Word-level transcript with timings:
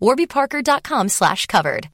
warbyparker.com 0.00 1.08
slash 1.08 1.46
covered. 1.46 1.88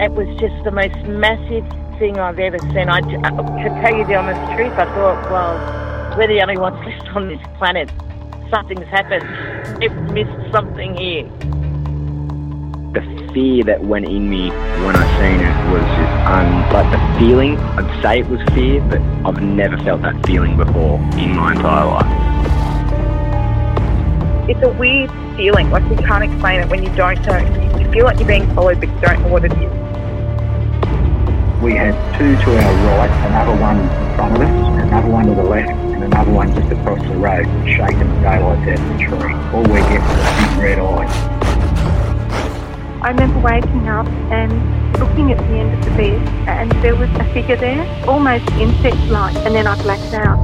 It 0.00 0.10
was 0.10 0.26
just 0.40 0.64
the 0.64 0.72
most 0.72 0.96
massive 1.06 1.64
thing 1.98 2.18
I've 2.18 2.38
ever 2.38 2.58
seen. 2.58 2.88
I, 2.88 3.00
to 3.00 3.80
tell 3.80 3.96
you 3.96 4.04
the 4.04 4.16
honest 4.16 4.40
truth, 4.56 4.72
I 4.72 4.86
thought, 4.86 5.30
well, 5.30 6.18
we're 6.18 6.26
the 6.26 6.42
only 6.42 6.58
ones 6.58 6.76
left 6.86 7.08
on 7.16 7.28
this 7.28 7.40
planet. 7.58 7.90
Something's 8.50 8.86
happened. 8.88 9.80
They've 9.80 9.94
missed 10.12 10.52
something 10.52 10.96
here. 10.96 11.63
The 12.94 13.02
fear 13.34 13.64
that 13.64 13.82
went 13.82 14.06
in 14.06 14.30
me 14.30 14.50
when 14.50 14.94
I 14.94 15.04
seen 15.18 15.40
it 15.40 15.72
was 15.72 15.82
just 15.98 16.12
un, 16.30 16.46
like 16.72 16.88
the 16.92 17.18
feeling. 17.18 17.58
I'd 17.58 18.02
say 18.02 18.20
it 18.20 18.28
was 18.28 18.40
fear, 18.54 18.80
but 18.82 19.00
I've 19.26 19.42
never 19.42 19.76
felt 19.78 20.02
that 20.02 20.24
feeling 20.24 20.56
before 20.56 21.00
in 21.18 21.34
my 21.34 21.54
entire 21.54 21.86
life. 21.86 22.06
It's 24.48 24.62
a 24.62 24.68
weird 24.78 25.10
feeling, 25.36 25.70
like 25.70 25.82
you 25.90 25.96
can't 26.06 26.22
explain 26.22 26.60
it 26.60 26.68
when 26.68 26.84
you 26.84 26.94
don't 26.94 27.20
know. 27.26 27.38
You 27.80 27.90
feel 27.90 28.04
like 28.04 28.20
you're 28.20 28.28
being 28.28 28.46
followed, 28.54 28.78
but 28.78 28.88
you 28.88 29.00
don't 29.00 29.22
know 29.22 29.28
what 29.28 29.44
it 29.44 29.50
is. 29.50 29.72
We 31.60 31.74
had 31.74 31.96
two 32.16 32.36
to 32.36 32.50
our 32.62 32.74
right, 32.96 33.10
another 33.26 33.60
one 33.60 33.80
in 33.80 33.88
front 34.14 34.36
of 34.36 34.42
us, 34.42 34.82
another 34.84 35.08
one 35.08 35.26
to 35.26 35.34
the 35.34 35.42
left, 35.42 35.70
and 35.70 36.04
another 36.04 36.30
one 36.30 36.54
just 36.54 36.70
across 36.70 37.02
the 37.02 37.16
road, 37.16 37.46
shaking 37.66 37.98
the 37.98 38.20
daylight 38.20 38.68
out 38.68 38.78
of 38.78 38.86
the 38.86 38.98
tree. 39.02 39.34
All 39.52 39.64
we 39.64 39.80
get 39.80 40.00
was 40.00 40.18
a 40.20 40.22
big 40.38 40.62
red 40.62 40.78
eye. 40.78 41.53
I 43.04 43.10
remember 43.10 43.38
waking 43.40 43.86
up 43.86 44.06
and 44.32 44.98
looking 44.98 45.30
at 45.30 45.36
the 45.36 45.44
end 45.44 45.74
of 45.74 45.84
the 45.84 45.90
bed, 45.90 46.26
and 46.48 46.72
there 46.82 46.96
was 46.96 47.10
a 47.10 47.24
figure 47.34 47.54
there, 47.54 48.08
almost 48.08 48.48
insect-like, 48.52 49.36
and 49.44 49.54
then 49.54 49.66
I 49.66 49.74
blacked 49.82 50.14
out. 50.14 50.38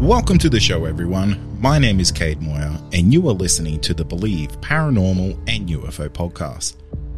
Welcome 0.00 0.38
to 0.38 0.50
the 0.50 0.58
show, 0.58 0.84
everyone. 0.84 1.60
My 1.60 1.78
name 1.78 2.00
is 2.00 2.10
Cade 2.10 2.42
Moyer, 2.42 2.76
and 2.92 3.12
you 3.12 3.28
are 3.28 3.34
listening 3.34 3.78
to 3.82 3.94
the 3.94 4.04
Believe 4.04 4.60
Paranormal 4.60 5.38
and 5.46 5.68
UFO 5.68 6.08
podcast. 6.08 6.74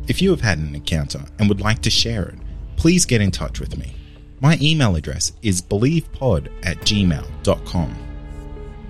If 0.06 0.20
you 0.20 0.28
have 0.32 0.42
had 0.42 0.58
an 0.58 0.74
encounter 0.74 1.24
and 1.38 1.48
would 1.48 1.62
like 1.62 1.80
to 1.80 1.88
share 1.88 2.26
it, 2.26 2.38
please 2.76 3.06
get 3.06 3.22
in 3.22 3.30
touch 3.30 3.58
with 3.58 3.78
me. 3.78 3.94
My 4.42 4.58
email 4.60 4.96
address 4.96 5.32
is 5.40 5.62
believepod 5.62 6.50
at 6.62 6.76
gmail.com. 6.80 8.05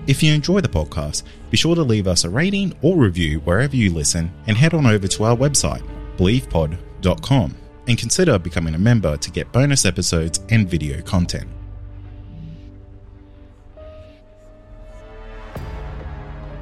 If 0.07 0.23
you 0.23 0.33
enjoy 0.33 0.61
the 0.61 0.69
podcast, 0.69 1.25
be 1.51 1.57
sure 1.57 1.75
to 1.75 1.83
leave 1.83 2.07
us 2.07 2.23
a 2.23 2.31
rating 2.31 2.77
or 2.81 2.97
review 2.97 3.41
wherever 3.41 3.75
you 3.75 3.93
listen 3.93 4.33
and 4.47 4.57
head 4.57 4.73
on 4.73 4.87
over 4.87 5.09
to 5.09 5.25
our 5.25 5.37
website, 5.37 5.83
believepod.com, 6.17 7.55
and 7.89 7.99
consider 7.99 8.39
becoming 8.39 8.77
a 8.77 8.79
member 8.79 9.17
to 9.17 9.31
get 9.33 9.51
bonus 9.51 9.85
episodes 9.85 10.41
and 10.51 10.69
video 10.69 11.03
content. 11.03 11.49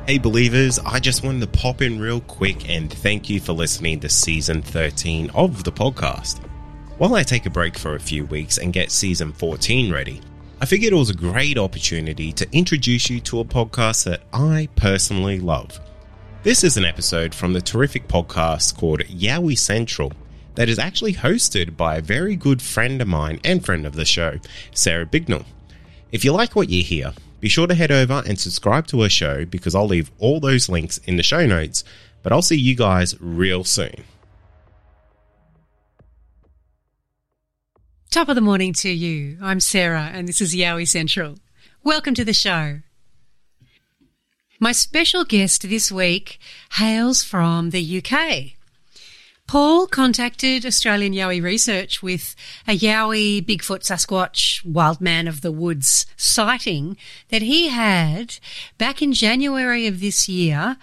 Hey 0.06 0.18
believers, 0.18 0.78
I 0.78 0.98
just 0.98 1.22
wanted 1.22 1.40
to 1.40 1.58
pop 1.58 1.82
in 1.82 1.98
real 2.00 2.20
quick 2.20 2.70
and 2.70 2.90
thank 2.90 3.28
you 3.28 3.40
for 3.40 3.52
listening 3.52 4.00
to 4.00 4.08
season 4.08 4.62
13 4.62 5.30
of 5.30 5.64
the 5.64 5.72
podcast. 5.72 6.38
While 6.96 7.14
I 7.14 7.22
take 7.22 7.44
a 7.44 7.50
break 7.50 7.78
for 7.78 7.94
a 7.94 8.00
few 8.00 8.24
weeks 8.24 8.56
and 8.56 8.72
get 8.72 8.90
season 8.90 9.32
14 9.32 9.92
ready, 9.92 10.20
I 10.60 10.66
figured 10.66 10.92
it 10.92 10.96
was 10.96 11.10
a 11.10 11.14
great 11.14 11.58
opportunity 11.58 12.32
to 12.32 12.48
introduce 12.52 13.10
you 13.10 13.20
to 13.20 13.40
a 13.40 13.44
podcast 13.44 14.04
that 14.04 14.22
I 14.32 14.68
personally 14.76 15.40
love. 15.40 15.80
This 16.42 16.62
is 16.62 16.76
an 16.76 16.84
episode 16.84 17.34
from 17.34 17.52
the 17.52 17.60
terrific 17.60 18.06
podcast 18.06 18.76
called 18.76 19.00
Yowie 19.00 19.58
Central 19.58 20.12
that 20.54 20.68
is 20.68 20.78
actually 20.78 21.14
hosted 21.14 21.76
by 21.76 21.96
a 21.96 22.02
very 22.02 22.36
good 22.36 22.62
friend 22.62 23.02
of 23.02 23.08
mine 23.08 23.40
and 23.44 23.64
friend 23.64 23.84
of 23.84 23.94
the 23.94 24.04
show, 24.04 24.38
Sarah 24.72 25.06
Bignell. 25.06 25.44
If 26.12 26.24
you 26.24 26.32
like 26.32 26.54
what 26.54 26.70
you 26.70 26.84
hear, 26.84 27.12
be 27.40 27.48
sure 27.48 27.66
to 27.66 27.74
head 27.74 27.90
over 27.90 28.22
and 28.24 28.38
subscribe 28.38 28.86
to 28.86 29.02
her 29.02 29.08
show 29.08 29.44
because 29.44 29.74
I'll 29.74 29.88
leave 29.88 30.12
all 30.20 30.38
those 30.38 30.68
links 30.68 30.98
in 30.98 31.16
the 31.16 31.22
show 31.24 31.46
notes. 31.46 31.82
But 32.22 32.32
I'll 32.32 32.42
see 32.42 32.56
you 32.58 32.76
guys 32.76 33.20
real 33.20 33.64
soon. 33.64 34.04
Top 38.14 38.28
of 38.28 38.36
the 38.36 38.40
morning 38.40 38.72
to 38.74 38.88
you. 38.88 39.38
I'm 39.42 39.58
Sarah, 39.58 40.08
and 40.12 40.28
this 40.28 40.40
is 40.40 40.54
Yowie 40.54 40.86
Central. 40.86 41.34
Welcome 41.82 42.14
to 42.14 42.24
the 42.24 42.32
show. 42.32 42.78
My 44.60 44.70
special 44.70 45.24
guest 45.24 45.68
this 45.68 45.90
week 45.90 46.38
hails 46.74 47.24
from 47.24 47.70
the 47.70 47.98
UK. 47.98 48.52
Paul 49.48 49.88
contacted 49.88 50.64
Australian 50.64 51.12
Yowie 51.12 51.42
Research 51.42 52.04
with 52.04 52.36
a 52.68 52.78
Yowie 52.78 53.44
Bigfoot 53.44 53.82
Sasquatch 53.82 54.64
Wild 54.64 55.00
Man 55.00 55.26
of 55.26 55.40
the 55.40 55.50
Woods 55.50 56.06
sighting 56.16 56.96
that 57.30 57.42
he 57.42 57.66
had 57.70 58.38
back 58.78 59.02
in 59.02 59.12
January 59.12 59.88
of 59.88 59.98
this 59.98 60.28
year, 60.28 60.76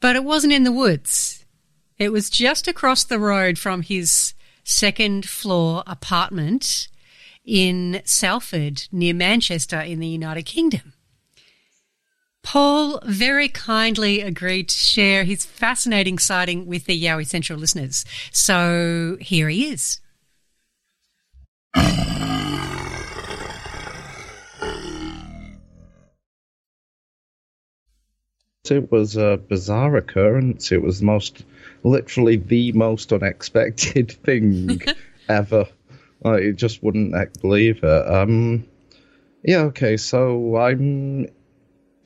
but 0.00 0.14
it 0.14 0.22
wasn't 0.22 0.52
in 0.52 0.62
the 0.62 0.70
woods. 0.70 1.44
It 1.98 2.12
was 2.12 2.30
just 2.30 2.68
across 2.68 3.02
the 3.02 3.18
road 3.18 3.58
from 3.58 3.82
his 3.82 4.34
second 4.64 5.28
floor 5.28 5.82
apartment 5.86 6.88
in 7.44 8.02
Salford 8.04 8.88
near 8.92 9.14
Manchester 9.14 9.80
in 9.80 10.00
the 10.00 10.06
United 10.06 10.44
Kingdom. 10.44 10.92
Paul 12.42 13.00
very 13.04 13.48
kindly 13.48 14.20
agreed 14.20 14.68
to 14.68 14.76
share 14.76 15.24
his 15.24 15.44
fascinating 15.44 16.18
sighting 16.18 16.66
with 16.66 16.86
the 16.86 17.00
Yowie 17.00 17.26
Central 17.26 17.58
listeners. 17.58 18.04
So 18.32 19.16
here 19.20 19.48
he 19.48 19.68
is. 19.68 20.00
It 28.70 28.90
was 28.90 29.16
a 29.16 29.38
bizarre 29.48 29.96
occurrence. 29.96 30.72
It 30.72 30.82
was 30.82 31.00
the 31.00 31.04
most, 31.04 31.44
literally 31.82 32.36
the 32.36 32.72
most 32.72 33.12
unexpected 33.12 34.12
thing 34.24 34.80
ever. 35.28 35.66
I 36.24 36.50
just 36.50 36.82
wouldn't 36.82 37.40
believe 37.40 37.82
it. 37.82 38.08
Um, 38.08 38.66
yeah, 39.42 39.62
okay, 39.64 39.96
so 39.96 40.56
I'm 40.56 41.26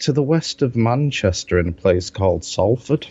to 0.01 0.13
the 0.13 0.23
west 0.23 0.63
of 0.63 0.77
Manchester 0.77 1.59
in 1.59 1.69
a 1.69 1.73
place 1.73 2.11
called 2.11 2.45
Salford. 2.45 3.07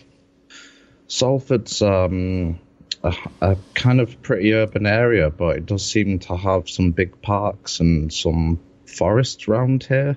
Salford's 1.08 1.82
um, 1.82 2.58
a, 3.02 3.14
a, 3.40 3.56
kind 3.74 4.00
of 4.00 4.20
pretty 4.22 4.52
urban 4.52 4.86
area, 4.86 5.30
but 5.30 5.56
it 5.56 5.66
does 5.66 5.84
seem 5.84 6.18
to 6.20 6.36
have 6.36 6.68
some 6.68 6.90
big 6.90 7.22
parks 7.22 7.80
and 7.80 8.12
some 8.12 8.58
forests 8.86 9.48
around 9.48 9.84
here. 9.84 10.16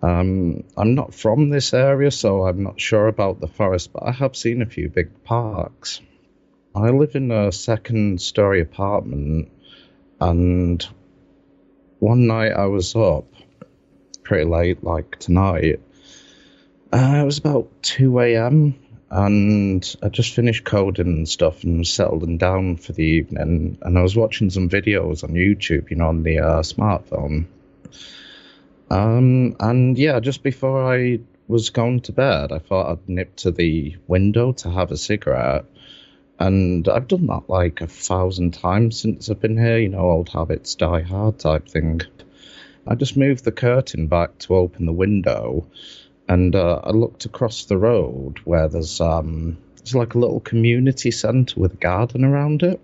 Um, 0.00 0.64
I'm 0.76 0.94
not 0.94 1.14
from 1.14 1.50
this 1.50 1.74
area, 1.74 2.10
so 2.10 2.46
I'm 2.46 2.62
not 2.62 2.80
sure 2.80 3.08
about 3.08 3.40
the 3.40 3.48
forest, 3.48 3.92
but 3.92 4.04
I 4.04 4.12
have 4.12 4.36
seen 4.36 4.62
a 4.62 4.66
few 4.66 4.88
big 4.88 5.24
parks. 5.24 6.00
I 6.74 6.90
live 6.90 7.16
in 7.16 7.32
a 7.32 7.50
second 7.50 8.20
story 8.20 8.60
apartment, 8.60 9.50
and 10.20 10.86
one 11.98 12.26
night 12.28 12.52
I 12.52 12.66
was 12.66 12.94
up 12.94 13.26
pretty 14.22 14.44
late, 14.44 14.84
like 14.84 15.18
tonight. 15.18 15.80
Uh, 16.92 17.20
it 17.22 17.24
was 17.24 17.38
about 17.38 17.82
2 17.82 18.20
a.m. 18.20 18.78
and 19.10 19.96
I 20.02 20.08
just 20.08 20.34
finished 20.34 20.64
coding 20.64 21.06
and 21.06 21.28
stuff 21.28 21.64
and 21.64 21.86
settling 21.86 22.38
down 22.38 22.76
for 22.76 22.92
the 22.92 23.04
evening. 23.04 23.78
And 23.82 23.98
I 23.98 24.02
was 24.02 24.16
watching 24.16 24.50
some 24.50 24.68
videos 24.68 25.24
on 25.24 25.30
YouTube, 25.30 25.90
you 25.90 25.96
know, 25.96 26.08
on 26.08 26.22
the 26.22 26.38
uh, 26.38 26.62
smartphone. 26.62 27.46
Um, 28.90 29.56
and 29.60 29.98
yeah, 29.98 30.20
just 30.20 30.42
before 30.42 30.92
I 30.92 31.20
was 31.46 31.70
going 31.70 32.00
to 32.02 32.12
bed, 32.12 32.52
I 32.52 32.58
thought 32.58 32.90
I'd 32.90 33.08
nip 33.08 33.36
to 33.36 33.50
the 33.50 33.96
window 34.06 34.52
to 34.52 34.70
have 34.70 34.90
a 34.90 34.96
cigarette. 34.96 35.64
And 36.38 36.88
I've 36.88 37.08
done 37.08 37.26
that 37.26 37.48
like 37.48 37.80
a 37.80 37.86
thousand 37.86 38.54
times 38.54 39.00
since 39.00 39.28
I've 39.28 39.40
been 39.40 39.58
here, 39.58 39.78
you 39.78 39.88
know, 39.88 40.10
old 40.10 40.28
habits 40.28 40.76
die 40.76 41.02
hard 41.02 41.38
type 41.38 41.68
thing. 41.68 42.02
I 42.86 42.94
just 42.94 43.16
moved 43.16 43.44
the 43.44 43.52
curtain 43.52 44.06
back 44.06 44.38
to 44.38 44.54
open 44.54 44.86
the 44.86 44.92
window, 44.92 45.66
and 46.28 46.54
uh, 46.54 46.80
I 46.84 46.90
looked 46.90 47.24
across 47.24 47.64
the 47.64 47.76
road 47.76 48.38
where 48.44 48.68
there's 48.68 49.00
um, 49.00 49.58
it's 49.78 49.94
like 49.94 50.14
a 50.14 50.18
little 50.18 50.40
community 50.40 51.10
centre 51.10 51.58
with 51.60 51.74
a 51.74 51.76
garden 51.76 52.24
around 52.24 52.62
it. 52.62 52.80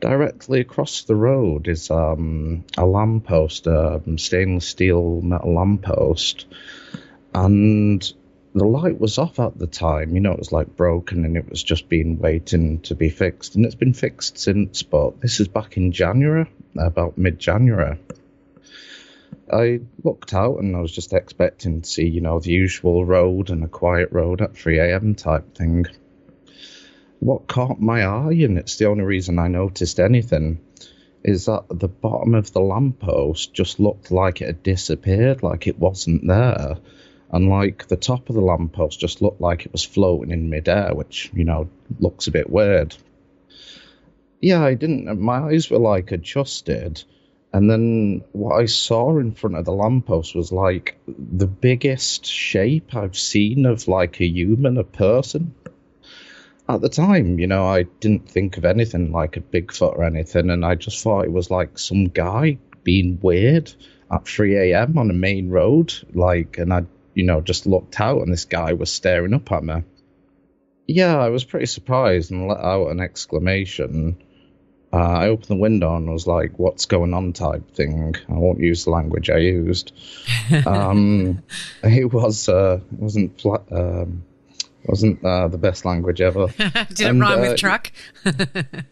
Directly 0.00 0.60
across 0.60 1.02
the 1.02 1.14
road 1.14 1.68
is 1.68 1.90
um, 1.90 2.64
a 2.76 2.86
lamppost, 2.86 3.66
a 3.66 4.00
stainless 4.16 4.66
steel 4.66 5.20
metal 5.20 5.54
lamppost, 5.54 6.46
and 7.34 8.12
the 8.54 8.64
light 8.64 8.98
was 8.98 9.18
off 9.18 9.38
at 9.38 9.58
the 9.58 9.66
time. 9.66 10.14
You 10.14 10.20
know, 10.20 10.32
it 10.32 10.38
was 10.38 10.52
like 10.52 10.76
broken 10.76 11.24
and 11.24 11.36
it 11.36 11.48
was 11.48 11.62
just 11.62 11.88
being 11.88 12.18
waiting 12.18 12.80
to 12.82 12.94
be 12.94 13.08
fixed. 13.08 13.54
And 13.54 13.64
it's 13.64 13.74
been 13.74 13.94
fixed 13.94 14.38
since, 14.38 14.82
but 14.82 15.20
this 15.20 15.40
is 15.40 15.48
back 15.48 15.76
in 15.76 15.92
January, 15.92 16.50
about 16.76 17.16
mid 17.16 17.38
January. 17.38 17.98
I 19.52 19.80
looked 20.04 20.32
out 20.32 20.58
and 20.58 20.76
I 20.76 20.80
was 20.80 20.92
just 20.92 21.12
expecting 21.12 21.82
to 21.82 21.88
see, 21.88 22.08
you 22.08 22.20
know, 22.20 22.38
the 22.38 22.52
usual 22.52 23.04
road 23.04 23.50
and 23.50 23.64
a 23.64 23.68
quiet 23.68 24.10
road 24.12 24.40
at 24.40 24.56
3 24.56 24.78
a.m. 24.78 25.14
type 25.14 25.56
thing. 25.56 25.86
What 27.20 27.46
caught 27.46 27.80
my 27.80 28.04
eye, 28.04 28.32
and 28.32 28.58
it's 28.58 28.76
the 28.76 28.86
only 28.86 29.04
reason 29.04 29.38
I 29.38 29.48
noticed 29.48 30.00
anything, 30.00 30.60
is 31.22 31.46
that 31.46 31.64
the 31.70 31.88
bottom 31.88 32.34
of 32.34 32.52
the 32.52 32.60
lamppost 32.60 33.54
just 33.54 33.78
looked 33.78 34.10
like 34.10 34.42
it 34.42 34.46
had 34.46 34.62
disappeared, 34.62 35.42
like 35.42 35.66
it 35.66 35.78
wasn't 35.78 36.26
there 36.26 36.76
and 37.32 37.48
like 37.48 37.86
the 37.86 37.96
top 37.96 38.28
of 38.28 38.34
the 38.34 38.40
lamppost 38.40 38.98
just 38.98 39.22
looked 39.22 39.40
like 39.40 39.64
it 39.64 39.72
was 39.72 39.84
floating 39.84 40.32
in 40.32 40.50
midair, 40.50 40.94
which 40.94 41.30
you 41.32 41.44
know 41.44 41.68
looks 41.98 42.26
a 42.26 42.32
bit 42.32 42.50
weird. 42.50 42.96
Yeah, 44.40 44.62
I 44.64 44.74
didn't. 44.74 45.20
My 45.20 45.38
eyes 45.38 45.70
were 45.70 45.78
like 45.78 46.12
adjusted, 46.12 47.02
and 47.52 47.70
then 47.70 48.24
what 48.32 48.56
I 48.56 48.66
saw 48.66 49.18
in 49.18 49.32
front 49.32 49.56
of 49.56 49.64
the 49.64 49.72
lamppost 49.72 50.34
was 50.34 50.50
like 50.50 50.98
the 51.06 51.46
biggest 51.46 52.26
shape 52.26 52.94
I've 52.94 53.18
seen 53.18 53.66
of 53.66 53.86
like 53.86 54.20
a 54.20 54.26
human, 54.26 54.76
a 54.76 54.84
person. 54.84 55.54
At 56.74 56.80
the 56.80 56.88
time, 56.88 57.38
you 57.38 57.46
know, 57.46 57.66
I 57.66 57.84
didn't 58.00 58.28
think 58.28 58.56
of 58.56 58.64
anything 58.64 59.12
like 59.12 59.36
a 59.36 59.40
Bigfoot 59.40 59.96
or 59.96 60.04
anything, 60.04 60.50
and 60.50 60.64
I 60.64 60.74
just 60.74 61.02
thought 61.02 61.24
it 61.24 61.32
was 61.32 61.50
like 61.50 61.78
some 61.78 62.06
guy 62.06 62.58
being 62.84 63.18
weird 63.20 63.72
at 64.10 64.26
3 64.26 64.72
a.m. 64.72 64.98
on 64.98 65.10
a 65.10 65.14
main 65.14 65.50
road, 65.50 65.92
like, 66.14 66.58
and 66.58 66.72
I 66.72 66.84
you 67.14 67.24
know, 67.24 67.40
just 67.40 67.66
looked 67.66 68.00
out 68.00 68.22
and 68.22 68.32
this 68.32 68.44
guy 68.44 68.72
was 68.72 68.92
staring 68.92 69.34
up 69.34 69.50
at 69.52 69.64
me. 69.64 69.82
Yeah, 70.86 71.18
I 71.18 71.28
was 71.28 71.44
pretty 71.44 71.66
surprised 71.66 72.30
and 72.30 72.48
let 72.48 72.58
out 72.58 72.88
an 72.88 73.00
exclamation. 73.00 74.22
Uh, 74.92 74.96
I 74.96 75.28
opened 75.28 75.48
the 75.48 75.56
window 75.56 75.94
and 75.94 76.10
was 76.10 76.26
like, 76.26 76.58
"What's 76.58 76.86
going 76.86 77.14
on?" 77.14 77.32
type 77.32 77.70
thing. 77.76 78.16
I 78.28 78.32
won't 78.32 78.58
use 78.58 78.84
the 78.84 78.90
language 78.90 79.30
I 79.30 79.36
used. 79.36 79.92
um, 80.66 81.42
it 81.84 82.12
was 82.12 82.48
uh, 82.48 82.80
wasn't 82.90 83.40
fla- 83.40 83.62
um, 83.70 84.24
wasn't 84.90 85.24
uh, 85.24 85.48
the 85.48 85.58
best 85.58 85.84
language 85.84 86.20
ever. 86.20 86.46
did 86.58 87.00
and, 87.00 87.18
it 87.18 87.20
rhyme 87.20 87.40
with 87.40 87.52
uh, 87.52 87.56
truck? 87.56 87.92
it, 88.24 88.84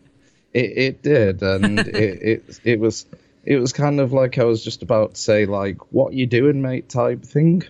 it 0.55 1.03
did, 1.03 1.43
and 1.43 1.79
it, 1.89 2.23
it 2.23 2.61
it 2.65 2.81
was 2.81 3.06
it 3.45 3.56
was 3.56 3.73
kind 3.73 4.00
of 4.00 4.12
like 4.12 4.39
I 4.39 4.45
was 4.45 4.65
just 4.65 4.83
about 4.83 5.15
to 5.15 5.21
say 5.21 5.47
like, 5.47 5.93
"What 5.93 6.15
you 6.15 6.27
doing, 6.27 6.62
mate?" 6.62 6.89
type 6.89 7.23
thing 7.25 7.65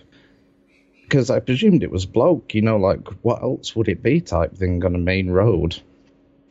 because 1.09 1.31
I 1.31 1.39
presumed 1.39 1.81
it 1.81 1.89
was 1.89 2.05
bloke, 2.05 2.53
you 2.53 2.61
know, 2.61 2.77
like 2.77 3.07
what 3.23 3.41
else 3.41 3.75
would 3.75 3.89
it 3.89 4.03
be 4.03 4.21
type 4.21 4.55
thing 4.55 4.85
on 4.85 4.93
a 4.93 4.99
main 4.99 5.31
road 5.31 5.81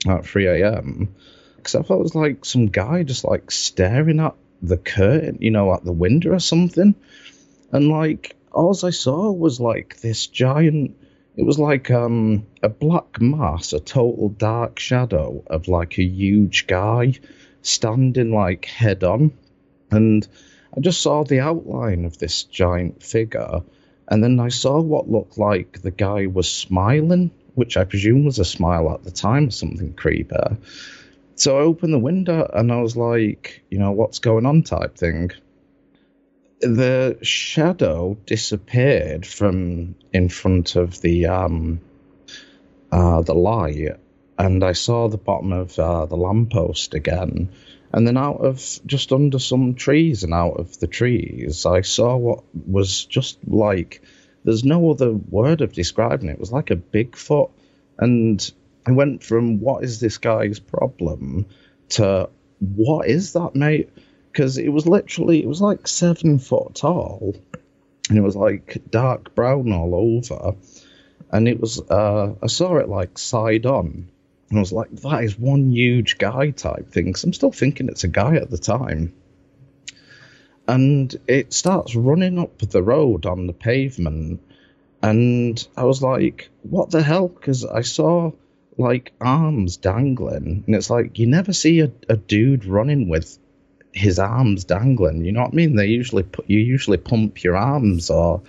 at 0.07 0.27
3 0.27 0.47
a.m. 0.47 1.15
Because 1.57 1.77
I 1.77 1.83
thought 1.83 2.01
it 2.01 2.03
was 2.03 2.15
like 2.17 2.45
some 2.45 2.67
guy 2.67 3.05
just 3.05 3.25
like 3.25 3.53
staring 3.53 4.19
at 4.19 4.35
the 4.61 4.77
curtain, 4.77 5.39
you 5.41 5.53
know, 5.53 5.73
at 5.73 5.85
the 5.85 5.93
window 5.93 6.33
or 6.33 6.41
something. 6.41 6.97
And 7.71 7.89
like, 7.89 8.35
all 8.51 8.77
I 8.83 8.91
saw 8.91 9.31
was 9.31 9.61
like 9.61 10.01
this 10.01 10.27
giant, 10.27 10.97
it 11.39 11.47
was 11.47 11.59
like 11.59 11.91
um 11.91 12.47
a 12.65 12.69
black 12.69 13.21
mass, 13.21 13.73
a 13.73 13.79
total 13.79 14.29
dark 14.29 14.81
shadow 14.81 15.43
of 15.47 15.69
like 15.69 15.97
a 15.99 16.05
huge 16.05 16.67
guy 16.67 17.15
standing 17.63 18.33
like 18.33 18.65
head 18.65 19.05
on. 19.05 19.33
And 19.91 20.27
I 20.77 20.81
just 20.81 21.01
saw 21.01 21.23
the 21.23 21.41
outline 21.41 22.05
of 22.05 22.19
this 22.19 22.43
giant 22.43 23.05
figure 23.05 23.63
and 24.09 24.25
then 24.25 24.41
I 24.41 24.49
saw 24.49 24.81
what 24.81 25.09
looked 25.09 25.39
like 25.39 25.81
the 25.81 25.93
guy 25.93 26.27
was 26.27 26.51
smiling, 26.51 27.31
which 27.55 27.77
I 27.77 27.85
presume 27.85 28.25
was 28.25 28.41
a 28.41 28.45
smile 28.45 28.91
at 28.93 29.05
the 29.05 29.11
time, 29.11 29.49
or 29.49 29.51
something 29.51 29.93
creeper. 29.93 30.57
So 31.37 31.59
I 31.59 31.61
opened 31.61 31.93
the 31.93 32.01
window 32.01 32.51
and 32.53 32.73
I 32.73 32.81
was 32.81 32.97
like, 32.97 33.63
you 33.71 33.79
know, 33.79 33.93
what's 33.93 34.19
going 34.19 34.45
on 34.45 34.63
type 34.65 34.97
thing. 34.97 35.31
The 36.61 37.19
shadow 37.23 38.17
disappeared 38.27 39.27
from 39.27 39.95
in 40.13 40.29
front 40.29 40.77
of 40.77 41.01
the 41.01 41.27
um 41.27 41.81
uh 42.91 43.23
the 43.23 43.35
light 43.35 43.97
and 44.39 44.65
I 44.65 44.73
saw 44.73 45.09
the 45.09 45.19
bottom 45.19 45.53
of 45.53 45.79
uh, 45.79 46.07
the 46.07 46.17
lamppost 46.17 46.95
again 46.95 47.51
and 47.93 48.07
then 48.07 48.17
out 48.17 48.41
of 48.45 48.63
just 48.87 49.13
under 49.13 49.39
some 49.39 49.75
trees 49.75 50.23
and 50.23 50.35
out 50.35 50.61
of 50.61 50.79
the 50.79 50.87
trees, 50.87 51.65
I 51.65 51.81
saw 51.81 52.17
what 52.17 52.45
was 52.67 53.05
just 53.07 53.39
like 53.47 54.03
there's 54.45 54.65
no 54.65 54.91
other 54.91 55.13
word 55.13 55.63
of 55.63 55.73
describing 55.73 56.29
it. 56.29 56.33
It 56.33 56.41
was 56.41 56.53
like 56.53 56.71
a 56.71 56.77
Bigfoot. 56.77 57.51
And 57.99 58.53
I 58.87 58.93
went 58.93 59.25
from 59.25 59.61
what 59.61 59.85
is 59.85 60.01
this 60.01 60.19
guy's 60.19 60.59
problem 60.59 61.47
to 61.91 62.29
what 62.61 63.09
is 63.09 63.33
that, 63.33 63.55
mate? 63.55 63.91
Because 64.31 64.59
it 64.59 64.69
was 64.69 64.87
literally, 64.87 65.43
it 65.43 65.49
was 65.49 65.61
like 65.61 65.89
seven 65.89 66.39
foot 66.39 66.75
tall 66.75 67.35
and 68.09 68.19
it 68.19 68.23
was 68.23 68.37
like 68.37 68.83
dark 68.91 69.35
brown 69.35 69.73
all 69.73 69.95
over. 69.95 70.57
And 71.31 71.49
it 71.49 71.61
was, 71.61 71.81
uh, 71.91 72.35
I 72.43 72.47
saw 72.47 72.77
it 72.77 72.89
like 72.89 73.19
side 73.19 73.67
on 73.67 74.09
and 74.51 74.59
I 74.59 74.61
was 74.61 74.73
like, 74.73 74.91
that 74.91 75.25
is 75.25 75.39
one 75.39 75.71
huge 75.71 76.19
guy 76.19 76.51
type 76.51 76.91
thing. 76.91 77.13
Cause 77.13 77.25
I'm 77.25 77.33
still 77.33 77.53
thinking 77.53 77.89
it's 77.89 78.05
a 78.05 78.09
guy 78.09 78.37
at 78.37 78.51
the 78.51 78.59
time. 78.59 79.15
And 80.67 81.15
it 81.27 81.53
starts 81.53 81.95
running 81.95 82.39
up 82.39 82.59
the 82.59 82.83
road 82.83 83.27
on 83.27 83.47
the 83.47 83.53
pavement. 83.53 84.41
And 85.03 85.67
I 85.77 85.85
was 85.85 86.03
like, 86.03 86.51
what 86.63 86.91
the 86.91 87.03
hell? 87.03 87.29
Because 87.29 87.65
I 87.65 87.83
saw 87.83 88.33
like 88.79 89.13
arms 89.21 89.77
dangling. 89.77 90.65
And 90.67 90.75
it's 90.75 90.91
like, 90.91 91.19
you 91.19 91.27
never 91.27 91.53
see 91.53 91.81
a, 91.81 91.91
a 92.09 92.17
dude 92.17 92.65
running 92.65 93.09
with 93.09 93.39
his 93.93 94.19
arms 94.19 94.65
dangling. 94.65 95.25
You 95.25 95.33
know 95.33 95.43
what 95.43 95.53
I 95.53 95.57
mean? 95.57 95.77
They 95.77 95.87
usually 95.87 96.23
put, 96.23 96.49
you 96.49 96.59
usually 96.59 96.99
pump 96.99 97.43
your 97.43 97.57
arms 97.57 98.11
or 98.11 98.43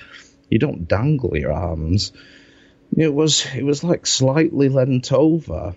you 0.50 0.60
don't 0.60 0.88
dangle 0.88 1.38
your 1.38 1.54
arms. 1.54 2.12
It 2.96 3.14
was 3.14 3.46
it 3.56 3.64
was 3.64 3.84
like 3.84 4.08
slightly 4.08 4.70
leant 4.70 5.14
over, 5.14 5.76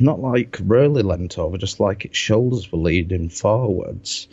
not 0.00 0.20
like 0.20 0.58
really 0.62 1.02
leant 1.02 1.38
over, 1.38 1.58
just 1.58 1.78
like 1.78 2.04
its 2.04 2.16
shoulders 2.16 2.72
were 2.72 2.78
leaning 2.78 3.28
forwards. 3.28 4.28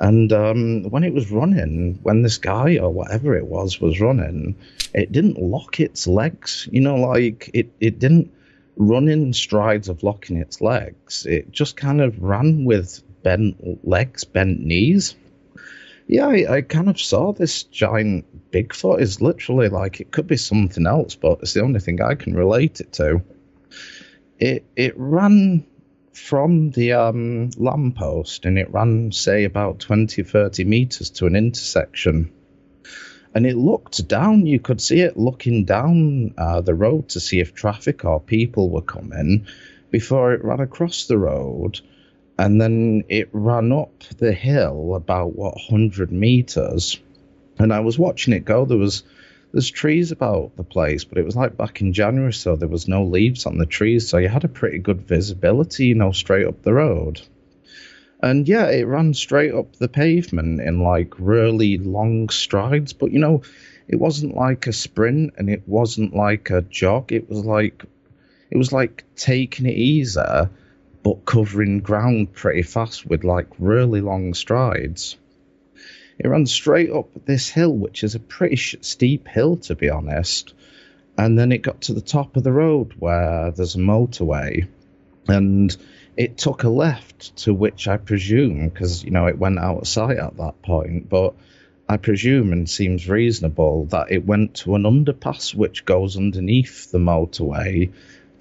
And 0.00 0.32
um, 0.32 0.90
when 0.90 1.04
it 1.04 1.14
was 1.14 1.30
running, 1.30 2.00
when 2.02 2.22
this 2.22 2.38
guy 2.38 2.78
or 2.78 2.90
whatever 2.90 3.36
it 3.36 3.46
was 3.46 3.80
was 3.80 4.00
running, 4.00 4.56
it 4.92 5.12
didn't 5.12 5.40
lock 5.40 5.78
its 5.78 6.08
legs. 6.08 6.68
You 6.72 6.80
know, 6.80 6.96
like 6.96 7.50
it, 7.54 7.70
it 7.78 8.00
didn't 8.00 8.32
run 8.76 9.08
in 9.08 9.32
strides 9.32 9.88
of 9.88 10.02
locking 10.02 10.38
its 10.38 10.60
legs. 10.60 11.24
It 11.24 11.52
just 11.52 11.76
kind 11.76 12.00
of 12.00 12.20
ran 12.20 12.64
with 12.64 13.00
bent 13.22 13.86
legs, 13.86 14.24
bent 14.24 14.60
knees. 14.60 15.14
Yeah, 16.06 16.26
I, 16.26 16.56
I 16.56 16.60
kind 16.62 16.88
of 16.88 17.00
saw 17.00 17.32
this 17.32 17.62
giant 17.62 18.50
Bigfoot 18.50 19.00
is 19.00 19.22
literally 19.22 19.68
like 19.68 20.00
it 20.00 20.10
could 20.10 20.26
be 20.26 20.36
something 20.36 20.86
else, 20.86 21.14
but 21.14 21.40
it's 21.40 21.54
the 21.54 21.62
only 21.62 21.80
thing 21.80 22.02
I 22.02 22.14
can 22.14 22.34
relate 22.34 22.80
it 22.80 22.92
to 22.94 23.22
it 24.42 24.64
it 24.74 24.94
ran 24.96 25.64
from 26.12 26.70
the 26.70 26.92
um, 26.92 27.50
lamppost 27.56 28.44
and 28.44 28.58
it 28.58 28.72
ran, 28.72 29.12
say, 29.12 29.44
about 29.44 29.78
20, 29.78 30.22
30 30.22 30.64
meters 30.64 31.10
to 31.10 31.26
an 31.26 31.36
intersection. 31.36 32.32
And 33.34 33.46
it 33.46 33.56
looked 33.56 34.06
down, 34.08 34.44
you 34.46 34.58
could 34.58 34.80
see 34.80 35.00
it 35.00 35.16
looking 35.16 35.64
down 35.64 36.34
uh, 36.36 36.60
the 36.60 36.74
road 36.74 37.10
to 37.10 37.20
see 37.20 37.40
if 37.40 37.54
traffic 37.54 38.04
or 38.04 38.20
people 38.20 38.68
were 38.68 38.82
coming 38.82 39.46
before 39.90 40.34
it 40.34 40.44
ran 40.44 40.60
across 40.60 41.06
the 41.06 41.16
road. 41.16 41.80
And 42.42 42.60
then 42.60 43.04
it 43.08 43.28
ran 43.30 43.70
up 43.70 44.02
the 44.18 44.32
hill 44.32 44.96
about, 44.96 45.36
what, 45.36 45.54
100 45.54 46.10
meters. 46.10 46.98
And 47.60 47.72
I 47.72 47.78
was 47.78 47.96
watching 47.96 48.32
it 48.32 48.44
go. 48.44 48.64
There 48.64 48.76
was 48.76 49.04
there's 49.52 49.70
trees 49.70 50.10
about 50.10 50.56
the 50.56 50.64
place, 50.64 51.04
but 51.04 51.18
it 51.18 51.24
was 51.24 51.36
like 51.36 51.56
back 51.56 51.80
in 51.80 51.92
January, 51.92 52.32
so 52.32 52.56
there 52.56 52.68
was 52.68 52.88
no 52.88 53.04
leaves 53.04 53.46
on 53.46 53.58
the 53.58 53.66
trees, 53.66 54.08
so 54.08 54.18
you 54.18 54.28
had 54.28 54.42
a 54.42 54.48
pretty 54.48 54.78
good 54.78 55.02
visibility, 55.02 55.86
you 55.86 55.94
know, 55.94 56.10
straight 56.10 56.48
up 56.48 56.62
the 56.62 56.72
road. 56.72 57.20
And 58.20 58.48
yeah, 58.48 58.70
it 58.70 58.88
ran 58.88 59.14
straight 59.14 59.54
up 59.54 59.76
the 59.76 59.86
pavement 59.88 60.60
in 60.60 60.80
like 60.80 61.14
really 61.20 61.78
long 61.78 62.28
strides, 62.28 62.92
but 62.92 63.12
you 63.12 63.20
know, 63.20 63.42
it 63.86 64.00
wasn't 64.00 64.34
like 64.34 64.66
a 64.66 64.72
sprint 64.72 65.34
and 65.36 65.48
it 65.48 65.62
wasn't 65.68 66.12
like 66.12 66.50
a 66.50 66.62
jog. 66.62 67.12
It 67.12 67.28
was 67.28 67.44
like 67.44 67.84
it 68.50 68.56
was 68.56 68.72
like 68.72 69.04
taking 69.14 69.66
it 69.66 69.76
easier, 69.76 70.50
but 71.02 71.24
covering 71.24 71.80
ground 71.80 72.32
pretty 72.32 72.62
fast 72.62 73.06
with 73.06 73.24
like 73.24 73.48
really 73.58 74.00
long 74.00 74.34
strides. 74.34 75.16
It 76.18 76.28
ran 76.28 76.46
straight 76.46 76.90
up 76.90 77.08
this 77.24 77.48
hill, 77.48 77.74
which 77.74 78.04
is 78.04 78.14
a 78.14 78.20
pretty 78.20 78.56
sh- 78.56 78.76
steep 78.80 79.26
hill, 79.26 79.56
to 79.56 79.74
be 79.74 79.90
honest. 79.90 80.54
And 81.18 81.38
then 81.38 81.52
it 81.52 81.62
got 81.62 81.82
to 81.82 81.94
the 81.94 82.00
top 82.00 82.36
of 82.36 82.44
the 82.44 82.52
road 82.52 82.94
where 82.98 83.50
there's 83.50 83.74
a 83.74 83.78
motorway. 83.78 84.68
And 85.26 85.76
it 86.16 86.38
took 86.38 86.62
a 86.62 86.68
left 86.68 87.36
to 87.38 87.54
which 87.54 87.88
I 87.88 87.96
presume, 87.96 88.68
because, 88.68 89.02
you 89.02 89.10
know, 89.10 89.26
it 89.26 89.38
went 89.38 89.58
out 89.58 89.78
of 89.78 89.88
sight 89.88 90.18
at 90.18 90.36
that 90.36 90.62
point, 90.62 91.08
but 91.08 91.34
I 91.88 91.96
presume 91.96 92.52
and 92.52 92.68
seems 92.68 93.08
reasonable 93.08 93.86
that 93.86 94.12
it 94.12 94.24
went 94.24 94.54
to 94.56 94.74
an 94.76 94.84
underpass 94.84 95.54
which 95.54 95.84
goes 95.84 96.16
underneath 96.16 96.90
the 96.90 96.98
motorway 96.98 97.92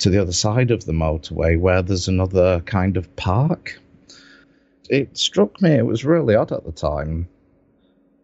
to 0.02 0.10
the 0.10 0.20
other 0.22 0.32
side 0.32 0.72
of 0.72 0.86
the 0.86 0.94
motorway 0.94 1.60
where 1.60 1.84
there's 1.84 2.08
another 2.08 2.62
kind 2.62 2.98
of 2.98 3.16
park. 3.16 3.80
It 4.90 5.16
struck 5.18 5.62
me, 5.62 5.72
it 5.72 5.86
was 5.86 6.04
really 6.04 6.36
odd 6.36 6.52
at 6.52 6.66
the 6.66 6.72
time. 6.72 7.28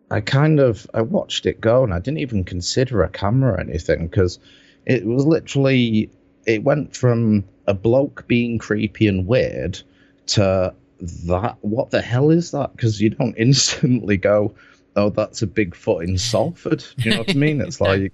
I 0.09 0.21
kind 0.21 0.59
of 0.59 0.89
I 0.93 1.01
watched 1.01 1.45
it 1.45 1.61
go 1.61 1.83
and 1.83 1.93
I 1.93 1.99
didn't 1.99 2.19
even 2.19 2.45
consider 2.45 3.03
a 3.03 3.09
camera 3.09 3.53
or 3.53 3.59
anything 3.59 4.07
because 4.07 4.39
it 4.85 5.05
was 5.05 5.25
literally 5.25 6.09
it 6.45 6.63
went 6.63 6.95
from 6.95 7.43
a 7.67 7.73
bloke 7.73 8.25
being 8.27 8.57
creepy 8.57 9.07
and 9.07 9.27
weird 9.27 9.79
to 10.27 10.73
that 10.99 11.57
what 11.61 11.91
the 11.91 12.01
hell 12.01 12.31
is 12.31 12.51
that 12.51 12.71
because 12.71 12.99
you 12.99 13.09
don't 13.09 13.35
instantly 13.37 14.17
go 14.17 14.55
oh 14.95 15.09
that's 15.09 15.41
a 15.41 15.47
Bigfoot 15.47 16.07
in 16.07 16.17
Salford 16.17 16.83
do 16.97 17.09
you 17.09 17.11
know 17.11 17.19
what 17.19 17.29
I 17.29 17.33
mean 17.33 17.61
it's 17.61 17.81
like 17.81 18.13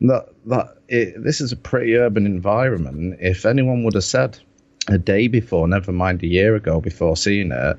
that 0.00 0.28
that 0.46 0.76
it, 0.88 1.22
this 1.22 1.40
is 1.40 1.52
a 1.52 1.56
pretty 1.56 1.96
urban 1.96 2.26
environment 2.26 3.18
if 3.20 3.44
anyone 3.44 3.84
would 3.84 3.94
have 3.94 4.04
said 4.04 4.38
a 4.88 4.98
day 4.98 5.28
before 5.28 5.68
never 5.68 5.92
mind 5.92 6.22
a 6.22 6.26
year 6.26 6.54
ago 6.54 6.80
before 6.80 7.16
seeing 7.16 7.52
it 7.52 7.78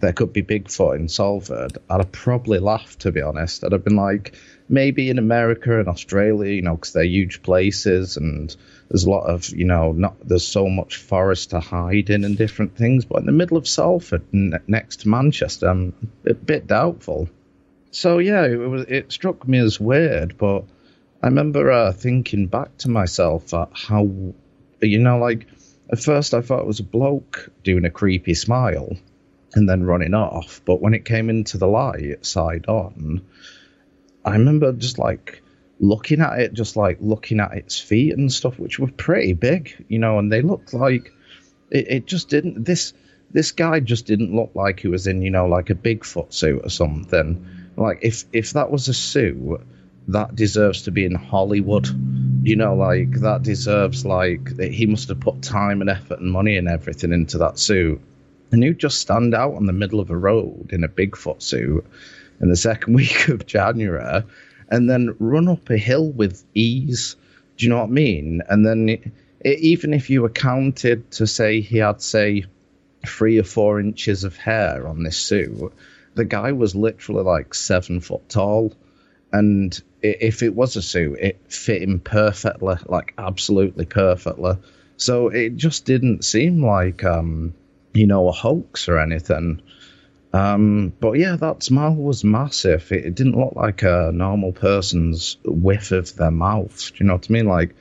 there 0.00 0.12
could 0.12 0.32
be 0.32 0.42
Bigfoot 0.42 0.96
in 0.96 1.08
Salford, 1.08 1.78
I'd 1.88 1.98
have 1.98 2.12
probably 2.12 2.58
laughed, 2.58 3.00
to 3.00 3.12
be 3.12 3.20
honest. 3.20 3.62
I'd 3.62 3.72
have 3.72 3.84
been 3.84 3.96
like, 3.96 4.34
maybe 4.68 5.10
in 5.10 5.18
America 5.18 5.78
and 5.78 5.88
Australia, 5.88 6.52
you 6.52 6.62
know, 6.62 6.74
because 6.74 6.92
they're 6.92 7.04
huge 7.04 7.42
places 7.42 8.16
and 8.16 8.54
there's 8.88 9.04
a 9.04 9.10
lot 9.10 9.24
of, 9.26 9.48
you 9.50 9.66
know, 9.66 9.92
not 9.92 10.16
there's 10.26 10.46
so 10.46 10.68
much 10.68 10.96
forest 10.96 11.50
to 11.50 11.60
hide 11.60 12.10
in 12.10 12.24
and 12.24 12.36
different 12.36 12.76
things. 12.76 13.04
But 13.04 13.20
in 13.20 13.26
the 13.26 13.32
middle 13.32 13.56
of 13.56 13.68
Salford, 13.68 14.22
n- 14.32 14.60
next 14.66 15.00
to 15.00 15.08
Manchester, 15.08 15.68
I'm 15.68 15.94
a 16.26 16.34
bit 16.34 16.66
doubtful. 16.66 17.28
So 17.90 18.18
yeah, 18.18 18.44
it. 18.44 18.90
It 18.90 19.12
struck 19.12 19.46
me 19.46 19.58
as 19.58 19.78
weird, 19.78 20.38
but 20.38 20.64
I 21.22 21.26
remember 21.26 21.70
uh, 21.70 21.92
thinking 21.92 22.46
back 22.46 22.76
to 22.78 22.88
myself 22.88 23.52
at 23.52 23.68
how, 23.74 24.10
you 24.80 24.98
know, 24.98 25.18
like 25.18 25.46
at 25.90 26.00
first 26.00 26.32
I 26.32 26.40
thought 26.40 26.60
it 26.60 26.66
was 26.66 26.80
a 26.80 26.84
bloke 26.84 27.50
doing 27.62 27.84
a 27.84 27.90
creepy 27.90 28.34
smile 28.34 28.96
and 29.54 29.68
then 29.68 29.84
running 29.84 30.14
off. 30.14 30.62
But 30.64 30.80
when 30.80 30.94
it 30.94 31.04
came 31.04 31.28
into 31.28 31.58
the 31.58 31.66
light 31.66 32.24
side 32.24 32.66
on, 32.66 33.22
I 34.24 34.32
remember 34.32 34.72
just 34.72 34.98
like 34.98 35.42
looking 35.78 36.20
at 36.20 36.38
it, 36.38 36.52
just 36.54 36.76
like 36.76 36.98
looking 37.00 37.40
at 37.40 37.52
its 37.52 37.78
feet 37.78 38.16
and 38.16 38.32
stuff, 38.32 38.58
which 38.58 38.78
were 38.78 38.90
pretty 38.90 39.34
big, 39.34 39.84
you 39.88 39.98
know, 39.98 40.18
and 40.18 40.32
they 40.32 40.42
looked 40.42 40.72
like 40.72 41.12
it, 41.70 41.86
it 41.88 42.06
just 42.06 42.28
didn't. 42.28 42.64
This 42.64 42.92
this 43.30 43.52
guy 43.52 43.80
just 43.80 44.06
didn't 44.06 44.34
look 44.34 44.52
like 44.54 44.80
he 44.80 44.88
was 44.88 45.06
in, 45.06 45.22
you 45.22 45.30
know, 45.30 45.46
like 45.46 45.70
a 45.70 45.74
Bigfoot 45.74 46.32
suit 46.32 46.62
or 46.64 46.70
something. 46.70 47.46
Like 47.76 48.00
if 48.02 48.24
if 48.32 48.52
that 48.52 48.70
was 48.70 48.88
a 48.88 48.94
suit, 48.94 49.60
that 50.12 50.34
deserves 50.34 50.82
to 50.82 50.90
be 50.90 51.04
in 51.04 51.14
Hollywood. 51.14 51.88
You 52.42 52.56
know, 52.56 52.74
like 52.74 53.20
that 53.20 53.42
deserves 53.42 54.04
like 54.06 54.58
he 54.58 54.86
must 54.86 55.08
have 55.08 55.20
put 55.20 55.42
time 55.42 55.80
and 55.80 55.90
effort 55.90 56.20
and 56.20 56.30
money 56.30 56.56
and 56.56 56.68
everything 56.68 57.12
into 57.12 57.38
that 57.38 57.58
suit 57.58 58.00
and 58.52 58.62
he'd 58.62 58.78
just 58.78 59.00
stand 59.00 59.34
out 59.34 59.54
on 59.54 59.66
the 59.66 59.72
middle 59.72 60.00
of 60.00 60.10
a 60.10 60.16
road 60.16 60.70
in 60.72 60.84
a 60.84 60.88
Bigfoot 60.88 61.42
suit 61.42 61.86
in 62.40 62.48
the 62.48 62.56
second 62.56 62.94
week 62.94 63.28
of 63.28 63.46
January 63.46 64.24
and 64.68 64.88
then 64.88 65.16
run 65.18 65.48
up 65.48 65.70
a 65.70 65.76
hill 65.76 66.10
with 66.10 66.44
ease. 66.54 67.16
Do 67.56 67.66
you 67.66 67.70
know 67.70 67.78
what 67.78 67.88
I 67.88 67.92
mean? 67.92 68.42
And 68.48 68.66
then 68.66 68.88
it, 68.88 69.02
it, 69.40 69.58
even 69.60 69.94
if 69.94 70.10
you 70.10 70.24
accounted 70.24 71.10
to 71.12 71.26
say 71.26 71.60
he 71.60 71.78
had, 71.78 72.00
say, 72.00 72.44
three 73.06 73.38
or 73.38 73.44
four 73.44 73.80
inches 73.80 74.24
of 74.24 74.36
hair 74.36 74.86
on 74.86 75.02
this 75.02 75.16
suit, 75.16 75.72
the 76.14 76.24
guy 76.24 76.52
was 76.52 76.74
literally 76.74 77.22
like 77.22 77.54
seven 77.54 78.00
foot 78.00 78.28
tall. 78.28 78.74
And 79.32 79.80
if 80.02 80.42
it 80.42 80.54
was 80.54 80.76
a 80.76 80.82
suit, 80.82 81.18
it 81.20 81.40
fit 81.48 81.82
him 81.82 82.00
perfectly, 82.00 82.76
like 82.86 83.14
absolutely 83.18 83.86
perfectly. 83.86 84.56
So 84.96 85.28
it 85.28 85.56
just 85.56 85.84
didn't 85.84 86.24
seem 86.24 86.64
like 86.64 87.04
um, 87.04 87.54
you 87.92 88.06
know, 88.06 88.28
a 88.28 88.32
hoax 88.32 88.88
or 88.88 88.98
anything. 88.98 89.62
Um, 90.32 90.92
but 91.00 91.12
yeah, 91.12 91.36
that 91.36 91.62
smile 91.62 91.94
was 91.94 92.22
massive. 92.22 92.90
It, 92.92 93.06
it, 93.06 93.14
didn't 93.14 93.36
look 93.36 93.54
like 93.56 93.82
a 93.82 94.12
normal 94.14 94.52
person's 94.52 95.36
width 95.44 95.90
of 95.90 96.14
their 96.14 96.30
mouth. 96.30 96.92
Do 96.92 97.02
you 97.02 97.06
know 97.06 97.14
what 97.14 97.26
I 97.28 97.32
mean? 97.32 97.46
Like 97.46 97.74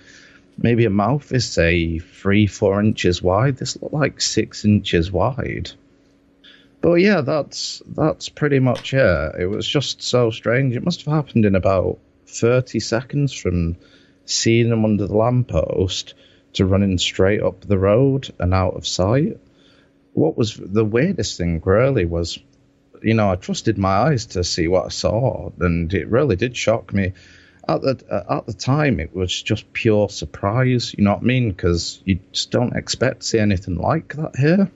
maybe 0.58 0.86
a 0.86 0.90
mouth 0.90 1.32
is 1.32 1.48
say 1.48 2.00
three, 2.00 2.48
four 2.48 2.80
inches 2.80 3.22
wide. 3.22 3.58
This 3.58 3.80
looked 3.80 3.94
like 3.94 4.20
six 4.20 4.66
inches 4.66 5.12
wide. 5.12 5.72
But 6.82 6.96
yeah, 6.96 7.22
that's 7.22 7.84
that's 7.86 8.30
pretty 8.30 8.60
much 8.60 8.94
it. 8.94 9.36
It 9.38 9.48
was 9.48 9.68
just 9.68 10.02
so 10.02 10.32
strange. 10.32 10.76
It 10.76 10.84
must 10.84 11.06
have 11.06 11.14
happened 11.14 11.46
in 11.46 11.56
about 11.56 12.00
thirty 12.30 12.80
seconds 12.80 13.34
from 13.34 13.78
seeing 14.26 14.70
them 14.70 14.86
under 14.86 15.08
the 15.08 15.18
lamppost 15.18 16.14
to 16.54 16.66
running 16.66 16.98
straight 16.98 17.42
up 17.42 17.62
the 17.62 17.78
road 17.78 18.30
and 18.40 18.54
out 18.54 18.76
of 18.76 18.88
sight 18.88 19.38
what 20.14 20.38
was 20.38 20.56
the 20.56 20.86
weirdest 20.86 21.38
thing 21.38 21.62
really 21.64 22.06
was, 22.06 22.40
you 23.02 23.14
know, 23.14 23.32
I 23.32 23.36
trusted 23.36 23.78
my 23.78 23.90
eyes 23.90 24.28
to 24.28 24.44
see 24.44 24.68
what 24.68 24.86
I 24.86 24.90
saw, 24.90 25.52
and 25.60 25.94
it 25.94 26.08
really 26.10 26.36
did 26.36 26.56
shock 26.56 26.94
me. 26.94 27.14
At 27.68 27.82
the 27.82 28.26
at 28.30 28.48
the 28.48 28.54
time, 28.54 29.00
it 29.00 29.16
was 29.16 29.42
just 29.42 29.72
pure 29.74 30.10
surprise. 30.10 30.94
You 30.98 31.04
know 31.04 31.14
what 31.14 31.22
I 31.22 31.26
mean? 31.26 31.50
Because 31.50 32.02
you 32.04 32.20
just 32.32 32.52
don't 32.52 32.76
expect 32.76 33.22
to 33.22 33.28
see 33.28 33.40
anything 33.40 33.76
like 33.76 34.16
that 34.16 34.36
here. 34.36 34.72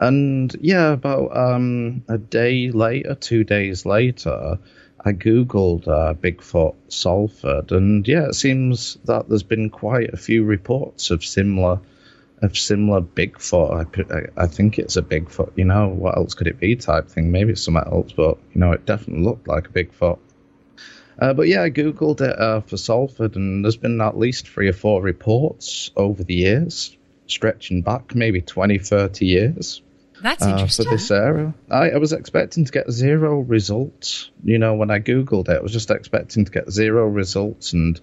And 0.00 0.54
yeah, 0.60 0.92
about 0.92 1.36
um, 1.36 2.04
a 2.08 2.16
day 2.16 2.70
later, 2.70 3.16
two 3.16 3.42
days 3.42 3.84
later, 3.84 4.58
I 5.04 5.12
googled 5.12 5.86
uh, 5.86 6.14
Bigfoot 6.14 6.74
Salford, 6.88 7.70
and 7.72 8.06
yeah, 8.06 8.26
it 8.26 8.34
seems 8.34 8.98
that 9.04 9.28
there's 9.28 9.44
been 9.44 9.70
quite 9.70 10.12
a 10.12 10.16
few 10.16 10.44
reports 10.44 11.10
of 11.10 11.24
similar 11.24 11.80
of 12.42 12.56
similar 12.56 13.00
Bigfoot. 13.00 14.30
I, 14.36 14.42
I, 14.42 14.46
think 14.46 14.78
it's 14.78 14.96
a 14.96 15.02
Bigfoot. 15.02 15.52
You 15.56 15.64
know, 15.64 15.88
what 15.88 16.16
else 16.16 16.34
could 16.34 16.46
it 16.46 16.60
be? 16.60 16.76
Type 16.76 17.08
thing. 17.08 17.30
Maybe 17.30 17.52
it's 17.52 17.64
something 17.64 17.82
else, 17.84 18.12
but 18.12 18.38
you 18.52 18.60
know, 18.60 18.72
it 18.72 18.86
definitely 18.86 19.24
looked 19.24 19.48
like 19.48 19.68
a 19.68 19.72
Bigfoot. 19.72 20.18
Uh, 21.18 21.34
but 21.34 21.48
yeah, 21.48 21.62
I 21.62 21.70
googled 21.70 22.20
it 22.20 22.38
uh, 22.38 22.60
for 22.60 22.76
Salford, 22.76 23.36
and 23.36 23.64
there's 23.64 23.76
been 23.76 24.00
at 24.00 24.16
least 24.16 24.48
three 24.48 24.68
or 24.68 24.72
four 24.72 25.02
reports 25.02 25.90
over 25.96 26.22
the 26.22 26.34
years, 26.34 26.96
stretching 27.26 27.82
back 27.82 28.14
maybe 28.14 28.40
20, 28.40 28.78
30 28.78 29.26
years. 29.26 29.82
That's 30.22 30.42
uh, 30.44 30.48
interesting. 30.48 30.86
For 30.86 30.90
this 30.90 31.10
area, 31.10 31.54
I, 31.70 31.90
I 31.90 31.96
was 31.98 32.12
expecting 32.12 32.64
to 32.64 32.72
get 32.72 32.90
zero 32.90 33.40
results. 33.40 34.30
You 34.42 34.58
know, 34.58 34.74
when 34.74 34.90
I 34.90 34.98
googled 34.98 35.48
it, 35.48 35.58
I 35.58 35.60
was 35.60 35.72
just 35.72 35.90
expecting 35.90 36.44
to 36.44 36.50
get 36.50 36.70
zero 36.70 37.06
results 37.06 37.72
and 37.72 38.00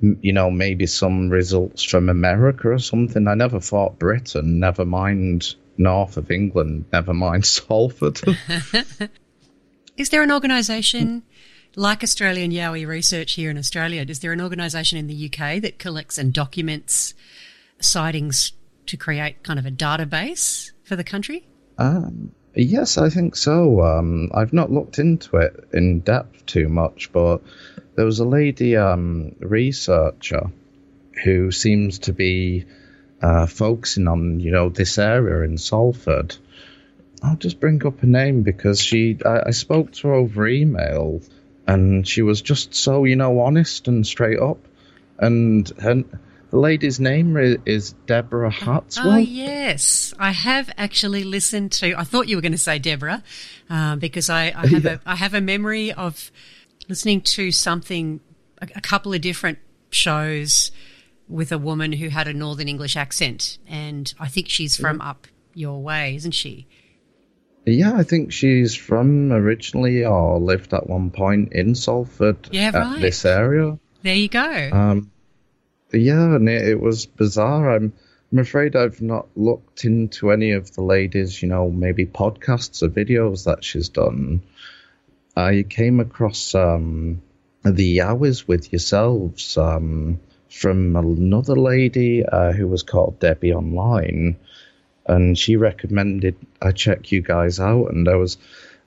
you 0.00 0.32
know, 0.32 0.50
maybe 0.50 0.86
some 0.86 1.28
results 1.28 1.82
from 1.82 2.08
America 2.08 2.70
or 2.70 2.78
something. 2.78 3.28
I 3.28 3.34
never 3.34 3.60
thought 3.60 3.98
Britain, 3.98 4.58
never 4.58 4.84
mind 4.84 5.54
north 5.76 6.16
of 6.16 6.30
England, 6.30 6.86
never 6.92 7.14
mind 7.14 7.46
Salford. 7.56 8.20
Is 9.96 10.08
there 10.08 10.22
an 10.22 10.32
organisation 10.32 11.22
like 11.76 12.02
Australian 12.02 12.50
Yowie 12.50 12.86
Research 12.86 13.32
here 13.32 13.50
in 13.50 13.58
Australia? 13.58 14.04
Is 14.08 14.20
there 14.20 14.32
an 14.32 14.40
organisation 14.40 14.98
in 14.98 15.06
the 15.06 15.26
UK 15.26 15.60
that 15.62 15.78
collects 15.78 16.18
and 16.18 16.32
documents 16.32 17.14
sightings 17.78 18.52
to 18.86 18.96
create 18.96 19.42
kind 19.42 19.58
of 19.58 19.66
a 19.66 19.70
database 19.70 20.72
for 20.82 20.96
the 20.96 21.04
country? 21.04 21.46
Um, 21.82 22.30
yes, 22.54 22.96
I 22.96 23.08
think 23.08 23.34
so. 23.34 23.82
Um, 23.82 24.30
I've 24.32 24.52
not 24.52 24.70
looked 24.70 25.00
into 25.00 25.38
it 25.38 25.68
in 25.72 25.98
depth 25.98 26.46
too 26.46 26.68
much, 26.68 27.10
but 27.12 27.38
there 27.96 28.04
was 28.04 28.20
a 28.20 28.24
lady 28.24 28.76
um, 28.76 29.34
researcher 29.40 30.50
who 31.24 31.50
seems 31.50 31.98
to 32.00 32.12
be 32.12 32.66
uh, 33.20 33.46
focusing 33.46 34.06
on 34.06 34.38
you 34.38 34.52
know 34.52 34.68
this 34.68 34.96
area 34.96 35.42
in 35.44 35.58
Salford. 35.58 36.36
I'll 37.20 37.36
just 37.36 37.58
bring 37.58 37.84
up 37.84 37.98
her 38.00 38.06
name 38.06 38.42
because 38.42 38.80
she 38.80 39.18
I, 39.24 39.48
I 39.48 39.50
spoke 39.50 39.90
to 39.92 40.08
her 40.08 40.14
over 40.14 40.46
email 40.46 41.20
and 41.66 42.06
she 42.06 42.22
was 42.22 42.42
just 42.42 42.74
so 42.74 43.02
you 43.04 43.16
know 43.16 43.40
honest 43.40 43.88
and 43.88 44.06
straight 44.06 44.38
up 44.38 44.58
and 45.18 45.68
her, 45.80 46.04
the 46.52 46.58
lady's 46.58 47.00
name 47.00 47.34
is 47.64 47.94
Deborah 48.04 48.50
Hatswell. 48.50 49.14
Oh, 49.14 49.16
yes. 49.16 50.12
I 50.18 50.32
have 50.32 50.70
actually 50.76 51.24
listened 51.24 51.72
to, 51.72 51.94
I 51.94 52.04
thought 52.04 52.28
you 52.28 52.36
were 52.36 52.42
going 52.42 52.52
to 52.52 52.58
say 52.58 52.78
Deborah, 52.78 53.22
uh, 53.70 53.96
because 53.96 54.28
I, 54.28 54.52
I 54.54 54.66
have 54.66 54.84
yeah. 54.84 54.92
a, 54.92 55.00
I 55.06 55.16
have 55.16 55.32
a 55.32 55.40
memory 55.40 55.92
of 55.92 56.30
listening 56.90 57.22
to 57.22 57.52
something, 57.52 58.20
a, 58.60 58.68
a 58.76 58.80
couple 58.82 59.14
of 59.14 59.22
different 59.22 59.60
shows 59.88 60.72
with 61.26 61.52
a 61.52 61.58
woman 61.58 61.90
who 61.90 62.10
had 62.10 62.28
a 62.28 62.34
Northern 62.34 62.68
English 62.68 62.96
accent, 62.96 63.56
and 63.66 64.12
I 64.20 64.28
think 64.28 64.50
she's 64.50 64.76
from 64.76 64.98
yeah. 64.98 65.08
up 65.08 65.26
your 65.54 65.82
way, 65.82 66.16
isn't 66.16 66.32
she? 66.32 66.66
Yeah, 67.64 67.94
I 67.94 68.02
think 68.02 68.30
she's 68.30 68.74
from 68.74 69.32
originally 69.32 70.04
or 70.04 70.38
lived 70.38 70.74
at 70.74 70.86
one 70.86 71.12
point 71.12 71.54
in 71.54 71.74
Salford. 71.74 72.50
Yeah, 72.52 72.76
right. 72.76 73.00
This 73.00 73.24
area. 73.24 73.78
There 74.02 74.14
you 74.14 74.28
go. 74.28 74.70
Um, 74.70 75.12
yeah, 76.00 76.36
and 76.36 76.48
it, 76.48 76.68
it 76.68 76.80
was 76.80 77.06
bizarre. 77.06 77.74
I'm 77.74 77.92
I'm 78.32 78.38
afraid 78.38 78.76
I've 78.76 79.02
not 79.02 79.28
looked 79.36 79.84
into 79.84 80.30
any 80.30 80.52
of 80.52 80.72
the 80.72 80.82
ladies, 80.82 81.42
you 81.42 81.48
know, 81.48 81.70
maybe 81.70 82.06
podcasts 82.06 82.82
or 82.82 82.88
videos 82.88 83.44
that 83.44 83.62
she's 83.62 83.90
done. 83.90 84.42
I 85.36 85.66
came 85.68 86.00
across 86.00 86.54
um, 86.54 87.20
the 87.62 88.00
hours 88.00 88.48
with 88.48 88.72
yourselves 88.72 89.58
um, 89.58 90.18
from 90.48 90.96
another 90.96 91.56
lady 91.56 92.24
uh, 92.24 92.52
who 92.52 92.68
was 92.68 92.82
called 92.82 93.20
Debbie 93.20 93.52
Online, 93.52 94.36
and 95.06 95.36
she 95.36 95.56
recommended 95.56 96.36
I 96.60 96.72
check 96.72 97.12
you 97.12 97.20
guys 97.20 97.60
out, 97.60 97.92
and 97.92 98.08
I 98.08 98.16
was. 98.16 98.38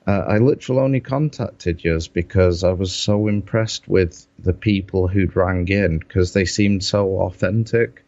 Uh, 0.06 0.24
I 0.28 0.38
literally 0.38 0.82
only 0.82 1.00
contacted 1.00 1.82
yours 1.82 2.06
because 2.06 2.62
I 2.62 2.72
was 2.72 2.94
so 2.94 3.26
impressed 3.26 3.88
with 3.88 4.26
the 4.38 4.52
people 4.52 5.08
who'd 5.08 5.34
rang 5.34 5.66
in 5.68 5.98
because 5.98 6.32
they 6.32 6.44
seemed 6.44 6.84
so 6.84 7.20
authentic 7.22 8.04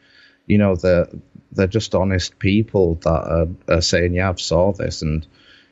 you 0.47 0.59
know 0.59 0.75
they're 0.75 1.09
they're 1.53 1.67
just 1.67 1.95
honest 1.95 2.39
people 2.39 2.97
that 2.97 3.09
are, 3.09 3.49
are 3.69 3.81
saying 3.81 4.15
yeah 4.15 4.29
I've 4.29 4.41
saw 4.41 4.73
this 4.73 5.03
and 5.03 5.27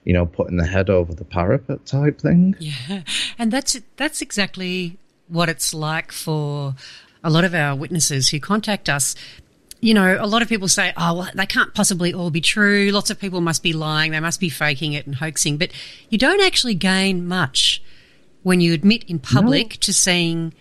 you 0.05 0.13
know 0.13 0.25
putting 0.25 0.57
the 0.57 0.67
head 0.67 0.89
over 0.89 1.13
the 1.13 1.25
parapet 1.25 1.85
type 1.85 2.21
thing. 2.21 2.55
Yeah, 2.61 3.03
and 3.39 3.53
that's 3.53 3.79
that's 3.97 4.23
exactly 4.23 4.99
what 5.29 5.49
it's 5.49 5.75
like 5.75 6.13
for 6.13 6.75
a 7.25 7.29
lot 7.29 7.45
of 7.45 7.55
our 7.55 7.75
witnesses 7.75 8.29
who 8.29 8.39
contact 8.39 8.89
us. 8.89 9.17
You 9.87 9.95
know, 9.95 10.19
a 10.21 10.27
lot 10.27 10.43
of 10.43 10.49
people 10.49 10.67
say, 10.67 10.93
oh, 10.97 11.15
well, 11.15 11.31
they 11.33 11.47
can't 11.47 11.73
possibly 11.73 12.13
all 12.13 12.31
be 12.31 12.41
true. 12.41 12.91
Lots 12.91 13.09
of 13.11 13.21
people 13.21 13.41
must 13.41 13.63
be 13.63 13.73
lying. 13.73 14.11
They 14.11 14.19
must 14.19 14.41
be 14.41 14.49
faking 14.49 14.95
it 14.95 15.07
and 15.07 15.15
hoaxing. 15.15 15.59
But 15.59 15.71
you 16.11 16.19
don't 16.19 16.41
actually 16.41 16.75
gain 16.75 17.25
much 17.25 17.81
when 18.43 18.61
you 18.61 18.75
admit 18.75 19.05
in 19.05 19.21
public 19.21 19.69
no. 19.69 19.77
to 19.83 19.93
seeing 19.93 20.53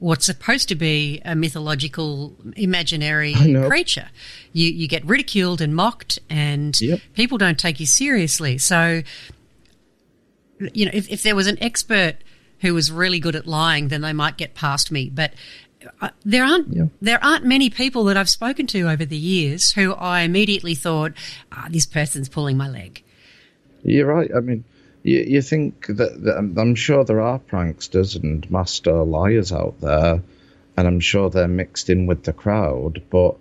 what's 0.00 0.26
supposed 0.26 0.68
to 0.70 0.74
be 0.74 1.22
a 1.24 1.36
mythological, 1.36 2.34
imaginary 2.56 3.32
creature. 3.68 4.08
You 4.52 4.72
you 4.72 4.88
get 4.88 5.06
ridiculed 5.06 5.60
and 5.60 5.72
mocked, 5.76 6.18
and 6.28 6.80
yep. 6.80 6.98
people 7.12 7.38
don't 7.38 7.60
take 7.60 7.78
you 7.78 7.86
seriously. 7.86 8.58
So, 8.58 9.02
you 10.72 10.86
know, 10.86 10.90
if, 10.92 11.08
if 11.08 11.22
there 11.22 11.36
was 11.36 11.46
an 11.46 11.62
expert 11.62 12.16
who 12.58 12.74
was 12.74 12.90
really 12.90 13.20
good 13.20 13.36
at 13.36 13.46
lying, 13.46 13.86
then 13.86 14.00
they 14.00 14.12
might 14.12 14.36
get 14.36 14.56
past 14.56 14.90
me. 14.90 15.10
But 15.10 15.32
there 16.24 16.44
aren't 16.44 16.74
yeah. 16.74 16.86
there 17.00 17.22
aren't 17.22 17.44
many 17.44 17.70
people 17.70 18.04
that 18.04 18.16
I've 18.16 18.28
spoken 18.28 18.66
to 18.68 18.88
over 18.88 19.04
the 19.04 19.16
years 19.16 19.72
who 19.72 19.92
I 19.92 20.22
immediately 20.22 20.74
thought, 20.74 21.12
ah, 21.52 21.66
this 21.70 21.86
person's 21.86 22.28
pulling 22.28 22.56
my 22.56 22.68
leg. 22.68 23.02
You're 23.82 24.06
right. 24.06 24.30
I 24.34 24.40
mean, 24.40 24.64
you, 25.02 25.20
you 25.20 25.42
think 25.42 25.86
that, 25.86 26.22
that, 26.24 26.54
I'm 26.56 26.74
sure 26.74 27.04
there 27.04 27.20
are 27.20 27.38
pranksters 27.38 28.20
and 28.20 28.50
master 28.50 29.04
liars 29.04 29.52
out 29.52 29.80
there, 29.80 30.22
and 30.76 30.86
I'm 30.86 31.00
sure 31.00 31.30
they're 31.30 31.48
mixed 31.48 31.90
in 31.90 32.06
with 32.06 32.24
the 32.24 32.32
crowd, 32.32 33.02
but 33.10 33.36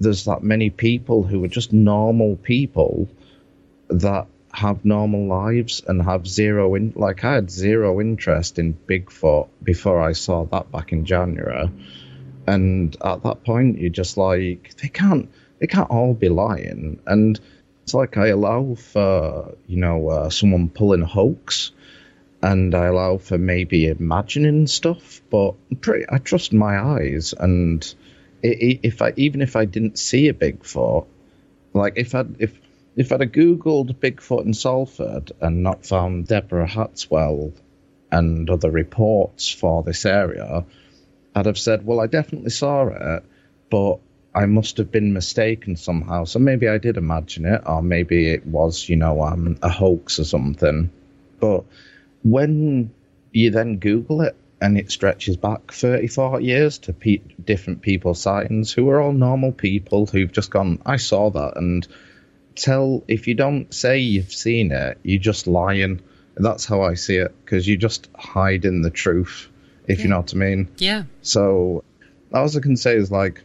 there's 0.00 0.24
that 0.26 0.42
many 0.42 0.70
people 0.70 1.24
who 1.24 1.44
are 1.44 1.48
just 1.48 1.72
normal 1.72 2.36
people 2.36 3.08
that 3.88 4.26
have 4.58 4.84
normal 4.84 5.26
lives 5.26 5.82
and 5.86 6.02
have 6.02 6.26
zero 6.26 6.74
in 6.74 6.92
like 6.96 7.24
I 7.24 7.34
had 7.34 7.50
zero 7.50 8.00
interest 8.00 8.58
in 8.58 8.74
Bigfoot 8.74 9.48
before 9.62 10.00
I 10.00 10.12
saw 10.12 10.44
that 10.46 10.70
back 10.70 10.92
in 10.92 11.04
January. 11.04 11.70
And 12.46 12.96
at 13.02 13.22
that 13.22 13.44
point 13.44 13.78
you're 13.78 13.90
just 13.90 14.16
like 14.16 14.74
they 14.82 14.88
can't 14.88 15.28
they 15.58 15.66
can't 15.66 15.90
all 15.90 16.14
be 16.14 16.28
lying 16.28 17.00
and 17.06 17.40
it's 17.88 17.94
like 17.94 18.18
I 18.18 18.26
allow 18.26 18.74
for 18.74 19.56
you 19.66 19.78
know 19.78 20.10
uh, 20.10 20.28
someone 20.28 20.68
pulling 20.68 21.00
a 21.00 21.06
hoax, 21.06 21.72
and 22.42 22.74
I 22.74 22.84
allow 22.84 23.16
for 23.16 23.38
maybe 23.38 23.86
imagining 23.86 24.66
stuff, 24.66 25.22
but 25.30 25.54
pretty, 25.80 26.04
I 26.06 26.18
trust 26.18 26.52
my 26.52 26.78
eyes. 26.78 27.32
And 27.32 27.82
if 28.42 29.00
I 29.00 29.14
even 29.16 29.40
if 29.40 29.56
I 29.56 29.64
didn't 29.64 29.98
see 29.98 30.28
a 30.28 30.34
Bigfoot, 30.34 31.06
like 31.72 31.94
if 31.96 32.14
I 32.14 32.26
if 32.38 32.52
if 32.98 33.12
I'd 33.12 33.20
have 33.20 33.30
googled 33.30 33.94
Bigfoot 33.94 34.44
in 34.44 34.52
Salford 34.52 35.30
and 35.40 35.62
not 35.62 35.86
found 35.86 36.26
Deborah 36.26 36.66
Hatswell 36.66 37.52
and 38.10 38.50
other 38.50 38.72
reports 38.72 39.48
for 39.48 39.84
this 39.84 40.04
area, 40.04 40.64
I'd 41.32 41.46
have 41.46 41.58
said, 41.58 41.86
well, 41.86 42.00
I 42.00 42.08
definitely 42.08 42.50
saw 42.50 42.88
it, 42.88 43.24
but 43.70 44.00
I 44.34 44.46
must 44.46 44.78
have 44.78 44.90
been 44.90 45.12
mistaken 45.12 45.76
somehow. 45.76 46.24
So 46.24 46.40
maybe 46.40 46.68
I 46.68 46.78
did 46.78 46.96
imagine 46.96 47.44
it, 47.44 47.62
or 47.64 47.82
maybe 47.82 48.32
it 48.32 48.44
was, 48.44 48.88
you 48.88 48.96
know, 48.96 49.22
um, 49.22 49.58
a 49.62 49.68
hoax 49.68 50.18
or 50.18 50.24
something. 50.24 50.90
But 51.38 51.66
when 52.24 52.90
you 53.30 53.52
then 53.52 53.76
Google 53.76 54.22
it 54.22 54.34
and 54.60 54.76
it 54.76 54.90
stretches 54.90 55.36
back 55.36 55.70
30, 55.70 56.08
40 56.08 56.44
years 56.44 56.78
to 56.78 56.92
pe- 56.92 57.20
different 57.44 57.80
people's 57.80 58.20
sightings 58.20 58.72
who 58.72 58.88
are 58.88 59.00
all 59.00 59.12
normal 59.12 59.52
people 59.52 60.06
who've 60.06 60.32
just 60.32 60.50
gone, 60.50 60.82
I 60.84 60.96
saw 60.96 61.30
that. 61.30 61.56
And 61.56 61.86
tell, 62.58 63.04
if 63.08 63.26
you 63.26 63.34
don't 63.34 63.72
say 63.72 63.98
you've 63.98 64.32
seen 64.32 64.72
it, 64.72 64.98
you're 65.02 65.20
just 65.20 65.46
lying. 65.46 66.00
That's 66.36 66.64
how 66.64 66.82
I 66.82 66.94
see 66.94 67.16
it, 67.16 67.34
because 67.44 67.66
you're 67.66 67.78
just 67.78 68.08
hide 68.14 68.64
in 68.64 68.82
the 68.82 68.90
truth, 68.90 69.48
if 69.86 69.98
yeah. 69.98 70.04
you 70.04 70.10
know 70.10 70.18
what 70.18 70.34
I 70.34 70.36
mean. 70.36 70.68
Yeah. 70.78 71.04
So 71.22 71.84
all 72.32 72.56
I 72.56 72.60
can 72.60 72.76
say 72.76 72.96
is 72.96 73.10
like, 73.10 73.42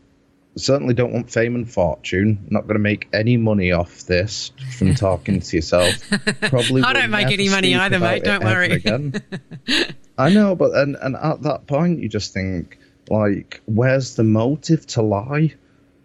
certainly 0.55 0.93
don't 0.93 1.13
want 1.13 1.31
fame 1.31 1.55
and 1.55 1.69
fortune. 1.69 2.45
Not 2.49 2.63
going 2.63 2.75
to 2.75 2.79
make 2.79 3.07
any 3.13 3.37
money 3.37 3.71
off 3.71 4.01
this 4.01 4.51
from 4.77 4.95
talking 4.95 5.39
to 5.39 5.55
yourself. 5.55 5.95
Probably. 6.41 6.83
I 6.83 6.93
don't 6.93 7.11
make 7.11 7.31
any 7.31 7.49
money 7.49 7.75
either, 7.75 7.99
mate. 7.99 8.23
Don't 8.23 8.43
worry. 8.43 8.83
I 10.17 10.29
know, 10.29 10.55
but 10.55 10.75
and 10.75 10.95
and 11.01 11.15
at 11.15 11.41
that 11.43 11.65
point, 11.67 11.99
you 11.99 12.09
just 12.09 12.33
think 12.33 12.77
like, 13.09 13.61
where's 13.65 14.15
the 14.15 14.23
motive 14.23 14.85
to 14.87 15.01
lie? 15.01 15.55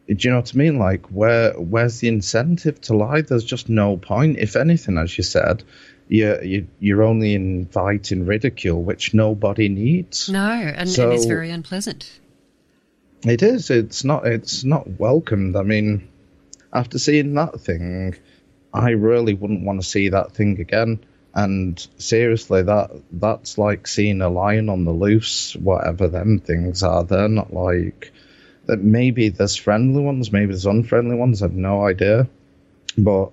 Do 0.09 0.16
you 0.18 0.31
know 0.31 0.40
what 0.40 0.55
I 0.55 0.57
mean? 0.57 0.79
Like, 0.79 1.07
where 1.09 1.53
where's 1.53 2.01
the 2.01 2.09
incentive 2.09 2.81
to 2.83 2.97
lie? 2.97 3.21
There's 3.21 3.44
just 3.44 3.68
no 3.68 3.99
point. 3.99 4.38
If 4.38 4.57
anything, 4.57 4.97
as 4.97 5.16
you 5.18 5.23
said, 5.23 5.64
you're 6.09 6.42
you, 6.42 6.66
you're 6.81 7.03
only 7.03 7.35
inviting 7.35 8.25
ridicule, 8.25 8.83
which 8.83 9.12
nobody 9.12 9.68
needs. 9.68 10.31
No, 10.31 10.51
and, 10.51 10.88
so, 10.88 11.05
and 11.05 11.12
it's 11.12 11.27
very 11.27 11.51
unpleasant. 11.51 12.21
It 13.27 13.42
is. 13.42 13.68
It's 13.68 14.03
not. 14.03 14.27
It's 14.27 14.64
not 14.64 14.99
welcomed. 14.99 15.57
I 15.57 15.62
mean, 15.62 16.09
after 16.73 16.99
seeing 16.99 17.35
that 17.35 17.61
thing, 17.61 18.16
I 18.73 18.90
really 18.90 19.35
wouldn't 19.35 19.66
want 19.66 19.83
to 19.83 19.87
see 19.87 20.09
that 20.09 20.33
thing 20.33 20.59
again. 20.59 21.05
And 21.35 21.87
seriously, 21.99 22.62
that 22.62 22.90
that's 23.12 23.59
like 23.59 23.87
seeing 23.87 24.23
a 24.23 24.31
lion 24.31 24.71
on 24.71 24.87
the 24.87 24.92
loose. 24.92 25.55
Whatever 25.55 26.09
them 26.09 26.38
things 26.38 26.83
are, 26.83 27.05
they're 27.05 27.29
not 27.29 27.53
like. 27.53 28.11
That 28.68 28.81
maybe 28.81 29.28
there's 29.31 29.57
friendly 29.57 30.02
ones, 30.02 30.33
maybe 30.33 30.52
there's 30.52 30.66
unfriendly 30.66 31.16
ones. 31.16 31.42
I've 31.42 31.54
no 31.54 31.85
idea, 31.85 32.28
but 32.96 33.33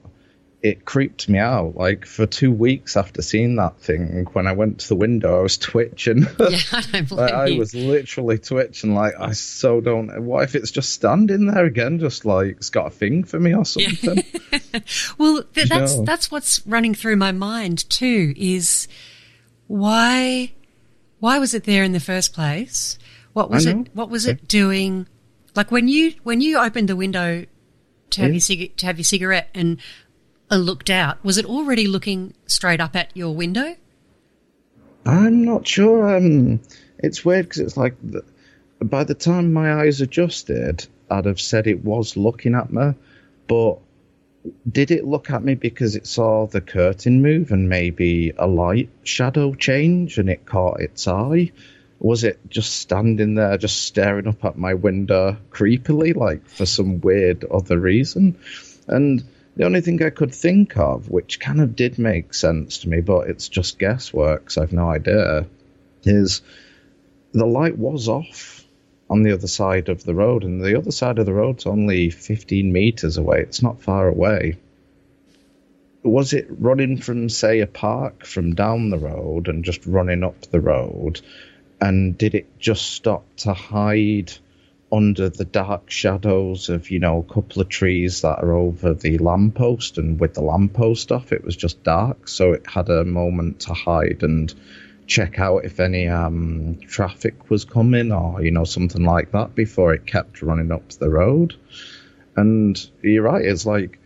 it 0.65 0.83
creeped 0.83 1.29
me 1.29 1.37
out. 1.37 1.75
Like 1.75 2.07
for 2.07 2.25
two 2.25 2.51
weeks 2.51 2.97
after 2.97 3.21
seeing 3.21 3.57
that 3.57 3.77
thing, 3.77 4.25
when 4.33 4.47
I 4.47 4.53
went 4.53 4.79
to 4.79 4.87
the 4.87 4.95
window, 4.95 5.37
I 5.37 5.43
was 5.43 5.59
twitching. 5.59 6.25
Yeah, 6.39 6.59
I 6.71 7.05
like, 7.11 7.31
I 7.31 7.51
was 7.57 7.75
literally 7.75 8.39
twitching. 8.39 8.95
Like 8.95 9.13
I 9.19 9.33
so 9.33 9.79
don't. 9.79 10.23
What 10.23 10.43
if 10.43 10.55
it's 10.55 10.71
just 10.71 10.89
standing 10.89 11.45
there 11.45 11.65
again, 11.65 11.99
just 11.99 12.25
like 12.25 12.57
it's 12.57 12.71
got 12.71 12.87
a 12.87 12.89
thing 12.89 13.25
for 13.25 13.39
me 13.39 13.53
or 13.53 13.63
something? 13.63 14.23
Yeah. 14.51 14.79
well, 15.19 15.43
th- 15.53 15.69
that's 15.69 15.99
that's 16.01 16.31
what's 16.31 16.65
running 16.65 16.95
through 16.95 17.17
my 17.17 17.31
mind 17.31 17.87
too. 17.89 18.33
Is 18.35 18.87
why 19.67 20.51
why 21.19 21.37
was 21.37 21.53
it 21.53 21.65
there 21.65 21.83
in 21.83 21.91
the 21.91 21.99
first 21.99 22.33
place? 22.33 22.97
What 23.33 23.51
was 23.51 23.67
it? 23.67 23.89
What 23.93 24.09
was 24.09 24.25
it 24.25 24.47
doing? 24.47 25.07
Like 25.55 25.71
when 25.71 25.87
you 25.87 26.13
when 26.23 26.41
you 26.41 26.59
opened 26.59 26.89
the 26.89 26.95
window 26.95 27.45
to 28.11 28.21
have 28.21 28.29
yeah. 28.29 28.33
your 28.33 28.41
cig- 28.41 28.77
to 28.77 28.85
have 28.85 28.97
your 28.97 29.05
cigarette 29.05 29.49
and 29.53 29.79
looked 30.51 30.89
out, 30.89 31.23
was 31.23 31.37
it 31.37 31.45
already 31.45 31.87
looking 31.87 32.33
straight 32.45 32.79
up 32.79 32.95
at 32.95 33.15
your 33.15 33.33
window? 33.33 33.75
I'm 35.05 35.45
not 35.45 35.67
sure. 35.67 36.15
Um, 36.17 36.59
it's 36.99 37.23
weird 37.23 37.45
because 37.45 37.59
it's 37.59 37.77
like 37.77 37.95
the, 38.03 38.23
by 38.81 39.03
the 39.03 39.13
time 39.13 39.53
my 39.53 39.81
eyes 39.81 40.01
adjusted, 40.01 40.85
I'd 41.09 41.25
have 41.25 41.39
said 41.39 41.67
it 41.67 41.83
was 41.83 42.17
looking 42.17 42.55
at 42.55 42.71
me, 42.71 42.93
but 43.47 43.79
did 44.69 44.91
it 44.91 45.05
look 45.05 45.29
at 45.29 45.43
me 45.43 45.55
because 45.55 45.95
it 45.95 46.07
saw 46.07 46.47
the 46.47 46.61
curtain 46.61 47.21
move 47.21 47.51
and 47.51 47.69
maybe 47.69 48.33
a 48.37 48.47
light 48.47 48.89
shadow 49.03 49.53
change 49.53 50.17
and 50.17 50.29
it 50.29 50.45
caught 50.45 50.81
its 50.81 51.07
eye? 51.07 51.51
Was 52.05 52.23
it 52.23 52.39
just 52.49 52.71
standing 52.71 53.33
there, 53.33 53.57
just 53.57 53.81
staring 53.81 54.27
up 54.27 54.45
at 54.45 54.59
my 54.59 54.75
window 54.75 55.37
creepily, 55.49 56.15
like 56.15 56.47
for 56.47 56.67
some 56.67 57.01
weird 57.01 57.43
other 57.45 57.79
reason? 57.79 58.37
And 58.87 59.23
the 59.55 59.65
only 59.65 59.81
thing 59.81 60.03
I 60.03 60.11
could 60.11 60.31
think 60.31 60.77
of, 60.77 61.09
which 61.09 61.39
kind 61.39 61.59
of 61.59 61.75
did 61.75 61.97
make 61.97 62.35
sense 62.35 62.77
to 62.79 62.89
me, 62.89 63.01
but 63.01 63.27
it's 63.29 63.49
just 63.49 63.79
guesswork, 63.79 64.51
so 64.51 64.61
I've 64.61 64.71
no 64.71 64.87
idea, 64.87 65.47
is 66.03 66.43
the 67.31 67.47
light 67.47 67.75
was 67.75 68.07
off 68.07 68.63
on 69.09 69.23
the 69.23 69.33
other 69.33 69.47
side 69.47 69.89
of 69.89 70.03
the 70.03 70.13
road, 70.13 70.43
and 70.43 70.63
the 70.63 70.77
other 70.77 70.91
side 70.91 71.17
of 71.17 71.25
the 71.25 71.33
road's 71.33 71.65
only 71.65 72.11
15 72.11 72.71
meters 72.71 73.17
away. 73.17 73.39
It's 73.39 73.63
not 73.63 73.81
far 73.81 74.07
away. 74.07 74.57
Was 76.03 76.33
it 76.33 76.45
running 76.49 76.97
from, 76.97 77.29
say, 77.29 77.61
a 77.61 77.67
park 77.67 78.27
from 78.27 78.53
down 78.53 78.91
the 78.91 78.99
road 78.99 79.47
and 79.47 79.65
just 79.65 79.87
running 79.87 80.23
up 80.23 80.39
the 80.51 80.61
road? 80.61 81.21
And 81.81 82.17
did 82.17 82.35
it 82.35 82.59
just 82.59 82.93
stop 82.93 83.25
to 83.37 83.53
hide 83.53 84.31
under 84.91 85.29
the 85.29 85.45
dark 85.45 85.89
shadows 85.89 86.69
of 86.69 86.91
you 86.91 86.99
know 86.99 87.19
a 87.19 87.33
couple 87.33 87.61
of 87.61 87.69
trees 87.69 88.21
that 88.21 88.43
are 88.43 88.53
over 88.53 88.93
the 88.93 89.17
lamppost 89.17 89.97
and 89.97 90.19
with 90.19 90.33
the 90.35 90.41
lamppost 90.41 91.11
off? 91.11 91.31
It 91.31 91.43
was 91.43 91.55
just 91.55 91.83
dark 91.83 92.27
so 92.27 92.53
it 92.53 92.67
had 92.67 92.89
a 92.89 93.03
moment 93.03 93.61
to 93.61 93.73
hide 93.73 94.23
and 94.23 94.53
check 95.07 95.37
out 95.37 95.65
if 95.65 95.79
any 95.79 96.07
um, 96.07 96.79
traffic 96.87 97.49
was 97.49 97.65
coming 97.65 98.11
or 98.11 98.41
you 98.41 98.51
know 98.51 98.63
something 98.63 99.03
like 99.03 99.31
that 99.31 99.53
before 99.53 99.93
it 99.93 100.05
kept 100.05 100.41
running 100.41 100.71
up 100.71 100.89
the 100.93 101.09
road. 101.09 101.55
And 102.35 102.77
you're 103.01 103.23
right 103.23 103.45
it's 103.45 103.65
like 103.65 103.99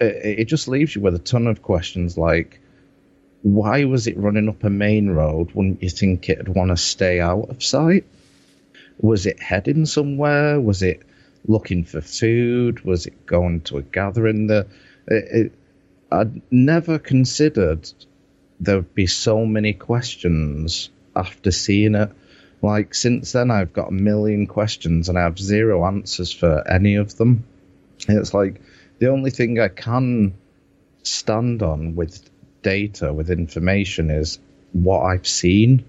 it, 0.00 0.40
it 0.40 0.44
just 0.46 0.68
leaves 0.68 0.94
you 0.94 1.02
with 1.02 1.14
a 1.14 1.18
ton 1.18 1.46
of 1.46 1.62
questions 1.62 2.16
like 2.16 2.60
why 3.44 3.84
was 3.84 4.06
it 4.08 4.18
running 4.18 4.48
up 4.48 4.64
a 4.64 4.70
main 4.70 5.10
road 5.10 5.52
wouldn't 5.52 5.82
you 5.82 5.90
think 5.90 6.28
it'd 6.28 6.48
want 6.48 6.70
to 6.70 6.76
stay 6.76 7.20
out 7.20 7.48
of 7.50 7.62
sight 7.62 8.04
was 8.98 9.26
it 9.26 9.40
heading 9.40 9.86
somewhere? 9.86 10.60
Was 10.60 10.82
it 10.82 11.02
looking 11.46 11.84
for 11.84 12.00
food? 12.00 12.84
Was 12.84 13.06
it 13.06 13.26
going 13.26 13.62
to 13.62 13.78
a 13.78 13.82
gathering? 13.82 14.46
The 14.46 14.66
it, 15.06 15.24
it, 15.46 15.52
I'd 16.10 16.42
never 16.50 16.98
considered 16.98 17.90
there'd 18.60 18.94
be 18.94 19.06
so 19.06 19.44
many 19.44 19.72
questions 19.72 20.90
after 21.16 21.50
seeing 21.50 21.94
it. 21.94 22.10
Like 22.62 22.94
since 22.94 23.32
then, 23.32 23.50
I've 23.50 23.72
got 23.72 23.88
a 23.88 23.92
million 23.92 24.46
questions 24.46 25.08
and 25.08 25.18
I 25.18 25.22
have 25.22 25.38
zero 25.38 25.84
answers 25.84 26.32
for 26.32 26.66
any 26.66 26.96
of 26.96 27.16
them. 27.16 27.44
It's 28.08 28.32
like 28.32 28.60
the 28.98 29.10
only 29.10 29.30
thing 29.30 29.58
I 29.58 29.68
can 29.68 30.34
stand 31.02 31.62
on 31.62 31.94
with 31.94 32.30
data, 32.64 33.12
with 33.12 33.30
information, 33.30 34.10
is 34.10 34.40
what 34.72 35.02
I've 35.02 35.28
seen. 35.28 35.84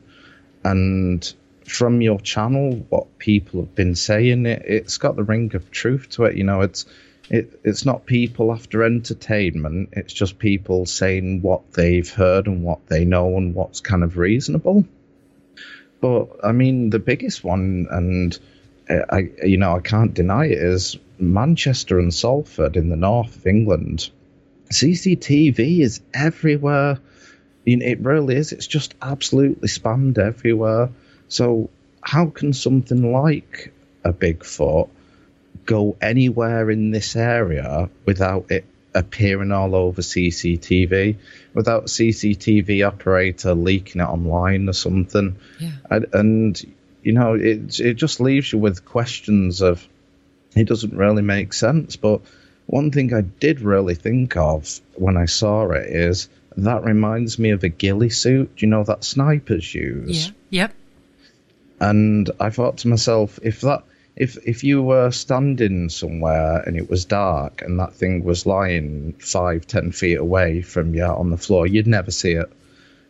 And 0.64 1.34
from 1.66 2.02
your 2.02 2.20
channel, 2.20 2.86
what 2.90 3.18
people 3.18 3.62
have 3.62 3.74
been 3.74 3.96
saying, 3.96 4.46
it, 4.46 4.62
it's 4.66 5.00
got 5.00 5.16
the 5.16 5.24
ring 5.24 5.56
of 5.56 5.72
truth 5.72 6.10
to 6.12 6.26
it. 6.26 6.38
You 6.38 6.44
know, 6.44 6.62
it's 6.62 6.86
it, 7.30 7.60
it's 7.64 7.86
not 7.86 8.06
people 8.06 8.52
after 8.52 8.84
entertainment. 8.84 9.90
It's 9.94 10.14
just 10.14 10.38
people 10.38 10.86
saying 10.86 11.42
what 11.42 11.74
they've 11.74 12.10
heard 12.10 12.46
and 12.46 12.64
what 12.64 12.86
they 12.88 13.04
know 13.06 13.38
and 13.38 13.56
what's 13.56 13.82
kind 13.82 14.04
of 14.04 14.18
reasonable. 14.18 14.86
But 16.02 16.28
I 16.44 16.52
mean, 16.52 16.92
the 16.92 17.00
biggest 17.00 17.44
one, 17.44 17.88
and 17.90 18.38
I, 18.88 19.30
you 19.44 19.58
know, 19.58 19.76
I 19.76 19.80
can't 19.80 20.14
deny 20.14 20.46
it, 20.46 20.60
is 20.60 20.98
Manchester 21.18 21.98
and 22.00 22.14
Salford 22.14 22.78
in 22.78 22.90
the 22.90 22.96
north 22.96 23.36
of 23.36 23.48
England. 23.48 24.12
CCTV 24.70 25.82
is 25.82 26.02
everywhere. 26.14 27.00
You 27.66 27.78
know, 27.78 27.86
it 27.86 28.00
really 28.00 28.36
is. 28.36 28.52
It's 28.52 28.68
just 28.68 28.96
absolutely 29.02 29.68
spammed 29.68 30.18
everywhere. 30.18 30.90
So, 31.28 31.70
how 32.02 32.28
can 32.28 32.54
something 32.54 33.12
like 33.12 33.74
a 34.04 34.14
Bigfoot 34.14 34.90
go 35.66 35.98
anywhere 36.00 36.70
in 36.70 36.92
this 36.92 37.16
area 37.16 37.90
without 38.06 38.52
it 38.52 38.66
appearing 38.94 39.52
all 39.52 39.76
over 39.76 40.02
CCTV, 40.02 41.18
without 41.54 41.86
CCTV 41.86 42.88
operator 42.88 43.56
leaking 43.56 44.02
it 44.02 44.06
online 44.06 44.70
or 44.70 44.74
something? 44.74 45.38
Yeah. 45.60 45.72
And, 45.90 46.06
and 46.14 46.76
you 47.02 47.14
know, 47.14 47.34
it 47.34 47.80
it 47.80 47.96
just 47.96 48.20
leaves 48.20 48.52
you 48.52 48.60
with 48.60 48.86
questions 48.86 49.62
of 49.62 49.88
it 50.56 50.68
doesn't 50.68 50.96
really 50.96 51.22
make 51.22 51.54
sense. 51.54 51.96
But 51.96 52.22
one 52.68 52.92
thing 52.92 53.14
I 53.14 53.22
did 53.22 53.62
really 53.62 53.96
think 53.96 54.38
of 54.38 54.82
when 54.96 55.18
I 55.18 55.26
saw 55.26 55.70
it 55.72 55.88
is 55.88 56.30
that 56.58 56.84
reminds 56.84 57.38
me 57.38 57.52
of 57.52 57.64
a 57.64 57.70
ghillie 57.70 58.10
suit. 58.10 58.52
You 58.58 58.68
know 58.68 58.84
that 58.84 59.04
snipers 59.04 59.74
use. 59.74 60.28
Yeah. 60.28 60.34
Yep. 60.50 60.74
And 61.80 62.32
I 62.40 62.50
thought 62.50 62.78
to 62.80 62.88
myself, 62.88 63.40
if 63.44 63.62
that 63.62 63.84
if 64.16 64.38
if 64.48 64.64
you 64.64 64.82
were 64.82 65.12
standing 65.12 65.90
somewhere 65.90 66.62
and 66.62 66.78
it 66.78 66.90
was 66.90 67.06
dark 67.06 67.62
and 67.62 67.80
that 67.80 67.94
thing 67.94 68.24
was 68.24 68.46
lying 68.46 69.14
five 69.20 69.68
ten 69.68 69.92
feet 69.92 70.18
away 70.18 70.62
from 70.62 70.96
you 70.96 71.04
on 71.04 71.30
the 71.30 71.38
floor, 71.38 71.68
you'd 71.68 71.88
never 71.88 72.12
see 72.12 72.32
it. 72.32 72.52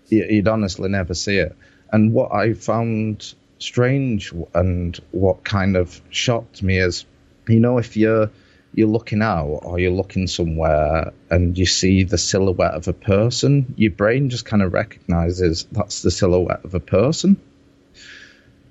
You'd 0.09 0.47
honestly 0.47 0.89
never 0.89 1.13
see 1.13 1.37
it. 1.37 1.55
And 1.91 2.13
what 2.13 2.31
I 2.31 2.53
found 2.53 3.33
strange 3.59 4.33
and 4.53 4.99
what 5.11 5.43
kind 5.43 5.77
of 5.77 6.01
shocked 6.09 6.61
me 6.61 6.79
is, 6.79 7.05
you 7.47 7.59
know, 7.59 7.77
if 7.77 7.95
you're 7.95 8.31
you're 8.75 8.88
looking 8.88 9.21
out 9.21 9.61
or 9.63 9.79
you're 9.79 9.91
looking 9.91 10.27
somewhere 10.27 11.13
and 11.29 11.57
you 11.57 11.65
see 11.65 12.03
the 12.03 12.17
silhouette 12.17 12.73
of 12.73 12.88
a 12.88 12.93
person, 12.93 13.73
your 13.77 13.91
brain 13.91 14.29
just 14.29 14.45
kind 14.45 14.61
of 14.61 14.73
recognizes 14.73 15.65
that's 15.71 16.01
the 16.01 16.11
silhouette 16.11 16.63
of 16.63 16.75
a 16.75 16.79
person 16.79 17.38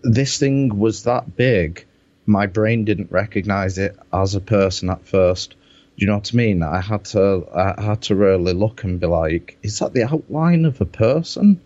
this 0.04 0.38
thing 0.38 0.78
was 0.78 1.04
that 1.04 1.34
big, 1.34 1.84
my 2.26 2.46
brain 2.46 2.84
didn't 2.84 3.10
recognize 3.10 3.78
it 3.78 3.96
as 4.12 4.34
a 4.34 4.40
person 4.40 4.90
at 4.90 5.06
first. 5.06 5.50
Do 5.50 6.04
you 6.04 6.06
know 6.06 6.16
what 6.16 6.30
I 6.32 6.36
mean? 6.36 6.62
I 6.62 6.80
had 6.80 7.04
to 7.06 7.46
I 7.54 7.82
had 7.82 8.02
to 8.02 8.14
really 8.14 8.52
look 8.52 8.84
and 8.84 9.00
be 9.00 9.06
like, 9.06 9.56
is 9.62 9.78
that 9.78 9.94
the 9.94 10.04
outline 10.04 10.64
of 10.64 10.80
a 10.80 10.86
person? 10.86 11.60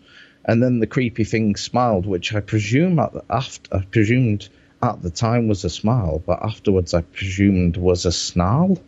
And 0.44 0.62
then 0.62 0.78
the 0.78 0.86
creepy 0.86 1.24
thing 1.24 1.56
smiled, 1.56 2.06
which 2.06 2.34
I 2.34 2.40
presume 2.40 2.98
at 2.98 3.12
the, 3.12 3.24
after 3.28 3.76
I 3.76 3.80
presumed 3.80 4.48
at 4.82 5.02
the 5.02 5.10
time 5.10 5.48
was 5.48 5.64
a 5.64 5.70
smile, 5.70 6.22
but 6.24 6.42
afterwards 6.42 6.94
I 6.94 7.02
presumed 7.02 7.76
was 7.76 8.06
a 8.06 8.12
snarl, 8.12 8.80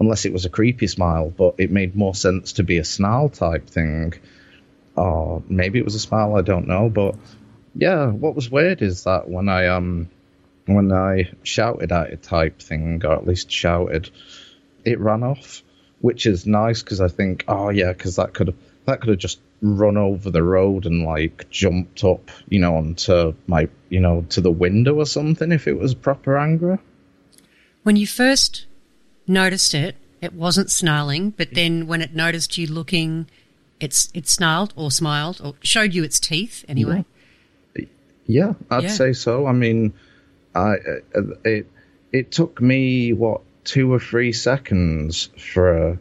unless 0.00 0.24
it 0.24 0.32
was 0.32 0.44
a 0.44 0.50
creepy 0.50 0.86
smile. 0.86 1.30
But 1.30 1.54
it 1.58 1.70
made 1.70 1.94
more 1.94 2.14
sense 2.14 2.54
to 2.54 2.64
be 2.64 2.78
a 2.78 2.84
snarl 2.84 3.28
type 3.28 3.68
thing, 3.68 4.14
or 4.96 5.42
maybe 5.48 5.78
it 5.78 5.84
was 5.84 5.94
a 5.94 6.00
smile. 6.00 6.36
I 6.36 6.42
don't 6.42 6.66
know, 6.66 6.88
but 6.88 7.14
yeah, 7.74 8.06
what 8.08 8.34
was 8.34 8.50
weird 8.50 8.82
is 8.82 9.04
that 9.04 9.28
when 9.28 9.48
I 9.48 9.68
um 9.68 10.08
when 10.66 10.92
I 10.92 11.30
shouted 11.44 11.92
at 11.92 12.10
it 12.10 12.22
type 12.22 12.60
thing, 12.60 13.04
or 13.04 13.14
at 13.14 13.26
least 13.26 13.50
shouted, 13.50 14.10
it 14.84 14.98
ran 14.98 15.22
off, 15.22 15.62
which 16.00 16.26
is 16.26 16.46
nice 16.46 16.82
because 16.82 17.00
I 17.00 17.08
think, 17.08 17.44
oh 17.48 17.70
yeah, 17.70 17.92
because 17.92 18.16
that 18.16 18.34
could 18.34 18.48
have 18.48 18.56
that 18.86 19.00
could 19.00 19.10
have 19.10 19.18
just 19.18 19.40
run 19.60 19.96
over 19.96 20.30
the 20.30 20.42
road 20.42 20.86
and 20.86 21.04
like 21.04 21.48
jumped 21.50 22.04
up, 22.04 22.30
you 22.48 22.60
know, 22.60 22.76
onto 22.76 23.34
my, 23.46 23.68
you 23.88 24.00
know, 24.00 24.24
to 24.30 24.40
the 24.40 24.50
window 24.50 24.96
or 24.96 25.06
something 25.06 25.52
if 25.52 25.66
it 25.66 25.78
was 25.78 25.94
proper 25.94 26.38
anger. 26.38 26.78
When 27.82 27.96
you 27.96 28.06
first 28.06 28.66
noticed 29.26 29.74
it, 29.74 29.96
it 30.20 30.32
wasn't 30.32 30.70
snarling, 30.70 31.30
but 31.30 31.54
then 31.54 31.86
when 31.86 32.02
it 32.02 32.14
noticed 32.14 32.58
you 32.58 32.66
looking, 32.66 33.28
it's 33.80 34.10
it 34.14 34.28
snarled 34.28 34.72
or 34.76 34.90
smiled 34.90 35.40
or 35.42 35.54
showed 35.62 35.94
you 35.94 36.02
its 36.02 36.18
teeth 36.18 36.64
anyway. 36.68 37.04
Yeah, 38.26 38.54
I'd 38.70 38.84
Yeah. 38.84 38.88
say 38.90 39.12
so. 39.14 39.46
I 39.46 39.52
mean, 39.52 39.94
I 40.54 40.74
uh, 41.14 41.20
it 41.44 41.66
it 42.12 42.30
took 42.30 42.60
me 42.60 43.12
what 43.12 43.40
two 43.64 43.92
or 43.92 44.00
three 44.00 44.32
seconds 44.32 45.30
for 45.38 45.98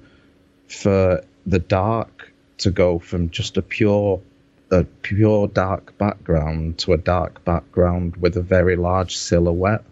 for 0.67 1.23
the 1.45 1.59
dark 1.59 2.31
to 2.59 2.71
go 2.71 2.99
from 2.99 3.29
just 3.29 3.57
a 3.57 3.61
pure 3.61 4.21
a 4.69 4.83
pure 4.83 5.47
dark 5.47 5.97
background 5.97 6.77
to 6.77 6.93
a 6.93 6.97
dark 6.97 7.45
background 7.45 8.17
with 8.17 8.35
a 8.35 8.41
very 8.41 8.75
large 8.75 9.15
silhouette 9.15 9.83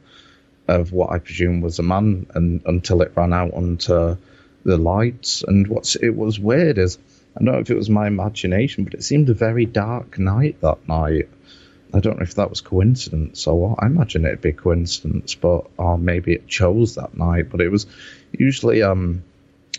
of 0.68 0.92
what 0.92 1.12
I 1.12 1.20
presume 1.20 1.62
was 1.62 1.80
a 1.80 1.84
man, 1.84 2.26
and 2.34 2.62
until 2.66 3.02
it 3.02 3.14
ran 3.16 3.34
out 3.34 3.54
onto 3.54 4.18
the 4.64 4.78
lights. 4.78 5.44
And 5.48 5.68
what's 5.68 5.96
it 5.96 6.10
was 6.10 6.40
weird 6.40 6.78
is 6.78 6.98
I 7.36 7.44
don't 7.44 7.54
know 7.54 7.60
if 7.60 7.70
it 7.70 7.76
was 7.76 7.90
my 7.90 8.08
imagination, 8.08 8.84
but 8.84 8.94
it 8.94 9.04
seemed 9.04 9.30
a 9.30 9.34
very 9.34 9.66
dark 9.66 10.18
night 10.18 10.60
that 10.62 10.88
night. 10.88 11.30
I 11.94 12.00
don't 12.00 12.18
know 12.18 12.24
if 12.24 12.36
that 12.36 12.50
was 12.50 12.62
coincidence 12.62 13.48
or 13.48 13.60
what. 13.60 13.84
I 13.84 13.86
imagine 13.86 14.26
it'd 14.26 14.42
be 14.42 14.54
coincidence, 14.54 15.36
but 15.36 15.68
or 15.78 15.98
maybe 15.98 16.34
it 16.34 16.48
chose 16.48 16.96
that 16.96 17.16
night. 17.16 17.50
But 17.50 17.62
it 17.62 17.70
was 17.70 17.86
usually 18.32 18.82
um 18.82 19.24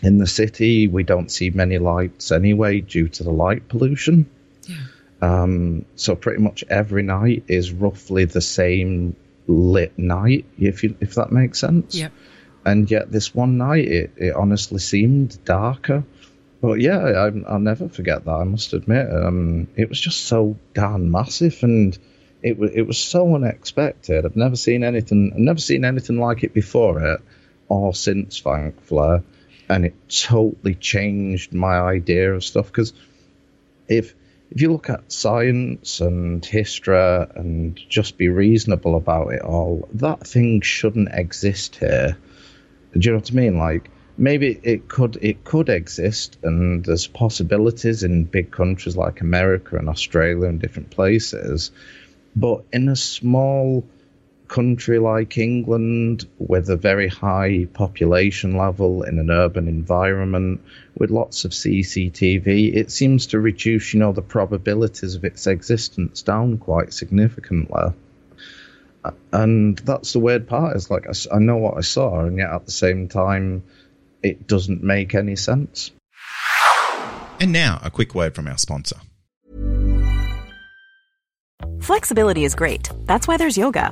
in 0.03 0.17
the 0.17 0.27
city 0.27 0.87
we 0.87 1.03
don't 1.03 1.31
see 1.31 1.49
many 1.49 1.77
lights 1.79 2.31
anyway 2.31 2.81
due 2.81 3.07
to 3.07 3.23
the 3.23 3.31
light 3.31 3.67
pollution. 3.67 4.29
Yeah. 4.67 4.75
Um, 5.21 5.85
so 5.95 6.15
pretty 6.15 6.41
much 6.41 6.63
every 6.69 7.03
night 7.03 7.45
is 7.47 7.71
roughly 7.71 8.25
the 8.25 8.41
same 8.41 9.15
lit 9.47 9.97
night, 9.97 10.45
if 10.59 10.83
you, 10.83 10.95
if 10.99 11.15
that 11.15 11.31
makes 11.31 11.59
sense. 11.59 11.95
Yep. 11.95 12.11
And 12.65 12.91
yet 12.91 13.11
this 13.11 13.33
one 13.33 13.57
night, 13.57 13.87
it, 13.87 14.11
it 14.17 14.35
honestly 14.35 14.79
seemed 14.79 15.43
darker. 15.45 16.03
But 16.61 16.81
yeah, 16.81 16.99
I, 16.99 17.31
I'll 17.47 17.59
never 17.59 17.87
forget 17.87 18.25
that. 18.25 18.31
I 18.31 18.43
must 18.43 18.73
admit, 18.73 19.07
um, 19.11 19.67
it 19.75 19.89
was 19.89 19.99
just 19.99 20.25
so 20.25 20.57
darn 20.73 21.09
massive, 21.09 21.59
and 21.61 21.97
it 22.41 22.57
was 22.57 22.71
it 22.73 22.81
was 22.81 22.97
so 22.97 23.35
unexpected. 23.35 24.25
I've 24.25 24.35
never 24.35 24.55
seen 24.55 24.83
anything. 24.83 25.31
I've 25.33 25.39
never 25.39 25.59
seen 25.59 25.85
anything 25.85 26.19
like 26.19 26.43
it 26.43 26.53
before 26.53 27.13
it 27.13 27.21
or 27.69 27.93
since 27.93 28.39
Thankfully, 28.39 29.21
and 29.69 29.85
it 29.85 29.95
totally 30.09 30.75
changed 30.75 31.53
my 31.53 31.79
idea 31.79 32.33
of 32.33 32.43
stuff. 32.43 32.67
Because 32.67 32.93
if 33.87 34.13
if 34.49 34.61
you 34.61 34.71
look 34.71 34.89
at 34.89 35.11
science 35.11 35.99
and 35.99 36.45
history 36.45 37.25
and 37.35 37.77
just 37.89 38.17
be 38.17 38.29
reasonable 38.29 38.95
about 38.95 39.33
it 39.33 39.41
all, 39.41 39.89
that 39.95 40.25
thing 40.25 40.61
shouldn't 40.61 41.09
exist 41.11 41.75
here. 41.75 42.17
Do 42.93 42.99
you 42.99 43.11
know 43.11 43.17
what 43.17 43.31
I 43.31 43.35
mean? 43.35 43.57
Like 43.57 43.89
maybe 44.17 44.59
it 44.63 44.87
could 44.87 45.17
it 45.21 45.43
could 45.43 45.69
exist, 45.69 46.37
and 46.43 46.83
there's 46.83 47.07
possibilities 47.07 48.03
in 48.03 48.23
big 48.23 48.51
countries 48.51 48.97
like 48.97 49.21
America 49.21 49.77
and 49.77 49.89
Australia 49.89 50.47
and 50.47 50.59
different 50.61 50.89
places, 50.89 51.71
but 52.35 52.63
in 52.71 52.87
a 52.89 52.95
small 52.95 53.83
country 54.47 54.99
like 54.99 55.37
England 55.37 56.27
with 56.37 56.69
a 56.69 56.77
very 56.77 57.07
high 57.07 57.67
population 57.73 58.57
level 58.57 59.03
in 59.03 59.19
an 59.19 59.29
urban 59.29 59.67
environment 59.67 60.61
with 60.97 61.11
lots 61.11 61.45
of 61.45 61.51
CCTV, 61.51 62.75
it 62.75 62.91
seems 62.91 63.27
to 63.27 63.39
reduce, 63.39 63.93
you 63.93 63.99
know, 63.99 64.11
the 64.11 64.21
probabilities 64.21 65.15
of 65.15 65.23
its 65.23 65.47
existence 65.47 66.21
down 66.21 66.57
quite 66.57 66.93
significantly. 66.93 67.93
And 69.31 69.77
that's 69.79 70.13
the 70.13 70.19
weird 70.19 70.47
part 70.47 70.75
is 70.75 70.89
like 70.89 71.07
I, 71.07 71.35
I 71.35 71.39
know 71.39 71.57
what 71.57 71.77
I 71.77 71.81
saw, 71.81 72.21
and 72.21 72.37
yet 72.37 72.51
at 72.51 72.65
the 72.65 72.71
same 72.71 73.07
time, 73.07 73.63
it 74.23 74.47
doesn't 74.47 74.83
make 74.83 75.15
any 75.15 75.35
sense. 75.35 75.91
And 77.39 77.51
now, 77.51 77.79
a 77.83 77.91
quick 77.91 78.15
word 78.15 78.33
from 78.35 78.47
our 78.47 78.57
sponsor. 78.57 78.97
Flexibility 81.79 82.43
is 82.43 82.55
great. 82.55 82.89
That's 83.05 83.27
why 83.27 83.37
there's 83.37 83.57
yoga. 83.57 83.91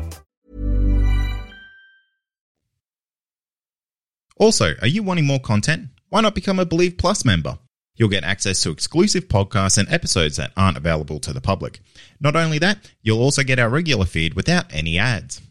Also, 4.37 4.73
are 4.81 4.87
you 4.87 5.03
wanting 5.03 5.25
more 5.25 5.39
content? 5.39 5.89
Why 6.09 6.21
not 6.21 6.35
become 6.35 6.59
a 6.59 6.65
Believe 6.65 6.97
Plus 6.97 7.23
member? 7.25 7.59
You'll 7.95 8.09
get 8.09 8.23
access 8.23 8.61
to 8.63 8.71
exclusive 8.71 9.27
podcasts 9.27 9.77
and 9.77 9.87
episodes 9.91 10.37
that 10.37 10.51
aren't 10.57 10.77
available 10.77 11.19
to 11.19 11.33
the 11.33 11.41
public. 11.41 11.79
Not 12.19 12.35
only 12.35 12.57
that, 12.59 12.89
you'll 13.01 13.21
also 13.21 13.43
get 13.43 13.59
our 13.59 13.69
regular 13.69 14.05
feed 14.05 14.33
without 14.33 14.65
any 14.73 14.97
ads. 14.97 15.41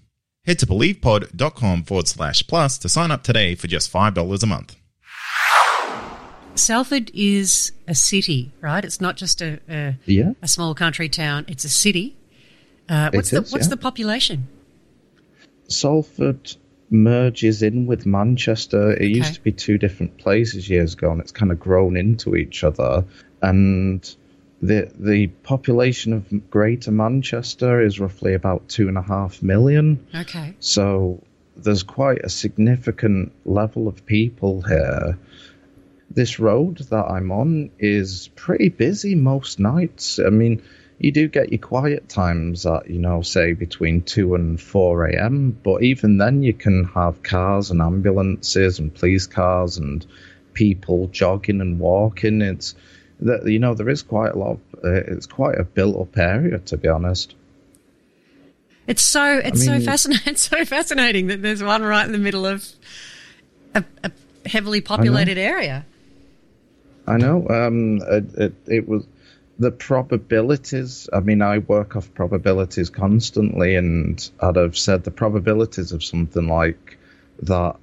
Head 0.47 0.59
to 0.61 0.67
believepod.com 0.67 1.85
forward 1.85 2.09
slash 2.09 2.47
plus 2.47 2.79
to 2.79 2.89
sign 2.89 3.11
up 3.11 3.23
today 3.23 3.55
for 3.55 3.69
just 3.69 3.93
$5 3.93 4.43
a 4.43 4.47
month. 4.47 4.75
Salford 6.57 7.11
is 7.15 7.73
a 7.87 7.95
city, 7.95 8.51
right? 8.61 8.85
It's 8.85 9.01
not 9.01 9.17
just 9.17 9.41
a 9.41 9.61
a, 9.69 9.97
Yeah. 10.07 10.33
a 10.43 10.49
small 10.49 10.75
country 10.75 11.09
town. 11.09 11.45
It's 11.49 11.65
a 11.65 11.69
city. 11.69 12.17
Uh, 12.89 13.11
what's 13.13 13.33
It 13.33 13.37
the 13.37 13.43
is, 13.43 13.53
what's 13.53 13.67
yeah. 13.67 13.71
the 13.71 13.77
population? 13.77 14.49
Salford 15.69 16.57
merges 16.91 17.63
in 17.63 17.87
with 17.87 18.05
Manchester. 18.05 18.93
It 18.93 19.09
used 19.09 19.35
to 19.35 19.41
be 19.41 19.53
two 19.53 19.79
different 19.79 20.19
places 20.19 20.69
years 20.69 20.95
ago, 20.95 21.13
and 21.13 21.21
it's 21.21 21.33
kind 21.33 21.53
of 21.53 21.61
grown 21.61 21.97
into 21.97 22.37
each 22.37 22.65
other. 22.65 23.05
And 23.41 24.03
the 24.61 24.91
the 24.99 25.29
population 25.29 26.13
of 26.13 26.51
Greater 26.51 26.91
Manchester 26.91 27.81
is 27.81 28.01
roughly 28.01 28.35
about 28.35 28.69
two 28.69 28.89
and 28.89 28.99
a 28.99 29.03
half 29.03 29.43
million. 29.43 30.07
Okay. 30.15 30.55
So 30.61 31.23
there's 31.57 31.83
quite 31.83 32.25
a 32.25 32.29
significant 32.29 33.33
level 33.45 33.89
of 33.89 34.05
people 34.07 34.63
here. 34.63 35.19
This 36.11 36.41
road 36.41 36.79
that 36.79 37.05
I'm 37.05 37.31
on 37.31 37.71
is 37.79 38.29
pretty 38.35 38.69
busy 38.69 39.15
most 39.15 39.61
nights. 39.61 40.19
I 40.19 40.31
mean, 40.31 40.63
you 41.01 41.13
do 41.13 41.29
get 41.29 41.51
your 41.51 41.59
quiet 41.59 42.11
times 42.11 42.67
at, 42.67 42.91
you 42.91 42.99
know, 42.99 43.23
say 43.23 43.55
between 43.55 44.03
2 44.03 44.35
and 44.35 44.61
4 44.61 45.07
a.m., 45.07 45.59
but 45.63 45.83
even 45.83 46.19
then 46.19 46.43
you 46.43 46.53
can 46.53 46.85
have 46.85 47.23
cars 47.23 47.71
and 47.71 47.81
ambulances 47.81 48.79
and 48.79 48.95
police 48.95 49.27
cars 49.27 49.79
and 49.79 50.07
people 50.53 51.09
jogging 51.09 51.63
and 51.63 51.81
walking. 51.81 52.43
It's 52.43 52.75
that 53.21 53.47
you 53.47 53.59
know 53.59 53.75
there 53.75 53.89
is 53.89 54.03
quite 54.03 54.33
a 54.33 54.39
lot. 54.39 54.53
Of, 54.53 54.61
uh, 54.85 54.93
it's 54.93 55.27
quite 55.27 55.59
a 55.59 55.65
built-up 55.65 56.19
area, 56.19 56.59
to 56.59 56.77
be 56.77 56.89
honest. 56.89 57.35
It's 58.87 59.03
so 59.03 59.39
it's 59.39 59.67
mean- 59.67 59.81
so 59.81 59.85
fascinating. 59.85 60.27
It's 60.33 60.49
so 60.49 60.67
fascinating 60.67 61.29
that 61.29 61.41
there's 61.41 61.63
one 61.63 61.83
right 61.83 62.05
in 62.05 62.13
the 62.13 62.19
middle 62.19 62.45
of 62.45 62.69
a, 63.75 63.85
a 64.05 64.13
heavily 64.45 64.83
populated 64.83 65.39
area. 65.39 65.87
I 67.07 67.17
know. 67.17 67.49
Um, 67.49 68.03
it, 68.03 68.35
it, 68.35 68.55
it 68.67 68.89
was 68.89 69.07
the 69.61 69.71
probabilities. 69.71 71.07
I 71.13 71.21
mean, 71.21 71.43
I 71.43 71.59
work 71.59 71.95
off 71.95 72.15
probabilities 72.15 72.89
constantly, 72.89 73.77
and 73.77 74.31
I'd 74.41 74.57
have 74.57 74.77
said 74.77 75.05
the 75.05 75.11
probabilities 75.11 75.93
of 75.93 76.03
something 76.03 76.49
like 76.49 76.97
that 77.43 77.77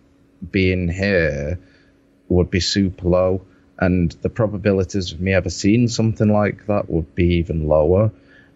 being 0.51 0.89
here 0.89 1.59
would 2.29 2.49
be 2.49 2.61
super 2.61 3.07
low, 3.07 3.41
and 3.77 4.11
the 4.23 4.29
probabilities 4.29 5.11
of 5.11 5.21
me 5.21 5.33
ever 5.33 5.51
seeing 5.51 5.87
something 5.87 6.27
like 6.27 6.65
that 6.65 6.89
would 6.89 7.13
be 7.13 7.35
even 7.35 7.67
lower. 7.67 8.11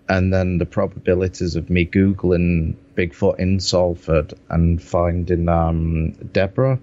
And 0.10 0.34
then 0.34 0.58
the 0.58 0.66
probabilities 0.66 1.56
of 1.56 1.70
me 1.70 1.86
googling 1.86 2.74
Bigfoot 2.96 3.40
in 3.40 3.60
Salford 3.60 4.34
and 4.50 4.82
finding 4.82 5.48
um, 5.48 6.12
Deborah 6.34 6.80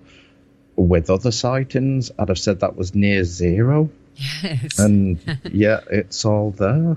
with 0.77 1.11
other 1.11 1.33
sightings, 1.33 2.12
I'd 2.16 2.29
have 2.29 2.38
said 2.38 2.61
that 2.61 2.77
was 2.77 2.94
near 2.94 3.24
zero. 3.24 3.90
Yes. 4.42 4.78
And 4.78 5.18
yeah, 5.52 5.81
it's 5.90 6.24
all 6.24 6.50
there. 6.50 6.96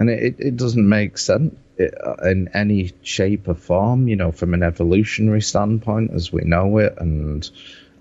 And 0.00 0.10
it, 0.10 0.36
it, 0.38 0.56
doesn't 0.56 0.88
make 0.88 1.18
sense 1.18 1.54
in 1.78 2.48
any 2.54 2.92
shape 3.02 3.48
or 3.48 3.54
form, 3.54 4.08
you 4.08 4.16
know, 4.16 4.32
from 4.32 4.54
an 4.54 4.62
evolutionary 4.62 5.42
standpoint 5.42 6.12
as 6.14 6.32
we 6.32 6.42
know 6.42 6.78
it. 6.78 6.94
And 6.98 7.48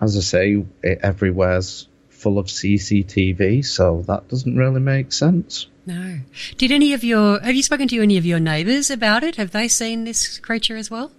as 0.01 0.17
I 0.17 0.21
say, 0.21 0.65
it, 0.83 0.99
everywhere's 1.01 1.87
full 2.09 2.39
of 2.39 2.47
CCTV, 2.47 3.63
so 3.63 4.03
that 4.07 4.27
doesn't 4.27 4.57
really 4.57 4.79
make 4.79 5.11
sense. 5.11 5.67
no. 5.85 6.19
Did 6.57 6.71
any 6.71 6.93
of 6.93 7.03
your 7.03 7.39
have 7.39 7.55
you 7.55 7.63
spoken 7.63 7.87
to 7.89 8.01
any 8.01 8.17
of 8.17 8.25
your 8.25 8.39
neighbours 8.39 8.89
about 8.89 9.23
it? 9.23 9.35
Have 9.35 9.51
they 9.51 9.67
seen 9.67 10.03
this 10.03 10.39
creature 10.39 10.77
as 10.77 10.89
well? 10.89 11.11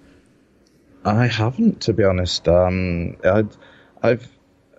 I 1.05 1.27
haven't, 1.27 1.83
to 1.83 1.92
be 1.92 2.05
honest. 2.05 2.48
Um, 2.48 3.16
I'd, 3.24 3.57
I've 4.03 4.29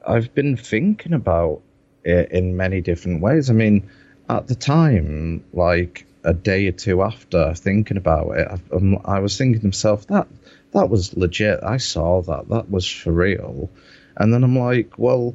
I've 0.05 0.33
been 0.33 0.57
thinking 0.57 1.13
about 1.13 1.61
in 2.03 2.57
many 2.57 2.81
different 2.81 3.21
ways. 3.21 3.49
I 3.49 3.53
mean, 3.53 3.89
at 4.29 4.47
the 4.47 4.55
time, 4.55 5.43
like 5.53 6.05
a 6.23 6.33
day 6.33 6.67
or 6.67 6.71
two 6.71 7.01
after 7.01 7.53
thinking 7.53 7.97
about 7.97 8.37
it, 8.37 8.47
I, 8.47 8.75
um, 8.75 8.99
I 9.05 9.19
was 9.19 9.37
thinking 9.37 9.61
to 9.61 9.67
myself 9.67 10.07
that 10.07 10.27
that 10.71 10.89
was 10.89 11.15
legit. 11.15 11.59
I 11.63 11.77
saw 11.77 12.21
that. 12.21 12.49
That 12.49 12.69
was 12.69 12.87
for 12.87 13.11
real. 13.11 13.69
And 14.15 14.33
then 14.33 14.43
I'm 14.43 14.57
like, 14.57 14.97
well, 14.97 15.33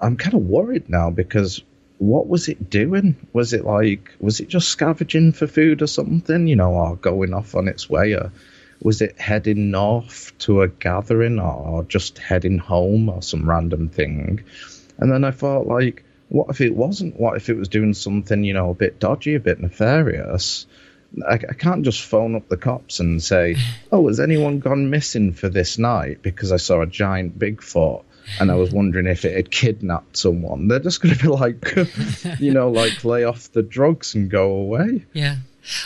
I'm 0.00 0.16
kind 0.16 0.34
of 0.34 0.42
worried 0.42 0.88
now 0.88 1.10
because 1.10 1.62
what 1.98 2.28
was 2.28 2.48
it 2.48 2.68
doing? 2.68 3.16
Was 3.32 3.52
it 3.54 3.64
like, 3.64 4.14
was 4.20 4.40
it 4.40 4.48
just 4.48 4.68
scavenging 4.68 5.32
for 5.32 5.46
food 5.46 5.82
or 5.82 5.86
something, 5.86 6.46
you 6.46 6.56
know, 6.56 6.72
or 6.72 6.96
going 6.96 7.32
off 7.32 7.54
on 7.54 7.68
its 7.68 7.88
way? 7.88 8.12
Or 8.12 8.32
was 8.82 9.00
it 9.00 9.18
heading 9.18 9.70
north 9.70 10.32
to 10.40 10.62
a 10.62 10.68
gathering 10.68 11.38
or 11.38 11.84
just 11.84 12.18
heading 12.18 12.58
home 12.58 13.08
or 13.08 13.22
some 13.22 13.48
random 13.48 13.88
thing? 13.88 14.44
And 14.98 15.10
then 15.10 15.24
I 15.24 15.30
thought, 15.30 15.66
like, 15.66 16.04
what 16.28 16.48
if 16.50 16.60
it 16.60 16.74
wasn't? 16.74 17.18
What 17.18 17.36
if 17.36 17.48
it 17.48 17.56
was 17.56 17.68
doing 17.68 17.94
something, 17.94 18.42
you 18.42 18.54
know, 18.54 18.70
a 18.70 18.74
bit 18.74 18.98
dodgy, 18.98 19.34
a 19.34 19.40
bit 19.40 19.60
nefarious? 19.60 20.66
I, 21.26 21.34
I 21.34 21.54
can't 21.54 21.84
just 21.84 22.02
phone 22.02 22.34
up 22.34 22.48
the 22.48 22.56
cops 22.56 23.00
and 23.00 23.22
say, 23.22 23.56
"Oh, 23.92 24.08
has 24.08 24.20
anyone 24.20 24.58
gone 24.58 24.90
missing 24.90 25.32
for 25.32 25.48
this 25.48 25.78
night?" 25.78 26.22
Because 26.22 26.52
I 26.52 26.56
saw 26.56 26.82
a 26.82 26.86
giant 26.86 27.38
Bigfoot 27.38 28.04
and 28.40 28.50
I 28.50 28.56
was 28.56 28.70
wondering 28.72 29.06
if 29.06 29.24
it 29.24 29.36
had 29.36 29.50
kidnapped 29.50 30.16
someone. 30.16 30.68
They're 30.68 30.80
just 30.80 31.00
going 31.00 31.14
to 31.14 31.22
be 31.22 31.28
like, 31.28 31.76
you 32.40 32.52
know, 32.52 32.70
like 32.70 33.04
lay 33.04 33.24
off 33.24 33.52
the 33.52 33.62
drugs 33.62 34.14
and 34.14 34.30
go 34.30 34.52
away. 34.52 35.04
Yeah. 35.12 35.36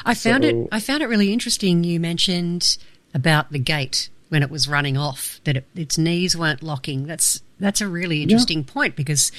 I 0.04 0.14
found 0.14 0.44
it 0.44 0.68
I 0.70 0.80
found 0.80 1.02
it 1.02 1.06
really 1.06 1.32
interesting 1.32 1.84
you 1.84 1.98
mentioned 2.00 2.76
about 3.14 3.50
the 3.50 3.58
gait 3.58 4.10
when 4.30 4.42
it 4.42 4.50
was 4.50 4.66
running 4.66 4.96
off 4.96 5.40
that 5.44 5.56
it, 5.58 5.66
its 5.74 5.98
knees 5.98 6.36
weren't 6.36 6.62
locking. 6.62 7.06
That's 7.06 7.42
that's 7.58 7.82
a 7.82 7.88
really 7.88 8.22
interesting 8.22 8.64
point 8.64 8.96
because 8.96 9.30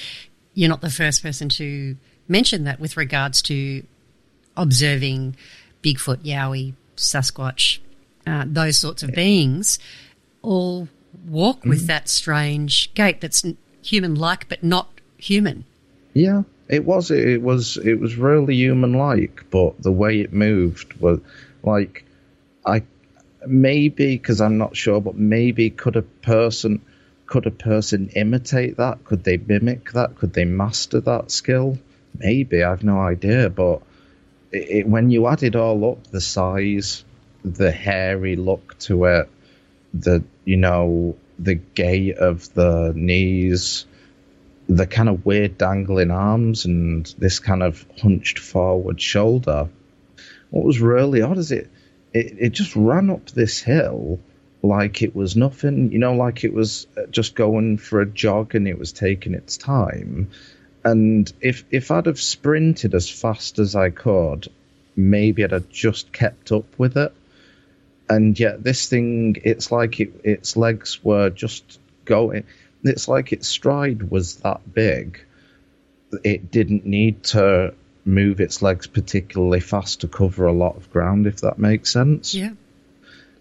you're 0.54 0.68
not 0.68 0.80
the 0.80 0.90
first 0.90 1.22
person 1.22 1.48
to 1.48 1.96
mention 2.28 2.64
that 2.64 2.78
with 2.78 2.96
regards 2.96 3.42
to 3.42 3.84
observing 4.56 5.34
Bigfoot, 5.82 6.18
Yowie, 6.18 6.74
Sasquatch, 6.96 7.80
uh, 8.26 8.44
those 8.46 8.78
sorts 8.78 9.02
of 9.02 9.12
beings 9.12 9.78
all 10.42 10.88
walk 11.26 11.64
with 11.64 11.86
that 11.86 12.08
strange 12.08 12.92
gait 12.94 13.20
that's 13.20 13.44
human 13.82 14.14
like 14.14 14.48
but 14.48 14.62
not 14.62 14.88
human. 15.16 15.64
Yeah, 16.14 16.42
it 16.68 16.84
was. 16.84 17.10
It 17.10 17.42
was. 17.42 17.78
It 17.78 17.98
was 17.98 18.16
really 18.16 18.54
human-like, 18.54 19.44
but 19.50 19.82
the 19.82 19.92
way 19.92 20.20
it 20.20 20.32
moved 20.32 20.92
was 20.94 21.20
like, 21.62 22.04
I 22.66 22.82
maybe 23.46 24.16
because 24.16 24.40
I'm 24.40 24.58
not 24.58 24.76
sure, 24.76 25.00
but 25.00 25.16
maybe 25.16 25.70
could 25.70 25.96
a 25.96 26.02
person 26.02 26.82
could 27.32 27.46
a 27.46 27.50
person 27.50 28.10
imitate 28.14 28.76
that? 28.76 29.04
Could 29.04 29.24
they 29.24 29.38
mimic 29.38 29.92
that? 29.92 30.16
Could 30.16 30.34
they 30.34 30.44
master 30.44 31.00
that 31.00 31.30
skill? 31.30 31.78
Maybe 32.18 32.62
I've 32.62 32.84
no 32.84 33.00
idea, 33.00 33.48
but 33.48 33.80
it, 34.50 34.68
it, 34.70 34.86
when 34.86 35.10
you 35.10 35.26
add 35.26 35.42
it 35.42 35.56
all 35.56 35.92
up, 35.92 36.06
the 36.08 36.20
size, 36.20 37.04
the 37.42 37.72
hairy 37.72 38.36
look 38.36 38.78
to 38.80 39.06
it, 39.06 39.30
the 39.94 40.22
you 40.44 40.58
know 40.58 41.16
the 41.38 41.54
gait 41.54 42.18
of 42.18 42.52
the 42.52 42.92
knees, 42.94 43.86
the 44.68 44.86
kind 44.86 45.08
of 45.08 45.24
weird 45.24 45.56
dangling 45.56 46.10
arms, 46.10 46.66
and 46.66 47.06
this 47.16 47.38
kind 47.38 47.62
of 47.62 47.84
hunched 47.98 48.38
forward 48.38 49.00
shoulder. 49.00 49.70
What 50.50 50.66
was 50.66 50.80
really 50.80 51.22
odd 51.22 51.38
is 51.38 51.50
it, 51.50 51.70
it, 52.12 52.36
it 52.38 52.50
just 52.50 52.76
ran 52.76 53.10
up 53.10 53.30
this 53.30 53.60
hill 53.60 54.20
like 54.62 55.02
it 55.02 55.14
was 55.14 55.36
nothing, 55.36 55.90
you 55.92 55.98
know, 55.98 56.14
like 56.14 56.44
it 56.44 56.52
was 56.52 56.86
uh, 56.96 57.06
just 57.10 57.34
going 57.34 57.78
for 57.78 58.00
a 58.00 58.06
jog 58.06 58.54
and 58.54 58.68
it 58.68 58.78
was 58.78 58.92
taking 58.92 59.34
its 59.34 59.56
time. 59.56 60.30
And 60.84 61.32
if 61.40 61.64
if 61.70 61.90
I'd 61.90 62.06
have 62.06 62.20
sprinted 62.20 62.94
as 62.94 63.08
fast 63.10 63.58
as 63.58 63.74
I 63.74 63.90
could, 63.90 64.48
maybe 64.94 65.44
I'd 65.44 65.52
have 65.52 65.68
just 65.68 66.12
kept 66.12 66.52
up 66.52 66.78
with 66.78 66.96
it. 66.96 67.12
And 68.08 68.38
yet 68.38 68.62
this 68.62 68.88
thing, 68.88 69.36
it's 69.42 69.72
like 69.72 70.00
it, 70.00 70.20
its 70.22 70.56
legs 70.56 71.02
were 71.02 71.30
just 71.30 71.80
going. 72.04 72.44
It's 72.84 73.08
like 73.08 73.32
its 73.32 73.48
stride 73.48 74.10
was 74.10 74.36
that 74.36 74.72
big. 74.72 75.24
It 76.24 76.50
didn't 76.50 76.84
need 76.84 77.22
to 77.24 77.74
move 78.04 78.40
its 78.40 78.62
legs 78.62 78.86
particularly 78.86 79.60
fast 79.60 80.00
to 80.00 80.08
cover 80.08 80.46
a 80.46 80.52
lot 80.52 80.76
of 80.76 80.90
ground, 80.90 81.26
if 81.26 81.40
that 81.42 81.58
makes 81.58 81.92
sense. 81.92 82.34
Yeah. 82.34 82.52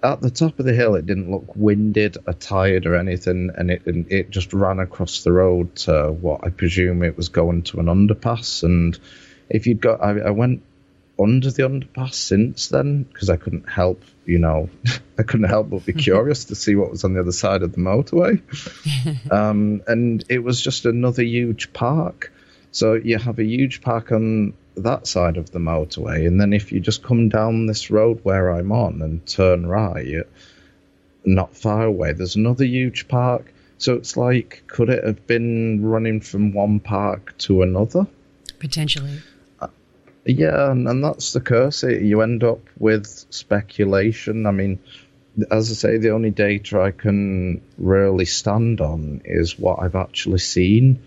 At 0.03 0.21
the 0.21 0.31
top 0.31 0.57
of 0.59 0.65
the 0.65 0.73
hill, 0.73 0.95
it 0.95 1.05
didn't 1.05 1.29
look 1.29 1.55
winded 1.55 2.17
or 2.25 2.33
tired 2.33 2.87
or 2.87 2.95
anything, 2.95 3.51
and 3.55 3.69
it 3.69 3.85
and 3.85 4.11
it 4.11 4.31
just 4.31 4.51
ran 4.51 4.79
across 4.79 5.23
the 5.23 5.31
road 5.31 5.75
to 5.77 6.11
what 6.11 6.43
I 6.43 6.49
presume 6.49 7.03
it 7.03 7.15
was 7.17 7.29
going 7.29 7.63
to 7.63 7.79
an 7.79 7.85
underpass. 7.85 8.63
And 8.63 8.97
if 9.47 9.67
you'd 9.67 9.81
got, 9.81 10.01
I, 10.01 10.19
I 10.19 10.29
went 10.31 10.63
under 11.21 11.51
the 11.51 11.63
underpass 11.63 12.15
since 12.15 12.69
then 12.69 13.03
because 13.03 13.29
I 13.29 13.35
couldn't 13.35 13.69
help, 13.69 14.01
you 14.25 14.39
know, 14.39 14.69
I 15.19 15.23
couldn't 15.23 15.49
help 15.49 15.69
but 15.69 15.85
be 15.85 15.93
curious 16.09 16.45
to 16.45 16.55
see 16.55 16.75
what 16.75 16.89
was 16.89 17.03
on 17.03 17.13
the 17.13 17.19
other 17.19 17.31
side 17.31 17.61
of 17.61 17.71
the 17.71 17.77
motorway. 17.77 18.41
um, 19.31 19.83
and 19.87 20.23
it 20.29 20.39
was 20.39 20.59
just 20.61 20.85
another 20.85 21.23
huge 21.23 21.73
park. 21.73 22.33
So 22.71 22.93
you 22.93 23.17
have 23.17 23.39
a 23.39 23.43
huge 23.43 23.81
park 23.81 24.11
on 24.11 24.53
that 24.77 25.05
side 25.05 25.37
of 25.37 25.51
the 25.51 25.59
motorway, 25.59 26.25
and 26.25 26.39
then 26.39 26.53
if 26.53 26.71
you 26.71 26.79
just 26.79 27.03
come 27.03 27.29
down 27.29 27.65
this 27.65 27.91
road 27.91 28.21
where 28.23 28.51
I'm 28.51 28.71
on 28.71 29.01
and 29.01 29.25
turn 29.25 29.65
right, 29.65 30.23
not 31.25 31.55
far 31.55 31.83
away, 31.83 32.13
there's 32.13 32.35
another 32.35 32.65
huge 32.65 33.07
park. 33.07 33.53
So 33.77 33.95
it's 33.95 34.15
like, 34.15 34.63
could 34.67 34.89
it 34.89 35.03
have 35.03 35.27
been 35.27 35.83
running 35.83 36.21
from 36.21 36.53
one 36.53 36.79
park 36.79 37.37
to 37.39 37.63
another? 37.63 38.07
Potentially. 38.59 39.19
Yeah, 40.23 40.71
and, 40.71 40.87
and 40.87 41.03
that's 41.03 41.33
the 41.33 41.41
curse. 41.41 41.83
It, 41.83 42.03
you 42.03 42.21
end 42.21 42.43
up 42.43 42.59
with 42.77 43.07
speculation. 43.31 44.45
I 44.45 44.51
mean, 44.51 44.79
as 45.49 45.71
I 45.71 45.73
say, 45.73 45.97
the 45.97 46.11
only 46.11 46.29
data 46.29 46.79
I 46.79 46.91
can 46.91 47.61
really 47.77 48.25
stand 48.25 48.81
on 48.81 49.21
is 49.25 49.57
what 49.57 49.79
I've 49.79 49.95
actually 49.95 50.39
seen, 50.39 51.01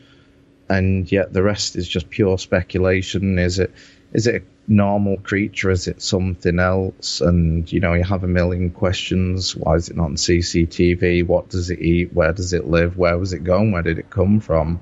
and 0.68 1.11
yet 1.11 1.33
the 1.33 1.42
rest 1.42 1.77
is 1.77 1.88
just 1.88 2.11
pure 2.11 2.38
speculation. 2.38 3.38
Is 3.38 3.59
it 3.59 3.72
is 4.12 4.27
it 4.27 4.42
a 4.42 4.72
normal 4.72 5.18
creature? 5.18 5.70
Is 5.70 5.88
it 5.88 6.00
something 6.00 6.59
else? 6.59 7.20
And 7.20 7.70
you 7.70 7.81
know, 7.81 7.94
you 7.94 8.05
have 8.05 8.24
a 8.24 8.29
million 8.29 8.70
questions. 8.70 9.55
Why 9.55 9.74
is 9.74 9.88
it 9.88 9.96
not 9.96 10.05
on 10.05 10.16
CCTV? 10.16 11.27
What 11.27 11.48
does 11.48 11.70
it 11.70 11.81
eat? 11.81 12.12
Where 12.12 12.33
does 12.33 12.53
it 12.53 12.66
live? 12.66 12.96
Where 12.96 13.18
was 13.18 13.33
it 13.33 13.44
going? 13.44 13.72
Where 13.72 13.83
did 13.83 13.98
it 13.98 14.11
come 14.11 14.40
from? 14.40 14.81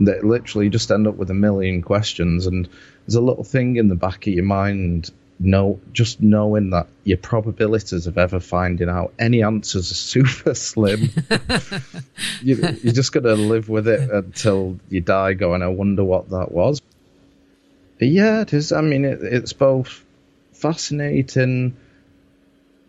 That 0.00 0.24
literally 0.24 0.68
just 0.68 0.90
end 0.90 1.08
up 1.08 1.16
with 1.16 1.30
a 1.30 1.34
million 1.34 1.82
questions 1.82 2.46
and 2.46 2.68
there's 3.06 3.16
a 3.16 3.20
little 3.20 3.42
thing 3.42 3.76
in 3.76 3.88
the 3.88 3.96
back 3.96 4.26
of 4.26 4.32
your 4.32 4.44
mind 4.44 5.10
no 5.40 5.78
just 5.92 6.20
knowing 6.20 6.70
that 6.70 6.88
your 7.04 7.18
probabilities 7.18 8.06
of 8.06 8.18
ever 8.18 8.40
finding 8.40 8.88
out 8.88 9.12
any 9.18 9.42
answers 9.42 9.90
are 9.90 9.94
super 10.22 10.54
slim 10.54 11.10
you, 12.42 12.56
you're 12.82 12.92
just 12.92 13.12
going 13.12 13.24
to 13.24 13.34
live 13.34 13.68
with 13.68 13.86
it 13.86 14.10
until 14.10 14.78
you 14.88 15.00
die 15.00 15.34
going 15.34 15.62
i 15.62 15.68
wonder 15.68 16.04
what 16.04 16.30
that 16.30 16.50
was 16.50 16.82
yeah 18.00 18.40
it 18.40 18.52
is 18.52 18.72
i 18.72 18.80
mean 18.80 19.04
it, 19.04 19.20
it's 19.22 19.52
both 19.52 20.04
fascinating 20.52 21.76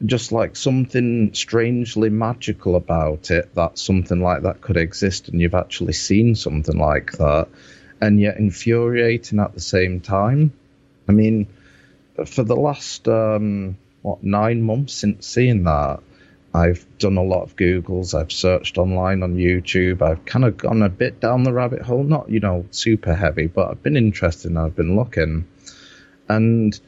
just 0.05 0.31
like 0.31 0.55
something 0.55 1.33
strangely 1.33 2.09
magical 2.09 2.75
about 2.75 3.31
it 3.31 3.53
that 3.55 3.77
something 3.77 4.21
like 4.21 4.43
that 4.43 4.61
could 4.61 4.77
exist 4.77 5.27
and 5.27 5.41
you've 5.41 5.53
actually 5.53 5.93
seen 5.93 6.35
something 6.35 6.77
like 6.77 7.11
that 7.13 7.49
and 8.01 8.19
yet 8.19 8.37
infuriating 8.37 9.39
at 9.39 9.53
the 9.53 9.59
same 9.59 9.99
time. 9.99 10.53
I 11.07 11.11
mean, 11.11 11.47
for 12.25 12.43
the 12.43 12.55
last 12.55 13.07
um, 13.07 13.77
what 14.01 14.23
nine 14.23 14.61
months 14.61 14.93
since 14.93 15.27
seeing 15.27 15.63
that, 15.63 16.01
I've 16.53 16.85
done 16.97 17.17
a 17.17 17.23
lot 17.23 17.43
of 17.43 17.55
Googles. 17.55 18.19
I've 18.19 18.31
searched 18.31 18.77
online 18.77 19.23
on 19.23 19.35
YouTube. 19.35 20.01
I've 20.01 20.25
kind 20.25 20.45
of 20.45 20.57
gone 20.57 20.81
a 20.81 20.89
bit 20.89 21.19
down 21.19 21.43
the 21.43 21.53
rabbit 21.53 21.81
hole, 21.81 22.03
not 22.03 22.29
you 22.29 22.39
know 22.39 22.65
super 22.71 23.13
heavy, 23.13 23.47
but 23.47 23.69
I've 23.69 23.83
been 23.83 23.97
interested 23.97 24.49
and 24.49 24.59
I've 24.59 24.75
been 24.75 24.95
looking, 24.95 25.47
and 26.27 26.79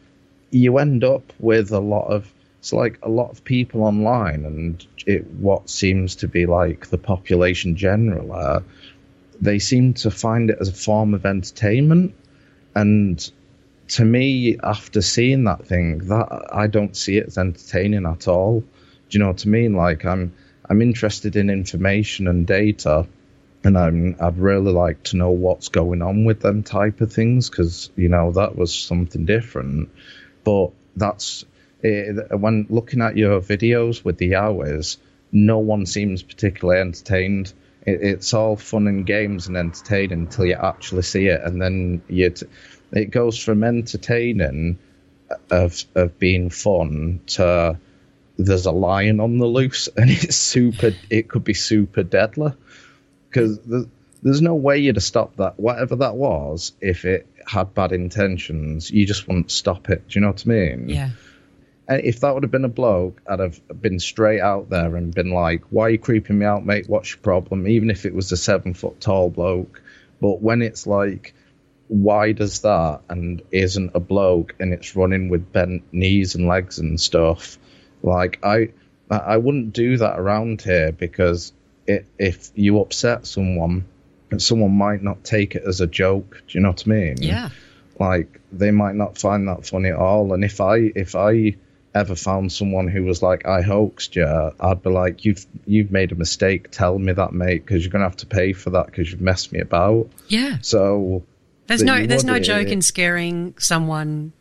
you 0.49 0.77
end 0.77 1.03
up 1.03 1.33
with 1.39 1.71
a 1.71 1.79
lot 1.79 2.07
of 2.07 2.31
it's 2.59 2.73
like 2.73 2.99
a 3.01 3.09
lot 3.09 3.31
of 3.31 3.43
people 3.43 3.83
online 3.83 4.45
and 4.45 4.85
it 5.07 5.25
what 5.25 5.69
seems 5.69 6.17
to 6.17 6.27
be 6.27 6.45
like 6.45 6.87
the 6.87 6.97
population 6.97 7.75
general 7.75 8.33
uh, 8.33 8.59
they 9.41 9.57
seem 9.57 9.95
to 9.95 10.11
find 10.11 10.51
it 10.51 10.57
as 10.61 10.69
a 10.69 10.73
form 10.73 11.13
of 11.13 11.25
entertainment. 11.25 12.13
And 12.75 13.31
to 13.91 14.05
me, 14.05 14.57
after 14.63 15.01
seeing 15.01 15.43
that 15.43 15.65
thing, 15.65 16.07
that 16.07 16.47
I 16.51 16.67
don't 16.67 16.95
see 16.95 17.17
it 17.17 17.27
as 17.27 17.37
entertaining 17.37 18.05
at 18.05 18.27
all. 18.27 18.61
Do 18.61 18.67
you 19.09 19.19
know 19.19 19.27
what 19.27 19.45
I 19.45 19.49
mean? 19.49 19.73
Like 19.73 20.05
I'm 20.05 20.33
I'm 20.69 20.81
interested 20.81 21.35
in 21.35 21.49
information 21.49 22.27
and 22.27 22.47
data, 22.47 23.05
and 23.65 23.77
I'm 23.77 24.15
I'd 24.21 24.37
really 24.37 24.71
like 24.71 25.03
to 25.03 25.17
know 25.17 25.31
what's 25.31 25.67
going 25.67 26.01
on 26.01 26.23
with 26.23 26.39
them 26.39 26.63
type 26.63 27.01
of 27.01 27.11
things 27.11 27.49
because 27.49 27.89
you 27.97 28.07
know 28.07 28.31
that 28.31 28.55
was 28.55 28.73
something 28.73 29.25
different. 29.25 29.89
But 30.45 30.71
that's 30.95 31.43
it, 31.81 32.39
when 32.39 32.67
looking 32.69 33.01
at 33.01 33.17
your 33.17 33.41
videos 33.41 34.05
with 34.05 34.17
the 34.17 34.35
hours, 34.35 34.99
no 35.33 35.59
one 35.59 35.85
seems 35.85 36.23
particularly 36.23 36.79
entertained 36.79 37.53
it, 37.85 37.99
it's 38.01 38.33
all 38.33 38.55
fun 38.55 38.87
and 38.87 39.05
games 39.05 39.47
and 39.47 39.57
entertaining 39.57 40.19
until 40.19 40.45
you 40.45 40.53
actually 40.53 41.01
see 41.01 41.27
it, 41.27 41.41
and 41.43 41.61
then 41.61 42.01
you. 42.07 42.29
T- 42.29 42.45
it 42.91 43.11
goes 43.11 43.37
from 43.37 43.63
entertaining 43.63 44.77
of 45.49 45.83
of 45.95 46.19
being 46.19 46.49
fun 46.49 47.21
to 47.25 47.77
there's 48.37 48.65
a 48.65 48.71
lion 48.71 49.19
on 49.19 49.37
the 49.37 49.45
loose 49.45 49.87
and 49.97 50.09
it's 50.09 50.35
super 50.35 50.91
it 51.09 51.27
could 51.29 51.43
be 51.43 51.53
super 51.53 52.03
deadly 52.03 52.51
because 53.29 53.59
there's, 53.59 53.85
there's 54.23 54.41
no 54.41 54.55
way 54.55 54.77
you'd 54.77 54.95
have 54.95 55.03
stopped 55.03 55.37
that 55.37 55.59
whatever 55.59 55.95
that 55.97 56.15
was 56.15 56.73
if 56.81 57.05
it 57.05 57.27
had 57.47 57.73
bad 57.73 57.91
intentions 57.91 58.91
you 58.91 59.05
just 59.05 59.27
wouldn't 59.27 59.49
stop 59.51 59.89
it 59.89 60.07
do 60.07 60.19
you 60.19 60.21
know 60.21 60.27
what 60.27 60.43
i 60.45 60.49
mean 60.49 60.89
Yeah. 60.89 61.09
if 61.89 62.19
that 62.21 62.33
would 62.33 62.43
have 62.43 62.51
been 62.51 62.63
a 62.65 62.69
bloke, 62.69 63.19
I'd 63.27 63.39
have 63.39 63.59
been 63.81 63.99
straight 63.99 64.39
out 64.39 64.69
there 64.69 64.95
and 64.95 65.13
been 65.13 65.31
like, 65.31 65.63
"Why 65.71 65.87
are 65.87 65.89
you 65.89 65.97
creeping 65.97 66.39
me 66.39 66.45
out, 66.45 66.65
mate? 66.65 66.87
What's 66.87 67.11
your 67.11 67.19
problem?" 67.19 67.67
Even 67.67 67.89
if 67.89 68.05
it 68.05 68.13
was 68.13 68.31
a 68.31 68.37
seven 68.37 68.73
foot 68.73 69.01
tall 69.01 69.29
bloke. 69.29 69.81
But 70.21 70.41
when 70.41 70.61
it's 70.61 70.87
like, 70.87 71.33
why 71.91 72.31
does 72.31 72.61
that 72.61 73.01
and 73.09 73.41
isn't 73.51 73.91
a 73.95 73.99
bloke 73.99 74.55
and 74.61 74.73
it's 74.73 74.95
running 74.95 75.27
with 75.27 75.51
bent 75.51 75.83
knees 75.91 76.35
and 76.35 76.47
legs 76.47 76.79
and 76.79 76.99
stuff? 77.01 77.57
Like 78.01 78.39
I, 78.43 78.69
I 79.09 79.35
wouldn't 79.35 79.73
do 79.73 79.97
that 79.97 80.17
around 80.17 80.61
here 80.61 80.93
because 80.93 81.51
it, 81.85 82.05
if 82.17 82.49
you 82.55 82.79
upset 82.79 83.27
someone, 83.27 83.83
someone 84.37 84.71
might 84.71 85.03
not 85.03 85.25
take 85.25 85.55
it 85.55 85.63
as 85.67 85.81
a 85.81 85.87
joke. 85.87 86.41
Do 86.47 86.57
you 86.57 86.63
know 86.63 86.69
what 86.69 86.83
I 86.87 86.89
mean? 86.89 87.17
Yeah. 87.19 87.49
like 87.99 88.39
they 88.53 88.71
might 88.71 88.95
not 88.95 89.17
find 89.17 89.49
that 89.49 89.67
funny 89.67 89.89
at 89.89 89.97
all. 89.97 90.33
And 90.33 90.45
if 90.45 90.61
I 90.61 90.77
if 90.77 91.13
I 91.15 91.57
ever 91.93 92.15
found 92.15 92.53
someone 92.53 92.87
who 92.87 93.03
was 93.03 93.21
like 93.21 93.45
I 93.45 93.63
hoaxed 93.63 94.15
you, 94.15 94.25
I'd 94.61 94.81
be 94.81 94.91
like 94.91 95.25
you've 95.25 95.45
you've 95.65 95.91
made 95.91 96.13
a 96.13 96.15
mistake. 96.15 96.71
Tell 96.71 96.97
me 96.97 97.11
that, 97.11 97.33
mate, 97.33 97.65
because 97.65 97.83
you're 97.83 97.91
gonna 97.91 98.05
have 98.05 98.15
to 98.17 98.27
pay 98.27 98.53
for 98.53 98.69
that 98.69 98.85
because 98.85 99.11
you've 99.11 99.19
messed 99.19 99.51
me 99.51 99.59
about. 99.59 100.07
Yeah. 100.29 100.59
So 100.61 101.23
There's 101.71 101.83
no 101.83 102.05
there's 102.05 102.23
no 102.23 102.33
would, 102.33 102.43
joke 102.43 102.67
in 102.67 102.81
scaring 102.81 103.55
someone 103.57 104.33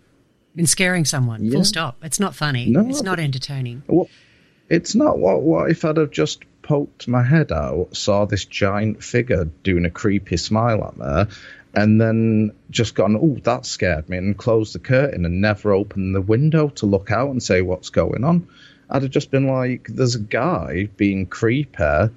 in 0.56 0.66
scaring 0.66 1.04
someone. 1.04 1.44
Yeah. 1.44 1.52
Full 1.52 1.64
stop. 1.64 1.98
It's 2.02 2.18
not 2.20 2.34
funny. 2.34 2.66
No, 2.66 2.88
it's 2.88 3.02
not 3.02 3.20
entertaining. 3.20 3.82
Well, 3.86 4.08
it's 4.68 4.94
not 4.94 5.18
what 5.18 5.42
what 5.42 5.70
if 5.70 5.84
I'd 5.84 5.96
have 5.96 6.10
just 6.10 6.44
poked 6.62 7.08
my 7.08 7.22
head 7.22 7.52
out, 7.52 7.96
saw 7.96 8.24
this 8.24 8.44
giant 8.44 9.02
figure 9.02 9.44
doing 9.64 9.84
a 9.84 9.90
creepy 9.90 10.36
smile 10.36 10.84
at 10.84 10.96
me, 10.96 11.34
and 11.74 12.00
then 12.00 12.52
just 12.70 12.94
gone, 12.94 13.16
oh, 13.16 13.36
that 13.44 13.66
scared 13.66 14.08
me, 14.08 14.18
and 14.18 14.36
closed 14.36 14.74
the 14.74 14.78
curtain 14.78 15.24
and 15.24 15.40
never 15.40 15.72
opened 15.72 16.14
the 16.14 16.20
window 16.20 16.68
to 16.68 16.86
look 16.86 17.10
out 17.10 17.30
and 17.30 17.42
say 17.42 17.62
what's 17.62 17.90
going 17.90 18.24
on. 18.24 18.46
I'd 18.88 19.02
have 19.02 19.10
just 19.10 19.30
been 19.30 19.46
like, 19.46 19.86
there's 19.88 20.16
a 20.16 20.20
guy 20.20 20.88
being 20.96 21.26
creepy 21.26 21.82
s- 21.82 22.10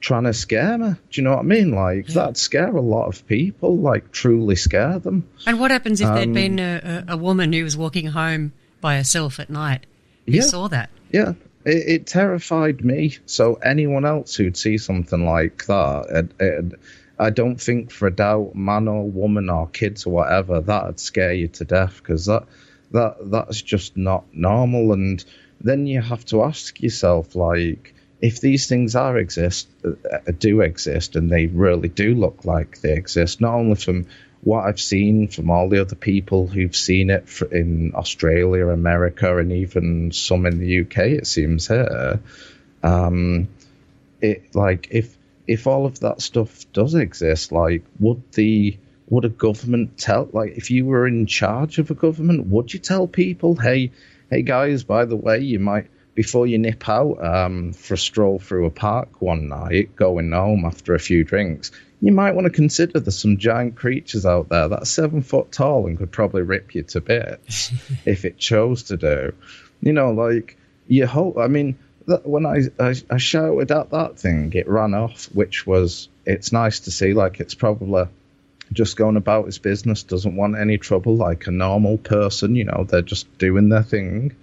trying 0.00 0.24
to 0.24 0.34
scare 0.34 0.76
me. 0.78 0.90
Do 0.90 1.20
you 1.20 1.22
know 1.24 1.30
what 1.30 1.40
I 1.40 1.42
mean? 1.42 1.70
Like, 1.72 2.06
that'd 2.08 2.36
scare 2.36 2.76
a 2.76 2.80
lot 2.80 3.06
of 3.08 3.26
people, 3.26 3.78
like, 3.78 4.12
truly 4.12 4.56
scare 4.56 4.98
them. 4.98 5.26
And 5.46 5.58
what 5.58 5.70
happens 5.70 6.00
if 6.00 6.06
there'd 6.08 6.28
Um, 6.28 6.34
been 6.34 6.58
a, 6.58 7.04
a, 7.08 7.14
a 7.14 7.16
woman 7.16 7.52
who 7.52 7.64
was 7.64 7.76
walking 7.76 8.08
home 8.08 8.52
by 8.80 8.96
herself 8.96 9.40
at 9.40 9.50
night? 9.50 9.86
who 10.26 10.32
Yeah. 10.32 10.42
saw 10.42 10.68
that? 10.68 10.90
Yeah, 11.10 11.32
it, 11.64 11.88
it 11.88 12.06
terrified 12.06 12.84
me. 12.84 13.16
So 13.26 13.54
anyone 13.54 14.04
else 14.04 14.34
who'd 14.36 14.56
see 14.56 14.78
something 14.78 15.24
like 15.24 15.66
that, 15.66 16.06
it, 16.10 16.30
it, 16.40 16.80
I 17.18 17.30
don't 17.30 17.60
think 17.60 17.90
for 17.90 18.06
a 18.06 18.14
doubt, 18.14 18.54
man 18.54 18.86
or 18.86 19.08
woman 19.08 19.50
or 19.50 19.66
kids 19.68 20.06
or 20.06 20.10
whatever, 20.12 20.60
that'd 20.60 21.00
scare 21.00 21.32
you 21.32 21.48
to 21.48 21.64
death 21.64 21.96
because 21.98 22.26
that 22.26 22.44
that 22.92 23.16
that's 23.30 23.60
just 23.60 23.96
not 23.96 24.24
normal. 24.32 24.92
And 24.92 25.24
then 25.60 25.86
you 25.86 26.00
have 26.00 26.24
to 26.26 26.42
ask 26.44 26.80
yourself, 26.80 27.34
like, 27.34 27.94
if 28.20 28.40
these 28.40 28.66
things 28.66 28.96
are 28.96 29.16
exist, 29.16 29.68
uh, 29.84 30.18
do 30.38 30.60
exist, 30.60 31.16
and 31.16 31.30
they 31.30 31.46
really 31.46 31.88
do 31.88 32.14
look 32.14 32.44
like 32.44 32.80
they 32.80 32.92
exist, 32.92 33.40
not 33.40 33.54
only 33.54 33.76
from 33.76 34.06
what 34.42 34.64
I've 34.64 34.80
seen 34.80 35.28
from 35.28 35.50
all 35.50 35.68
the 35.68 35.80
other 35.80 35.96
people 35.96 36.46
who've 36.46 36.74
seen 36.74 37.10
it 37.10 37.26
in 37.52 37.92
Australia, 37.94 38.68
America, 38.68 39.38
and 39.38 39.52
even 39.52 40.12
some 40.12 40.46
in 40.46 40.58
the 40.58 40.80
UK, 40.80 40.98
it 40.98 41.26
seems 41.26 41.68
here. 41.68 42.20
Um, 42.82 43.48
it 44.20 44.54
like 44.54 44.88
if 44.90 45.16
if 45.46 45.66
all 45.66 45.86
of 45.86 46.00
that 46.00 46.22
stuff 46.22 46.70
does 46.72 46.94
exist, 46.94 47.52
like 47.52 47.84
would 47.98 48.22
the 48.32 48.78
would 49.08 49.24
a 49.24 49.28
government 49.28 49.98
tell 49.98 50.28
like 50.32 50.52
if 50.56 50.70
you 50.70 50.86
were 50.86 51.06
in 51.06 51.26
charge 51.26 51.78
of 51.78 51.90
a 51.90 51.94
government, 51.94 52.46
would 52.46 52.72
you 52.72 52.80
tell 52.80 53.06
people, 53.06 53.56
hey, 53.56 53.90
hey 54.30 54.42
guys, 54.42 54.84
by 54.84 55.04
the 55.04 55.16
way, 55.16 55.40
you 55.40 55.58
might 55.58 55.88
before 56.20 56.46
you 56.46 56.58
nip 56.58 56.86
out 56.86 57.16
um, 57.24 57.72
for 57.72 57.94
a 57.94 57.96
stroll 57.96 58.38
through 58.38 58.66
a 58.66 58.70
park 58.70 59.22
one 59.22 59.48
night, 59.48 59.96
going 59.96 60.30
home 60.32 60.66
after 60.66 60.94
a 60.94 60.98
few 60.98 61.24
drinks, 61.24 61.70
you 62.02 62.12
might 62.12 62.34
want 62.34 62.44
to 62.44 62.50
consider 62.50 63.00
there's 63.00 63.18
some 63.18 63.38
giant 63.38 63.74
creatures 63.74 64.26
out 64.26 64.50
there 64.50 64.68
that's 64.68 64.90
seven 64.90 65.22
foot 65.22 65.50
tall 65.50 65.86
and 65.86 65.96
could 65.96 66.12
probably 66.12 66.42
rip 66.42 66.74
you 66.74 66.82
to 66.82 67.00
bits 67.00 67.72
if 68.04 68.26
it 68.26 68.36
chose 68.36 68.82
to 68.82 68.98
do. 68.98 69.32
You 69.80 69.94
know, 69.94 70.10
like 70.10 70.58
you 70.88 71.06
hope. 71.06 71.38
I 71.38 71.46
mean, 71.46 71.78
that, 72.06 72.26
when 72.26 72.44
I, 72.44 72.64
I, 72.78 72.94
I 73.10 73.16
shouted 73.16 73.70
at 73.70 73.88
that 73.92 74.18
thing, 74.18 74.52
it 74.52 74.68
ran 74.68 74.92
off, 74.92 75.24
which 75.32 75.66
was 75.66 76.10
it's 76.26 76.52
nice 76.52 76.80
to 76.80 76.90
see. 76.90 77.14
Like 77.14 77.40
it's 77.40 77.54
probably 77.54 78.04
just 78.74 78.98
going 78.98 79.16
about 79.16 79.46
his 79.46 79.56
business, 79.56 80.02
doesn't 80.02 80.36
want 80.36 80.58
any 80.58 80.76
trouble, 80.76 81.16
like 81.16 81.46
a 81.46 81.50
normal 81.50 81.96
person. 81.96 82.56
You 82.56 82.64
know, 82.64 82.84
they're 82.86 83.00
just 83.00 83.38
doing 83.38 83.70
their 83.70 83.82
thing. 83.82 84.36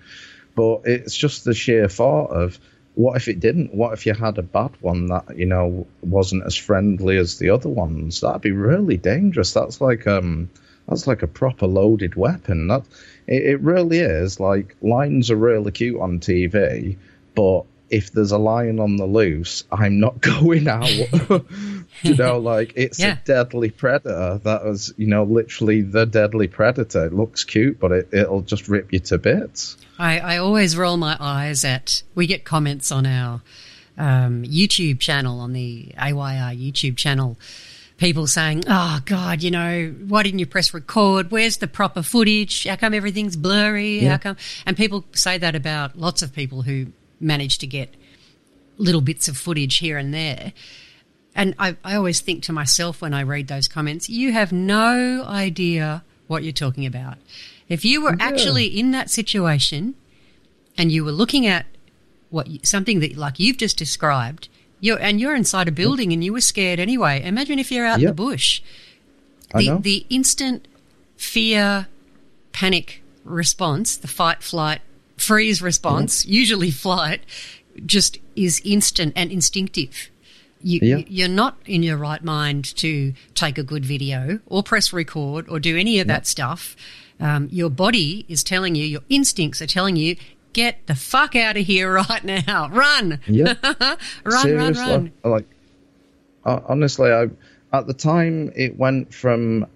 But 0.57 0.81
it's 0.85 1.15
just 1.15 1.45
the 1.45 1.53
sheer 1.53 1.87
thought 1.87 2.31
of 2.31 2.59
what 2.95 3.15
if 3.15 3.27
it 3.27 3.39
didn't? 3.39 3.75
What 3.75 3.93
if 3.93 4.07
you 4.07 4.15
had 4.15 4.39
a 4.39 4.41
bad 4.41 4.71
one 4.81 5.05
that 5.05 5.37
you 5.37 5.45
know 5.45 5.85
wasn't 6.01 6.47
as 6.47 6.55
friendly 6.55 7.17
as 7.17 7.37
the 7.37 7.51
other 7.51 7.69
ones? 7.69 8.21
That'd 8.21 8.41
be 8.41 8.51
really 8.51 8.97
dangerous. 8.97 9.53
That's 9.53 9.79
like 9.79 10.07
um, 10.07 10.49
that's 10.89 11.05
like 11.05 11.21
a 11.21 11.27
proper 11.27 11.67
loaded 11.67 12.15
weapon. 12.15 12.69
That 12.69 12.85
it, 13.27 13.43
it 13.43 13.61
really 13.61 13.99
is. 13.99 14.39
Like 14.39 14.75
lions 14.81 15.29
are 15.29 15.35
really 15.35 15.71
cute 15.71 16.01
on 16.01 16.19
TV, 16.19 16.97
but 17.35 17.65
if 17.91 18.11
there's 18.11 18.31
a 18.31 18.39
lion 18.39 18.79
on 18.79 18.95
the 18.95 19.05
loose, 19.05 19.63
I'm 19.71 19.99
not 19.99 20.19
going 20.41 20.67
out. 20.67 20.89
you 22.01 22.15
know, 22.17 22.37
like 22.39 22.73
it's 22.75 22.99
yeah. 22.99 23.13
a 23.13 23.25
deadly 23.25 23.69
predator. 23.69 24.39
That 24.43 24.65
was, 24.65 24.93
you 24.97 25.07
know, 25.07 25.23
literally 25.23 25.81
the 25.81 26.05
deadly 26.05 26.47
predator. 26.47 27.05
It 27.05 27.13
looks 27.13 27.43
cute, 27.43 27.79
but 27.79 27.91
it, 27.91 28.09
it'll 28.13 28.41
just 28.41 28.67
rip 28.67 28.93
you 28.93 28.99
to 28.99 29.17
bits. 29.17 29.77
I, 29.99 30.19
I 30.19 30.37
always 30.37 30.77
roll 30.77 30.97
my 30.97 31.17
eyes 31.19 31.63
at. 31.65 32.03
We 32.15 32.27
get 32.27 32.45
comments 32.45 32.91
on 32.91 33.05
our 33.05 33.41
um, 33.97 34.43
YouTube 34.43 34.99
channel, 34.99 35.39
on 35.39 35.53
the 35.53 35.91
AYR 35.97 36.53
YouTube 36.53 36.97
channel. 36.97 37.37
People 37.97 38.27
saying, 38.27 38.63
"Oh 38.67 38.99
God, 39.05 39.41
you 39.41 39.49
know, 39.49 39.95
why 40.07 40.21
didn't 40.21 40.37
you 40.37 40.45
press 40.45 40.71
record? 40.71 41.31
Where's 41.31 41.57
the 41.57 41.67
proper 41.67 42.03
footage? 42.03 42.65
How 42.65 42.75
come 42.75 42.93
everything's 42.93 43.35
blurry? 43.35 43.99
Yeah. 43.99 44.11
How 44.11 44.17
come?" 44.17 44.37
And 44.67 44.77
people 44.77 45.03
say 45.13 45.39
that 45.39 45.55
about 45.55 45.97
lots 45.97 46.21
of 46.21 46.31
people 46.31 46.61
who 46.61 46.87
manage 47.19 47.57
to 47.59 47.67
get 47.67 47.95
little 48.77 49.01
bits 49.01 49.27
of 49.27 49.35
footage 49.35 49.77
here 49.77 49.97
and 49.97 50.13
there. 50.13 50.53
And 51.37 51.53
I, 51.59 51.77
I 51.83 51.95
always 51.95 52.19
think 52.19 52.41
to 52.43 52.51
myself 52.51 52.99
when 52.99 53.13
I 53.13 53.21
read 53.21 53.47
those 53.47 53.67
comments, 53.67 54.09
you 54.09 54.33
have 54.33 54.51
no 54.51 55.23
idea 55.23 56.03
what 56.25 56.43
you're 56.43 56.51
talking 56.51 56.85
about. 56.85 57.17
If 57.69 57.85
you 57.85 58.01
were 58.01 58.15
yeah. 58.17 58.25
actually 58.25 58.65
in 58.65 58.89
that 58.91 59.11
situation 59.11 59.93
and 60.77 60.91
you 60.91 61.05
were 61.05 61.11
looking 61.11 61.45
at 61.45 61.67
what 62.31 62.47
something 62.65 62.99
that 63.01 63.15
like 63.15 63.39
you've 63.39 63.57
just 63.57 63.77
described, 63.77 64.49
you're 64.79 64.99
and 64.99 65.21
you're 65.21 65.35
inside 65.35 65.67
a 65.67 65.71
building 65.71 66.11
and 66.11 66.23
you 66.23 66.33
were 66.33 66.41
scared 66.41 66.79
anyway. 66.79 67.21
Imagine 67.23 67.59
if 67.59 67.71
you're 67.71 67.85
out 67.85 67.99
yep. 67.99 68.09
in 68.09 68.15
the 68.15 68.23
bush. 68.23 68.61
The 69.55 69.77
the 69.79 70.05
instant 70.09 70.67
fear, 71.17 71.87
panic 72.51 73.03
response, 73.23 73.95
the 73.95 74.07
fight, 74.07 74.41
flight, 74.41 74.81
freeze 75.17 75.61
response, 75.61 76.25
usually 76.25 76.71
flight, 76.71 77.21
just 77.85 78.17
is 78.35 78.59
instant 78.65 79.13
and 79.15 79.31
instinctive. 79.31 80.09
You, 80.61 80.79
yeah. 80.81 81.03
You're 81.07 81.27
not 81.27 81.57
in 81.65 81.83
your 81.83 81.97
right 81.97 82.23
mind 82.23 82.75
to 82.77 83.13
take 83.35 83.57
a 83.57 83.63
good 83.63 83.85
video 83.85 84.39
or 84.47 84.63
press 84.63 84.91
record 84.91 85.47
or 85.49 85.59
do 85.59 85.77
any 85.77 85.99
of 85.99 86.07
yeah. 86.07 86.13
that 86.13 86.27
stuff. 86.27 86.75
Um, 87.19 87.47
your 87.51 87.69
body 87.69 88.25
is 88.27 88.43
telling 88.43 88.75
you, 88.75 88.85
your 88.85 89.01
instincts 89.09 89.61
are 89.61 89.67
telling 89.67 89.95
you, 89.95 90.15
get 90.53 90.85
the 90.87 90.95
fuck 90.95 91.35
out 91.35 91.57
of 91.57 91.65
here 91.65 91.93
right 92.09 92.23
now. 92.23 92.69
Run. 92.69 93.19
Yeah. 93.27 93.53
run, 94.23 94.41
Seriously, 94.41 94.83
run, 94.83 95.11
run. 95.23 95.31
Like, 95.31 95.45
honestly, 96.45 97.11
I, 97.11 97.29
at 97.73 97.87
the 97.87 97.93
time 97.93 98.51
it 98.55 98.77
went 98.77 99.13
from 99.13 99.67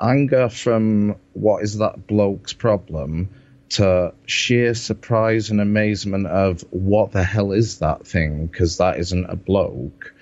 anger 0.00 0.48
from 0.48 1.16
what 1.32 1.62
is 1.62 1.78
that 1.78 2.06
bloke's 2.06 2.52
problem 2.52 3.28
to 3.70 4.14
sheer 4.26 4.74
surprise 4.74 5.50
and 5.50 5.60
amazement 5.60 6.26
of 6.26 6.62
what 6.70 7.12
the 7.12 7.22
hell 7.22 7.52
is 7.52 7.80
that 7.80 8.06
thing 8.06 8.46
because 8.46 8.78
that 8.78 8.98
isn't 8.98 9.26
a 9.26 9.36
bloke. 9.36 10.14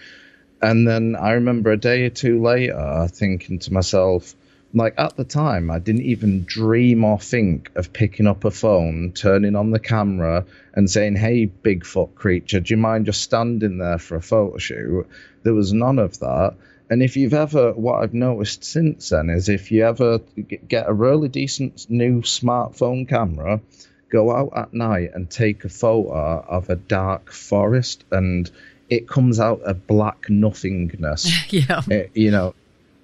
And 0.63 0.87
then 0.89 1.17
I 1.17 1.33
remember 1.33 1.73
a 1.73 1.77
day 1.77 2.05
or 2.05 2.11
two 2.11 2.41
later 2.41 3.09
thinking 3.11 3.59
to 3.61 3.73
myself, 3.73 4.35
like 4.73 4.95
at 4.99 5.17
the 5.17 5.25
time, 5.25 5.71
I 5.71 5.79
didn't 5.79 6.03
even 6.03 6.45
dream 6.45 7.05
or 7.05 7.19
think 7.19 7.71
of 7.75 7.93
picking 7.93 8.27
up 8.27 8.45
a 8.45 8.51
phone, 8.51 9.13
turning 9.13 9.55
on 9.55 9.71
the 9.71 9.79
camera, 9.79 10.45
and 10.75 10.91
saying, 10.91 11.17
Hey, 11.17 11.47
Bigfoot 11.47 12.15
creature, 12.15 12.61
do 12.61 12.75
you 12.75 12.79
mind 12.79 13.07
just 13.07 13.23
standing 13.23 13.79
there 13.79 13.99
for 13.99 14.17
a 14.17 14.23
photo 14.23 14.59
shoot? 14.59 15.07
There 15.43 15.55
was 15.55 15.73
none 15.73 15.99
of 15.99 16.19
that. 16.21 16.55
And 16.89 17.03
if 17.03 17.17
you've 17.17 17.35
ever, 17.35 17.73
what 17.73 18.03
I've 18.03 18.15
noticed 18.15 18.65
since 18.65 19.09
then 19.09 19.31
is 19.31 19.49
if 19.49 19.73
you 19.73 19.85
ever 19.85 20.21
get 20.69 20.89
a 20.89 20.93
really 20.93 21.29
decent 21.29 21.91
new 21.91 22.23
smartphone 22.23 23.09
camera, 23.09 23.61
go 24.09 24.31
out 24.35 24.53
at 24.55 24.73
night 24.73 25.11
and 25.15 25.29
take 25.29 25.65
a 25.65 25.69
photo 25.69 26.45
of 26.49 26.71
a 26.71 26.77
dark 26.77 27.33
forest 27.33 28.05
and 28.13 28.51
it 28.89 29.09
comes 29.09 29.41
out 29.41 29.63
a 29.65 29.75
black 29.75 30.29
nothingness. 30.29 31.53
yeah. 31.53 31.83
It, 31.89 32.11
you 32.15 32.31
know, 32.31 32.55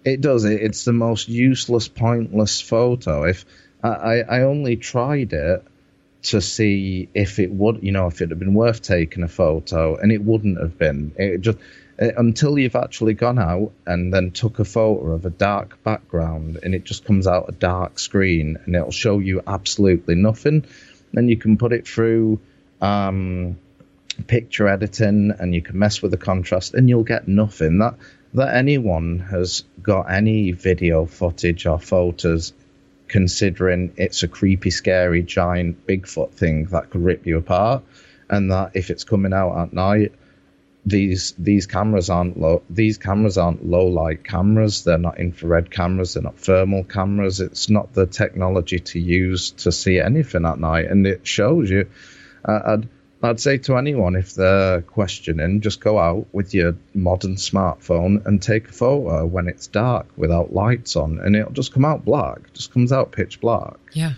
it 0.04 0.20
does. 0.20 0.44
It, 0.44 0.62
it's 0.62 0.84
the 0.84 0.92
most 0.92 1.28
useless, 1.28 1.88
pointless 1.88 2.60
photo. 2.60 3.24
If 3.24 3.44
I, 3.82 4.22
I 4.22 4.40
only 4.42 4.76
tried 4.76 5.32
it 5.32 5.64
to 6.22 6.40
see 6.40 7.08
if 7.14 7.38
it 7.38 7.50
would, 7.50 7.82
you 7.82 7.92
know, 7.92 8.06
if 8.06 8.20
it 8.20 8.30
had 8.30 8.38
been 8.38 8.54
worth 8.54 8.82
taking 8.82 9.24
a 9.24 9.28
photo, 9.28 9.96
and 9.96 10.12
it 10.12 10.22
wouldn't 10.22 10.60
have 10.60 10.78
been. 10.78 11.12
It 11.16 11.40
just 11.40 11.58
uh, 12.00 12.08
until 12.16 12.58
you've 12.58 12.76
actually 12.76 13.14
gone 13.14 13.38
out 13.38 13.72
and 13.86 14.14
then 14.14 14.30
took 14.30 14.58
a 14.58 14.64
photo 14.64 15.12
of 15.12 15.26
a 15.26 15.30
dark 15.30 15.82
background, 15.82 16.58
and 16.62 16.74
it 16.74 16.84
just 16.84 17.04
comes 17.04 17.26
out 17.26 17.46
a 17.48 17.52
dark 17.52 17.98
screen, 17.98 18.58
and 18.64 18.74
it'll 18.76 18.92
show 18.92 19.18
you 19.18 19.42
absolutely 19.46 20.14
nothing. 20.14 20.64
Then 21.12 21.28
you 21.28 21.36
can 21.36 21.58
put 21.58 21.72
it 21.72 21.86
through. 21.86 22.40
Um, 22.80 23.58
picture 24.22 24.68
editing 24.68 25.32
and 25.38 25.54
you 25.54 25.62
can 25.62 25.78
mess 25.78 26.02
with 26.02 26.10
the 26.10 26.16
contrast 26.16 26.74
and 26.74 26.88
you'll 26.88 27.04
get 27.04 27.28
nothing 27.28 27.78
that 27.78 27.94
that 28.34 28.54
anyone 28.54 29.18
has 29.18 29.64
got 29.82 30.10
any 30.10 30.52
video 30.52 31.04
footage 31.04 31.66
or 31.66 31.78
photos 31.78 32.52
considering 33.12 33.92
it's 33.98 34.22
a 34.22 34.28
creepy, 34.28 34.70
scary, 34.70 35.22
giant 35.22 35.86
Bigfoot 35.86 36.32
thing 36.32 36.64
that 36.66 36.88
could 36.88 37.04
rip 37.04 37.26
you 37.26 37.36
apart, 37.36 37.84
and 38.30 38.50
that 38.50 38.70
if 38.72 38.88
it's 38.88 39.04
coming 39.04 39.34
out 39.34 39.56
at 39.58 39.72
night, 39.74 40.12
these 40.84 41.32
these 41.38 41.66
cameras 41.66 42.10
aren't 42.10 42.40
low 42.40 42.62
these 42.68 42.98
cameras 42.98 43.38
aren't 43.38 43.64
low 43.64 43.86
light 43.86 44.24
cameras. 44.24 44.82
They're 44.82 44.98
not 44.98 45.18
infrared 45.20 45.70
cameras. 45.70 46.14
They're 46.14 46.22
not 46.22 46.38
thermal 46.38 46.84
cameras. 46.84 47.40
It's 47.40 47.68
not 47.68 47.92
the 47.92 48.06
technology 48.06 48.78
to 48.78 48.98
use 48.98 49.50
to 49.62 49.70
see 49.70 50.00
anything 50.00 50.46
at 50.46 50.58
night, 50.58 50.86
and 50.86 51.06
it 51.06 51.26
shows 51.26 51.70
you. 51.70 51.88
Uh, 52.44 52.78
I'd, 53.22 53.40
say 53.40 53.58
to 53.58 53.76
anyone 53.76 54.16
if 54.16 54.34
they're 54.34 54.82
questioning, 54.82 55.60
just 55.60 55.80
go 55.80 55.98
out 55.98 56.26
with 56.32 56.54
your 56.54 56.76
modern 56.94 57.36
smartphone 57.36 58.24
and 58.26 58.42
take 58.42 58.68
a 58.68 58.72
photo 58.72 59.24
when 59.26 59.48
it's 59.48 59.66
dark 59.66 60.06
without 60.16 60.52
lights 60.52 60.96
on, 60.96 61.18
and 61.18 61.36
it'll 61.36 61.52
just 61.52 61.72
come 61.72 61.84
out 61.84 62.04
black. 62.04 62.38
It 62.38 62.54
just 62.54 62.72
comes 62.72 62.92
out 62.92 63.12
pitch 63.12 63.40
black. 63.40 63.76
Yeah, 63.92 64.14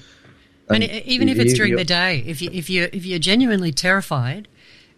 and, 0.68 0.82
and 0.82 0.92
even 1.06 1.28
if 1.28 1.38
it's 1.38 1.54
during 1.54 1.76
the 1.76 1.84
day, 1.84 2.22
if 2.26 2.42
you 2.42 2.50
if 2.52 2.70
you 2.70 2.88
if 2.92 3.04
you're 3.04 3.18
genuinely 3.18 3.72
terrified 3.72 4.48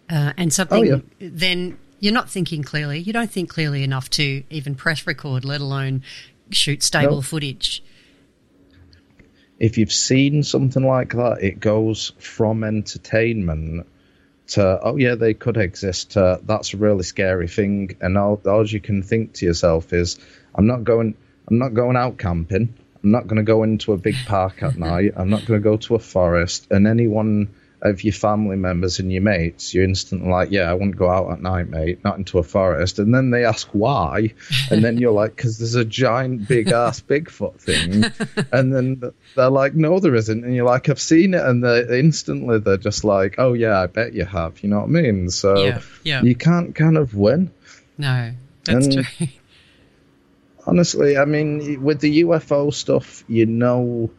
uh, 0.09 0.33
and 0.37 0.53
something, 0.53 0.79
oh, 0.79 0.83
yeah. 0.83 0.99
then 1.19 1.77
you're 1.99 2.13
not 2.13 2.29
thinking 2.29 2.63
clearly. 2.63 2.99
You 2.99 3.13
don't 3.13 3.31
think 3.31 3.49
clearly 3.49 3.83
enough 3.83 4.09
to 4.11 4.43
even 4.49 4.75
press 4.75 5.05
record, 5.05 5.43
let 5.43 5.61
alone 5.61 6.03
shoot 6.49 6.81
stable 6.81 7.21
footage 7.21 7.83
if 9.59 9.77
you've 9.77 9.91
seen 9.91 10.43
something 10.43 10.85
like 10.85 11.13
that, 11.13 11.39
it 11.41 11.59
goes 11.59 12.13
from 12.19 12.63
entertainment 12.63 13.87
to 14.47 14.79
oh 14.81 14.97
yeah 14.97 15.15
they 15.15 15.33
could 15.33 15.57
exist. 15.57 16.11
To 16.11 16.39
that's 16.43 16.73
a 16.73 16.77
really 16.77 17.03
scary 17.03 17.47
thing. 17.47 17.97
And 18.01 18.17
all, 18.17 18.41
all 18.45 18.65
you 18.65 18.79
can 18.79 19.03
think 19.03 19.33
to 19.33 19.45
yourself 19.45 19.93
is 19.93 20.19
i'm 20.55 20.67
not 20.67 20.83
going 20.83 21.15
i'm 21.49 21.57
not 21.57 21.73
going 21.73 21.97
out 21.97 22.17
camping. 22.17 22.73
I'm 23.03 23.11
not 23.11 23.27
going 23.27 23.37
to 23.37 23.43
go 23.43 23.63
into 23.63 23.93
a 23.93 23.97
big 23.97 24.15
park 24.25 24.63
at 24.63 24.77
night. 24.91 25.13
I'm 25.15 25.29
not 25.29 25.45
going 25.45 25.61
to 25.61 25.63
go 25.63 25.77
to 25.77 25.95
a 25.95 25.99
forest. 25.99 26.67
And 26.71 26.87
anyone 26.87 27.53
of 27.81 28.03
your 28.03 28.13
family 28.13 28.55
members 28.55 28.97
and 28.99 29.11
your 29.13 29.21
mates, 29.21 29.71
you're 29.73 29.83
instantly 29.83 30.27
like, 30.29 30.49
yeah, 30.49 30.63
I 30.69 30.73
wouldn't 30.73 30.95
go 30.97 31.09
out 31.09 31.31
at 31.31 31.41
night, 31.41 31.69
mate, 31.69 32.03
not 32.03 32.17
into 32.17 32.39
a 32.39 32.43
forest. 32.43 32.97
And 32.97 33.13
then 33.13 33.29
they 33.29 33.45
ask 33.45 33.67
why, 33.71 34.33
and 34.71 34.83
then 34.83 34.97
you're 34.97 35.11
like, 35.11 35.35
because 35.35 35.59
there's 35.59 35.75
a 35.75 35.85
giant, 35.85 36.47
big 36.47 36.69
ass 36.71 37.01
Bigfoot 37.07 37.61
thing. 37.61 38.05
And 38.51 38.73
then 38.73 39.13
they're 39.35 39.49
like, 39.51 39.75
no, 39.75 39.99
there 39.99 40.15
isn't. 40.15 40.43
And 40.43 40.55
you're 40.55 40.65
like, 40.65 40.89
I've 40.89 40.99
seen 40.99 41.35
it. 41.35 41.43
And 41.45 41.63
they 41.63 41.99
instantly 41.99 42.59
they're 42.59 42.77
just 42.77 43.03
like, 43.03 43.35
oh, 43.37 43.53
yeah, 43.53 43.79
I 43.79 43.85
bet 43.85 44.13
you 44.13 44.25
have. 44.25 44.63
You 44.63 44.69
know 44.69 44.79
what 44.79 44.85
I 44.85 44.87
mean? 45.01 45.29
So 45.29 45.63
Yeah, 45.63 45.81
yeah. 46.03 46.21
you 46.23 46.35
can't 46.35 46.73
kind 46.73 46.97
of 46.97 47.13
win. 47.13 47.51
No, 47.99 48.33
that's 48.63 48.87
And- 48.87 49.05
true. 49.05 49.27
Honestly, 50.65 51.17
I 51.17 51.25
mean, 51.25 51.81
with 51.81 52.01
the 52.01 52.23
UFO 52.23 52.73
stuff, 52.73 53.23
you 53.27 53.45
know 53.45 54.09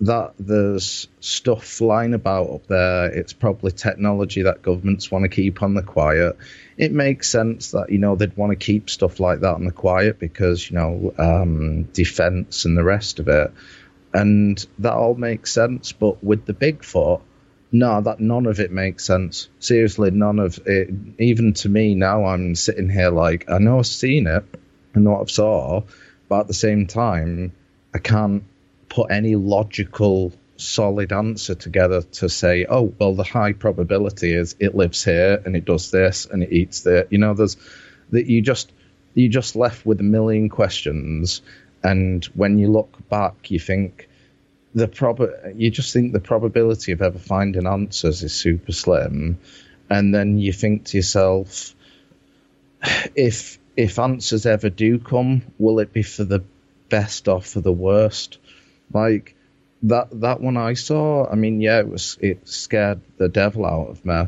that 0.00 0.32
there's 0.38 1.08
stuff 1.20 1.64
flying 1.64 2.14
about 2.14 2.50
up 2.50 2.66
there. 2.66 3.06
It's 3.06 3.34
probably 3.34 3.72
technology 3.72 4.42
that 4.42 4.62
governments 4.62 5.10
want 5.10 5.24
to 5.24 5.28
keep 5.28 5.62
on 5.62 5.74
the 5.74 5.82
quiet. 5.82 6.38
It 6.78 6.92
makes 6.92 7.28
sense 7.28 7.72
that, 7.72 7.90
you 7.90 7.98
know, 7.98 8.16
they'd 8.16 8.36
want 8.36 8.50
to 8.50 8.56
keep 8.56 8.88
stuff 8.88 9.20
like 9.20 9.40
that 9.40 9.54
on 9.54 9.64
the 9.64 9.72
quiet 9.72 10.18
because, 10.18 10.70
you 10.70 10.76
know, 10.76 11.14
um, 11.18 11.84
defense 11.84 12.64
and 12.64 12.76
the 12.76 12.84
rest 12.84 13.18
of 13.18 13.28
it. 13.28 13.52
And 14.14 14.64
that 14.78 14.94
all 14.94 15.14
makes 15.14 15.52
sense. 15.52 15.92
But 15.92 16.24
with 16.24 16.46
the 16.46 16.54
Bigfoot, 16.54 17.20
no, 17.70 18.00
that 18.00 18.20
none 18.20 18.46
of 18.46 18.58
it 18.58 18.72
makes 18.72 19.04
sense. 19.04 19.48
Seriously, 19.58 20.10
none 20.10 20.38
of 20.38 20.58
it. 20.66 20.88
Even 21.18 21.52
to 21.54 21.68
me 21.68 21.94
now, 21.94 22.24
I'm 22.24 22.54
sitting 22.54 22.88
here 22.88 23.10
like 23.10 23.50
I 23.50 23.58
know 23.58 23.78
I've 23.78 23.86
seen 23.86 24.26
it, 24.26 24.44
I 24.94 24.98
know 24.98 25.10
what 25.10 25.20
I've 25.20 25.30
saw, 25.30 25.82
but 26.28 26.40
at 26.40 26.46
the 26.48 26.54
same 26.54 26.86
time, 26.86 27.52
I 27.94 27.98
can't 27.98 28.44
put 28.90 29.10
any 29.10 29.36
logical, 29.36 30.32
solid 30.56 31.12
answer 31.12 31.54
together 31.54 32.02
to 32.02 32.28
say, 32.28 32.66
oh, 32.68 32.92
well, 32.98 33.14
the 33.14 33.22
high 33.22 33.54
probability 33.54 34.34
is 34.34 34.56
it 34.58 34.74
lives 34.74 35.02
here 35.02 35.40
and 35.46 35.56
it 35.56 35.64
does 35.64 35.90
this 35.90 36.26
and 36.26 36.42
it 36.42 36.52
eats 36.52 36.82
that. 36.82 37.10
You 37.10 37.18
know, 37.18 37.32
there's 37.32 37.56
that 38.10 38.26
you 38.26 38.42
just 38.42 38.70
you 39.14 39.30
just 39.30 39.56
left 39.56 39.86
with 39.86 40.00
a 40.00 40.04
million 40.04 40.50
questions, 40.50 41.40
and 41.82 42.24
when 42.34 42.58
you 42.58 42.68
look 42.68 43.08
back, 43.08 43.50
you 43.50 43.58
think 43.58 44.08
the 44.74 44.88
prob 44.88 45.22
you 45.56 45.70
just 45.70 45.92
think 45.92 46.12
the 46.12 46.20
probability 46.20 46.92
of 46.92 47.00
ever 47.00 47.18
finding 47.18 47.66
answers 47.66 48.22
is 48.22 48.32
super 48.32 48.72
slim, 48.72 49.38
and 49.88 50.14
then 50.14 50.38
you 50.38 50.52
think 50.52 50.86
to 50.86 50.98
yourself, 50.98 51.74
if 53.14 53.58
if 53.76 53.98
answers 53.98 54.46
ever 54.46 54.68
do 54.68 54.98
come, 54.98 55.42
will 55.58 55.78
it 55.78 55.92
be 55.92 56.02
for 56.02 56.24
the 56.24 56.42
best 56.88 57.28
or 57.28 57.40
for 57.40 57.60
the 57.60 57.72
worst? 57.72 58.38
Like 58.92 59.34
that 59.82 60.08
that 60.20 60.40
one 60.40 60.56
I 60.56 60.74
saw, 60.74 61.30
I 61.30 61.34
mean, 61.34 61.60
yeah, 61.60 61.78
it 61.80 61.88
was 61.88 62.18
it 62.20 62.48
scared 62.48 63.00
the 63.16 63.28
devil 63.28 63.64
out 63.64 63.88
of 63.88 64.04
me, 64.04 64.26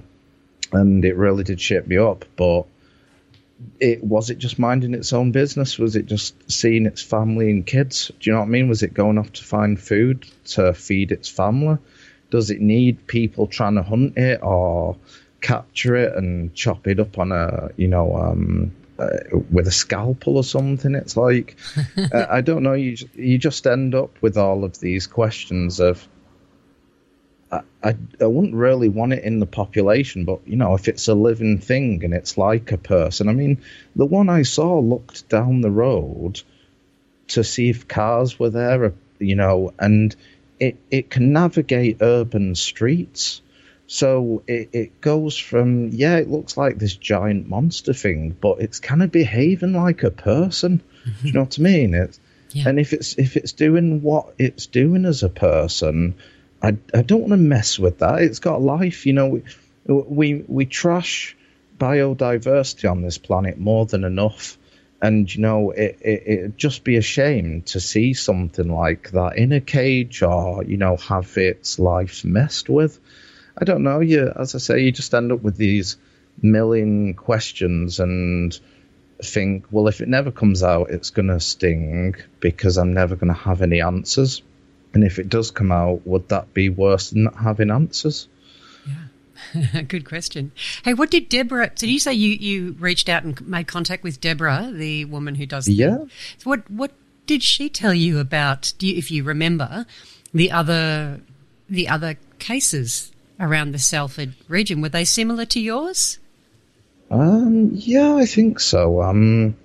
and 0.73 1.05
it 1.05 1.17
really 1.17 1.45
did 1.45 1.61
shit 1.61 1.87
me 1.87 1.99
up. 1.99 2.25
But 2.37 2.65
it 3.81 4.03
was 4.03 4.31
it 4.31 4.39
just 4.39 4.59
minding 4.59 4.95
its 4.95 5.13
own 5.13 5.33
business? 5.33 5.79
Was 5.79 5.97
it 5.97 6.07
just 6.07 6.51
seeing 6.51 6.87
its 6.87 7.03
family 7.03 7.51
and 7.51 7.67
kids? 7.67 8.11
Do 8.21 8.31
you 8.31 8.33
know 8.33 8.41
what 8.41 8.47
I 8.47 8.51
mean? 8.51 8.69
Was 8.69 8.83
it 8.83 8.95
going 8.95 9.19
off 9.19 9.33
to 9.33 9.45
find 9.45 9.81
food 9.81 10.27
to 10.47 10.73
feed 10.73 11.13
its 11.13 11.29
family? 11.29 11.79
Does 12.31 12.51
it 12.51 12.61
need 12.61 13.07
people 13.07 13.47
trying 13.47 13.75
to 13.75 13.83
hunt 13.83 14.17
it 14.17 14.43
or 14.43 14.97
capture 15.41 15.97
it 15.97 16.17
and 16.17 16.55
chop 16.55 16.87
it 16.87 16.99
up 17.01 17.19
on 17.19 17.33
a 17.33 17.71
you 17.77 17.89
know 17.89 18.17
um, 18.17 18.73
uh, 19.03 19.39
with 19.51 19.67
a 19.67 19.73
scalpel 19.73 20.37
or 20.37 20.45
something? 20.45 20.95
It's 20.95 21.17
like 21.17 21.57
uh, 22.13 22.27
I 22.29 22.41
don't 22.41 22.63
know. 22.63 22.75
You 22.75 22.97
you 23.15 23.39
just 23.39 23.67
end 23.67 23.95
up 23.95 24.21
with 24.23 24.37
all 24.37 24.65
of 24.65 24.79
these 24.79 25.07
questions 25.07 25.81
of. 25.81 26.07
I, 27.51 27.61
I, 27.85 27.97
I 28.19 28.27
wouldn't 28.27 28.55
really 28.55 28.89
want 28.89 29.13
it 29.13 29.25
in 29.25 29.39
the 29.39 29.47
population, 29.47 30.25
but 30.25 30.41
you 30.47 30.57
know, 30.57 30.75
if 30.75 30.89
it's 30.89 31.09
a 31.09 31.15
living 31.15 31.59
thing 31.59 32.03
and 32.03 32.15
it's 32.15 32.39
like 32.39 32.73
a 32.73 32.79
person, 32.79 33.29
I 33.29 33.35
mean, 33.35 33.63
the 33.95 34.07
one 34.07 34.31
I 34.31 34.43
saw 34.43 34.79
looked 34.79 35.29
down 35.29 35.61
the 35.61 35.71
road 35.71 36.41
to 37.29 37.45
see 37.45 37.71
if 37.71 37.89
cars 37.89 38.39
were 38.39 38.51
there, 38.51 38.95
you 39.19 39.37
know, 39.37 39.73
and 39.79 40.15
it, 40.61 40.77
it 40.91 41.11
can 41.11 41.33
navigate 41.33 41.99
urban 42.01 42.55
streets. 42.55 43.43
So 43.93 44.43
it, 44.47 44.71
it 44.73 45.01
goes 45.03 45.37
from, 45.37 45.89
yeah, 45.89 46.17
it 46.17 46.31
looks 46.31 46.57
like 46.57 46.79
this 46.79 46.97
giant 46.97 47.47
monster 47.47 47.93
thing, 47.93 48.35
but 48.41 48.61
it's 48.61 48.81
kind 48.81 49.03
of 49.03 49.13
behaving 49.13 49.75
like 49.75 50.03
a 50.03 50.11
person. 50.11 50.83
Do 51.05 51.29
you 51.29 51.35
know 51.35 51.41
what 51.41 51.59
I 51.59 51.63
mean? 51.63 51.93
It's, 51.93 52.19
And 52.69 52.81
if 52.81 52.95
it's 52.95 53.19
if 53.19 53.37
it's 53.37 53.53
doing 53.53 54.01
what 54.01 54.35
it's 54.39 54.65
doing 54.65 55.05
as 55.05 55.23
a 55.23 55.29
person, 55.29 56.15
I, 56.63 56.79
I 56.95 57.03
don't 57.03 57.21
want 57.21 57.33
to 57.33 57.37
mess 57.37 57.79
with 57.79 57.99
that. 57.99 58.23
It's 58.23 58.39
got 58.39 58.63
life, 58.63 59.05
you 59.05 59.13
know. 59.13 59.29
We 59.29 59.43
we 59.87 60.45
we 60.49 60.65
trash 60.65 61.37
biodiversity 61.79 62.91
on 62.91 63.03
this 63.03 63.19
planet 63.19 63.59
more 63.59 63.85
than 63.85 64.05
enough, 64.05 64.57
and 65.03 65.35
you 65.35 65.43
know 65.43 65.71
it, 65.71 65.99
it 66.01 66.23
it'd 66.27 66.57
just 66.57 66.83
be 66.83 66.97
a 66.97 67.03
shame 67.03 67.61
to 67.73 67.79
see 67.79 68.15
something 68.15 68.71
like 68.71 69.11
that 69.11 69.37
in 69.37 69.53
a 69.53 69.61
cage 69.61 70.23
or 70.23 70.65
you 70.65 70.79
know 70.79 70.97
have 70.97 71.37
its 71.37 71.79
life 71.79 72.25
messed 72.25 72.71
with. 72.71 72.99
I 73.59 73.65
don't 73.65 73.83
know. 73.83 74.01
You 74.01 74.33
as 74.35 74.55
I 74.55 74.59
say, 74.59 74.81
you 74.81 74.93
just 74.93 75.15
end 75.15 75.33
up 75.33 75.43
with 75.43 75.57
these 75.57 75.97
million 76.41 77.15
questions 77.15 78.01
and 78.01 78.59
think, 79.23 79.67
well, 79.71 79.89
if 79.89 80.01
it 80.01 80.09
never 80.09 80.31
comes 80.31 80.63
out, 80.63 80.91
it's 80.91 81.11
going 81.11 81.29
to 81.29 81.39
sting 81.41 82.17
because 82.41 82.77
I'm 82.79 82.95
never 82.95 83.15
going 83.17 83.33
to 83.33 83.39
have 83.39 83.63
any 83.63 83.81
answers. 83.81 84.43
And 84.95 85.05
if 85.05 85.19
it 85.19 85.29
does 85.29 85.51
come 85.51 85.73
out, 85.73 86.07
would 86.07 86.29
that 86.31 86.53
be 86.53 86.69
worse 86.69 87.11
than 87.11 87.25
not 87.25 87.37
having 87.37 87.71
answers? 87.71 88.29
Yeah, 89.55 89.83
good 89.89 90.05
question. 90.05 90.53
Hey, 90.85 90.95
what 90.95 91.11
did 91.11 91.29
Deborah? 91.29 91.71
So, 91.75 91.87
did 91.87 91.93
you 91.93 91.99
say 92.01 92.13
you, 92.15 92.31
you 92.31 92.73
reached 92.79 93.09
out 93.09 93.25
and 93.25 93.41
made 93.47 93.67
contact 93.69 94.03
with 94.03 94.21
Deborah, 94.21 94.71
the 94.73 95.05
woman 95.07 95.35
who 95.35 95.47
does? 95.47 95.67
the- 95.67 95.75
Yeah. 95.75 95.99
So 96.39 96.51
what 96.51 96.71
what 96.71 96.93
did 97.27 97.43
she 97.43 97.69
tell 97.69 97.95
you 97.95 98.19
about? 98.19 98.73
Do 98.79 98.87
you, 98.87 98.97
if 98.97 99.11
you 99.11 99.23
remember 99.25 99.87
the 100.35 100.51
other 100.51 101.21
the 101.71 101.89
other 101.89 102.19
cases 102.39 103.13
around 103.41 103.73
the 103.73 103.79
Salford 103.79 104.35
region? 104.49 104.81
Were 104.81 104.89
they 104.89 105.05
similar 105.05 105.45
to 105.47 105.61
yours? 105.61 106.19
Um, 107.11 107.71
yeah, 107.73 108.15
I 108.15 108.27
think 108.27 108.61
so. 108.61 109.03
Um, 109.03 109.57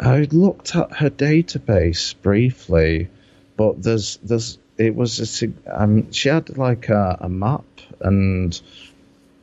I 0.00 0.28
looked 0.30 0.74
at 0.76 0.92
her 0.92 1.10
database 1.10 2.14
briefly, 2.20 3.08
but 3.56 3.82
there's 3.82 4.18
there's 4.22 4.58
it 4.76 4.94
was 4.94 5.42
a 5.42 5.52
um 5.66 6.10
she 6.12 6.28
had 6.28 6.56
like 6.56 6.88
a, 6.88 7.18
a 7.20 7.28
map 7.28 7.64
and 8.00 8.58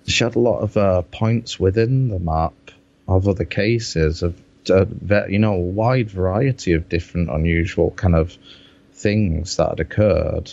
she 0.08 0.24
had 0.24 0.36
a 0.36 0.40
lot 0.40 0.60
of 0.60 0.78
uh, 0.78 1.02
points 1.04 1.60
within 1.60 2.10
the 2.10 2.20
map 2.20 2.54
of 3.08 3.28
other 3.28 3.46
cases 3.46 4.24
of 4.24 4.40
uh, 4.70 4.86
you 5.28 5.40
know 5.40 5.54
a 5.54 5.60
wide 5.60 6.10
variety 6.10 6.74
of 6.74 6.90
different 6.90 7.30
unusual 7.30 7.92
kind 7.92 8.16
of 8.16 8.38
things 8.94 9.58
that 9.58 9.70
had 9.70 9.80
occurred. 9.80 10.52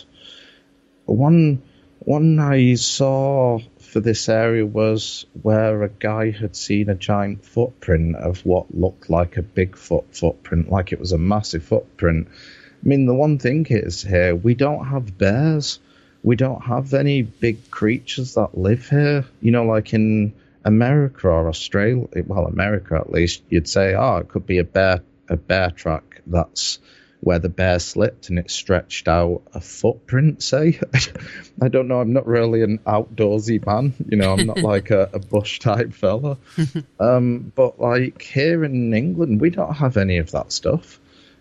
One 1.07 1.63
one 2.07 2.39
I 2.39 2.75
saw 2.75 3.59
for 3.79 4.01
this 4.01 4.29
area 4.29 4.65
was 4.65 5.27
where 5.43 5.83
a 5.83 5.89
guy 5.89 6.31
had 6.31 6.57
seen 6.57 6.89
a 6.89 6.95
giant 6.95 7.45
footprint 7.45 8.17
of 8.17 8.45
what 8.47 8.75
looked 8.75 9.11
like 9.11 9.37
a 9.37 9.43
Bigfoot 9.43 10.17
footprint, 10.17 10.71
like 10.71 10.93
it 10.93 11.01
was 11.01 11.13
a 11.13 11.19
massive 11.19 11.65
footprint. 11.65 12.29
I 12.31 12.89
mean, 12.89 13.07
the 13.07 13.15
one 13.15 13.39
thing 13.39 13.67
is 13.69 14.03
here, 14.03 14.35
we 14.35 14.55
don't 14.55 14.87
have 14.87 15.19
bears. 15.19 15.79
We 16.23 16.37
don't 16.37 16.63
have 16.63 16.95
any 16.95 17.23
big 17.23 17.71
creatures 17.71 18.35
that 18.35 18.57
live 18.57 18.89
here. 18.89 19.25
You 19.41 19.53
know, 19.53 19.65
like 19.65 19.93
in 19.93 20.33
America 20.65 21.29
or 21.29 21.49
Australia, 21.49 22.07
well, 22.27 22.47
America 22.47 22.97
at 22.97 23.11
least, 23.11 23.43
you'd 23.49 23.69
say, 23.69 23.95
oh, 23.95 24.19
it 24.19 24.29
could 24.29 24.47
be 24.47 24.59
a 24.59 24.65
bear, 24.65 25.03
a 25.29 25.37
bear 25.37 25.71
track. 25.71 26.23
That's 26.27 26.79
where 27.23 27.39
the 27.39 27.49
bear 27.49 27.79
slipped 27.79 28.31
and 28.31 28.39
it 28.39 28.51
stretched 28.51 29.07
out 29.07 29.43
a 29.55 29.61
footprint, 29.61 30.43
say. 30.43 30.81
I 31.63 31.69
don't 31.69 31.87
know. 31.87 32.01
I'm 32.01 32.13
not 32.13 32.27
really 32.27 32.63
an 32.63 32.79
outdoorsy 32.79 33.65
man. 33.65 33.95
You 34.09 34.17
know, 34.17 34.33
I'm 34.33 34.45
not 34.45 34.59
like 34.63 34.91
a, 34.91 35.09
a 35.13 35.21
bush 35.21 35.61
type 35.61 35.93
fella. 35.93 36.37
um, 37.01 37.53
but 37.55 37.81
like 37.81 38.23
here 38.23 38.65
in 38.65 38.93
England, 38.93 39.41
we 39.41 39.51
don't 39.51 39.73
have 39.73 39.97
any 39.97 40.19
of 40.19 40.33
that 40.33 40.51
stuff. 40.51 40.99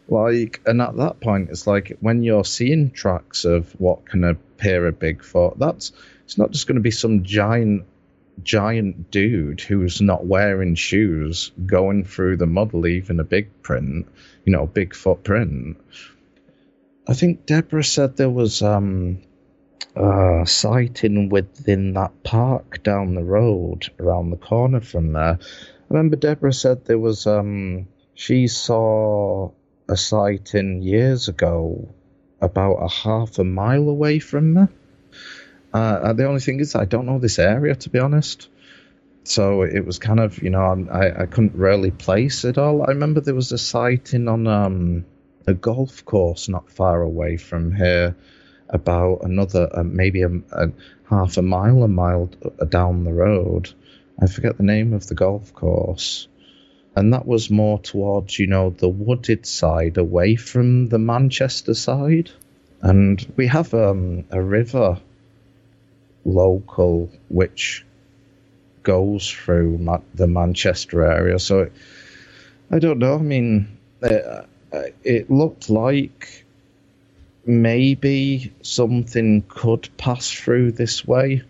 Like, 0.08 0.62
and 0.68 0.84
at 0.84 0.98
that 0.98 1.20
point, 1.20 1.50
it's 1.50 1.66
like 1.66 1.98
when 2.00 2.22
you're 2.22 2.46
seeing 2.46 2.92
tracks 2.92 3.44
of 3.44 3.72
what 3.80 4.06
can 4.06 4.24
appear 4.24 4.86
a 4.86 4.94
Bigfoot, 4.94 5.58
that's 5.58 5.94
it's 6.26 6.38
not 6.38 6.52
just 6.52 6.68
going 6.68 6.76
to 6.76 6.82
be 6.82 6.92
some 6.92 7.24
giant, 7.24 7.86
giant 8.44 9.12
dude 9.12 9.62
who's 9.62 10.02
not 10.02 10.26
wearing 10.26 10.76
shoes 10.76 11.52
going 11.66 12.06
through 12.06 12.38
the 12.38 12.48
mud, 12.48 12.74
leaving 12.74 13.20
a 13.20 13.24
big 13.24 13.62
print, 13.62 14.08
you 14.46 14.54
know, 14.54 14.66
big 14.66 14.96
footprint. 14.96 15.78
I 17.08 17.14
think 17.14 17.46
Deborah 17.46 17.84
said 17.84 18.16
there 18.16 18.30
was 18.30 18.62
um, 18.62 19.22
uh, 19.96 20.46
sighting 20.46 21.30
within 21.30 21.94
that 21.94 22.24
park 22.24 22.84
down 22.84 23.16
the 23.16 23.24
road 23.24 23.90
around 24.00 24.30
the 24.30 24.38
corner 24.38 24.82
from 24.82 25.14
there. 25.14 25.38
I 25.42 25.94
remember 25.94 26.16
Deborah 26.16 26.54
said 26.54 26.86
there 26.86 27.00
was 27.00 27.28
um 27.28 27.88
she 28.14 28.48
saw 28.48 29.52
a 29.90 29.98
sighting 29.98 30.82
years 30.82 31.28
ago 31.28 31.94
about 32.40 32.76
a 32.76 32.88
half 32.88 33.40
a 33.40 33.44
mile 33.44 33.90
away 33.90 34.20
from 34.20 34.54
there. 34.54 34.70
Uh, 35.74 36.13
the 36.13 36.26
only 36.26 36.41
thing 36.41 36.59
is, 36.59 36.76
I 36.76 36.86
don't 36.86 37.05
know 37.05 37.19
this 37.19 37.39
area 37.39 37.76
to 37.76 37.89
be 37.89 37.99
honest. 37.99 38.49
So 39.24 39.61
it 39.61 39.86
was 39.86 39.99
kind 39.99 40.19
of, 40.19 40.41
you 40.41 40.49
know, 40.49 40.88
I, 40.91 41.24
I 41.24 41.26
couldn't 41.28 41.55
really 41.55 41.91
place 41.91 42.43
it 42.43 42.57
all. 42.57 42.82
I 42.82 42.88
remember 42.88 43.22
there 43.22 43.36
was 43.36 43.51
a 43.51 43.57
sighting 43.57 44.28
on 44.28 44.47
um, 44.47 45.05
a 45.45 45.53
golf 45.53 46.05
course 46.05 46.49
not 46.49 46.72
far 46.72 47.01
away 47.01 47.38
from 47.38 47.72
here, 47.74 48.15
about 48.69 49.24
another, 49.24 49.69
uh, 49.72 49.84
maybe 49.84 50.24
a, 50.24 50.32
a, 50.51 50.72
half 51.09 51.38
a 51.38 51.41
mile, 51.41 51.84
a 51.84 51.88
mile 51.88 52.32
down 52.69 53.03
the 53.03 53.13
road. 53.13 53.72
I 54.19 54.28
forget 54.28 54.57
the 54.57 54.63
name 54.63 54.93
of 54.93 55.05
the 55.07 55.15
golf 55.15 55.53
course. 55.53 56.28
And 56.95 57.13
that 57.13 57.26
was 57.26 57.49
more 57.49 57.80
towards, 57.80 58.38
you 58.39 58.47
know, 58.47 58.72
the 58.72 58.89
wooded 58.89 59.45
side 59.45 59.97
away 59.97 60.36
from 60.36 60.89
the 60.89 60.99
Manchester 60.99 61.74
side. 61.74 62.32
And 62.82 63.34
we 63.38 63.47
have 63.47 63.74
um, 63.74 64.26
a 64.32 64.41
river 64.41 64.99
local 66.26 67.09
which 67.30 67.86
goes 68.84 69.30
through 69.30 69.78
Ma- 69.78 70.01
the 70.13 70.28
Manchester 70.28 71.03
area. 71.03 71.39
So 71.39 71.61
it, 71.61 71.74
I 72.72 72.80
don't 72.80 72.99
know. 72.99 73.15
I 73.15 73.22
mean, 73.22 73.78
it, 74.01 74.26
uh, 74.72 74.84
it 75.03 75.30
looked 75.30 75.69
like 75.69 76.45
maybe 77.45 78.53
something 78.61 79.43
could 79.47 79.89
pass 79.97 80.32
through 80.32 80.72
this 80.72 81.05
way 81.05 81.43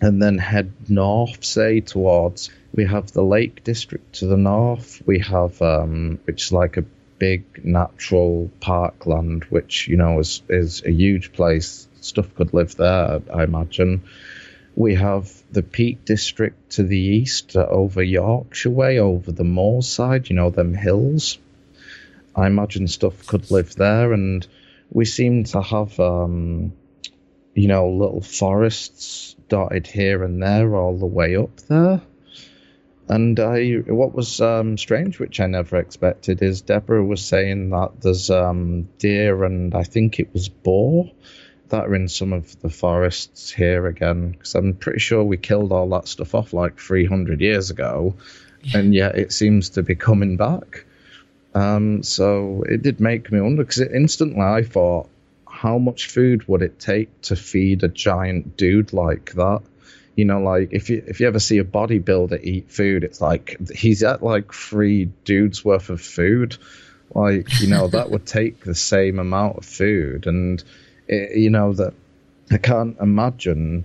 and 0.00 0.22
then 0.22 0.38
head 0.38 0.72
north, 0.88 1.44
say 1.44 1.80
towards. 1.80 2.50
We 2.74 2.84
have 2.86 3.12
the 3.12 3.22
Lake 3.22 3.64
District 3.64 4.14
to 4.16 4.26
the 4.26 4.36
north. 4.36 5.02
We 5.06 5.20
have, 5.20 5.60
um, 5.62 6.18
which 6.24 6.46
is 6.46 6.52
like 6.52 6.76
a 6.76 6.84
big 7.18 7.64
natural 7.64 8.50
parkland, 8.60 9.44
which 9.44 9.88
you 9.88 9.96
know 9.96 10.20
is 10.20 10.42
is 10.48 10.84
a 10.84 10.90
huge 10.90 11.32
place. 11.32 11.87
Stuff 12.00 12.34
could 12.34 12.54
live 12.54 12.76
there, 12.76 13.20
I 13.32 13.44
imagine. 13.44 14.02
We 14.74 14.94
have 14.94 15.30
the 15.50 15.62
Peak 15.62 16.04
District 16.04 16.70
to 16.72 16.84
the 16.84 16.98
east, 16.98 17.56
uh, 17.56 17.66
over 17.68 18.02
Yorkshire 18.02 18.70
way, 18.70 18.98
over 18.98 19.32
the 19.32 19.44
Moorside. 19.44 20.30
You 20.30 20.36
know 20.36 20.50
them 20.50 20.74
hills. 20.74 21.38
I 22.36 22.46
imagine 22.46 22.86
stuff 22.86 23.26
could 23.26 23.50
live 23.50 23.74
there, 23.74 24.12
and 24.12 24.46
we 24.90 25.04
seem 25.04 25.44
to 25.44 25.60
have, 25.60 25.98
um, 25.98 26.72
you 27.54 27.66
know, 27.66 27.90
little 27.90 28.20
forests 28.20 29.34
dotted 29.48 29.88
here 29.88 30.22
and 30.22 30.40
there 30.40 30.76
all 30.76 30.96
the 30.96 31.06
way 31.06 31.36
up 31.36 31.56
there. 31.68 32.00
And 33.08 33.40
I, 33.40 33.76
what 33.86 34.14
was 34.14 34.40
um, 34.40 34.76
strange, 34.76 35.18
which 35.18 35.40
I 35.40 35.46
never 35.46 35.78
expected, 35.78 36.42
is 36.42 36.60
Deborah 36.60 37.04
was 37.04 37.24
saying 37.24 37.70
that 37.70 38.00
there's 38.02 38.30
um, 38.30 38.88
deer 38.98 39.44
and 39.44 39.74
I 39.74 39.82
think 39.82 40.20
it 40.20 40.32
was 40.34 40.48
boar 40.48 41.10
that 41.70 41.86
are 41.86 41.94
in 41.94 42.08
some 42.08 42.32
of 42.32 42.60
the 42.60 42.70
forests 42.70 43.50
here 43.50 43.86
again. 43.86 44.32
Because 44.32 44.54
I'm 44.54 44.74
pretty 44.74 45.00
sure 45.00 45.22
we 45.24 45.36
killed 45.36 45.72
all 45.72 45.88
that 45.90 46.08
stuff 46.08 46.34
off 46.34 46.52
like 46.52 46.78
300 46.78 47.40
years 47.40 47.70
ago, 47.70 48.14
yeah. 48.62 48.78
and 48.78 48.94
yet 48.94 49.18
it 49.18 49.32
seems 49.32 49.70
to 49.70 49.82
be 49.82 49.94
coming 49.94 50.36
back. 50.36 50.84
Um, 51.54 52.02
so 52.02 52.64
it 52.68 52.82
did 52.82 53.00
make 53.00 53.32
me 53.32 53.40
wonder 53.40 53.64
because 53.64 53.80
instantly 53.80 54.42
I 54.42 54.62
thought, 54.62 55.08
how 55.48 55.78
much 55.78 56.06
food 56.06 56.46
would 56.46 56.62
it 56.62 56.78
take 56.78 57.20
to 57.22 57.36
feed 57.36 57.82
a 57.82 57.88
giant 57.88 58.56
dude 58.56 58.92
like 58.92 59.32
that? 59.32 59.62
You 60.14 60.24
know, 60.24 60.40
like 60.40 60.72
if 60.72 60.90
you 60.90 61.02
if 61.06 61.20
you 61.20 61.26
ever 61.26 61.38
see 61.38 61.58
a 61.58 61.64
bodybuilder 61.64 62.42
eat 62.42 62.70
food, 62.70 63.04
it's 63.04 63.20
like 63.20 63.56
he's 63.74 64.02
at 64.02 64.22
like 64.22 64.52
three 64.52 65.06
dudes 65.24 65.64
worth 65.64 65.90
of 65.90 66.00
food. 66.00 66.56
Like 67.14 67.60
you 67.60 67.68
know 67.68 67.88
that 67.88 68.10
would 68.10 68.26
take 68.26 68.64
the 68.64 68.74
same 68.74 69.18
amount 69.18 69.58
of 69.58 69.64
food, 69.64 70.26
and 70.26 70.62
you 71.08 71.50
know 71.50 71.72
that 71.72 71.94
I 72.50 72.58
can't 72.58 72.98
imagine 73.00 73.84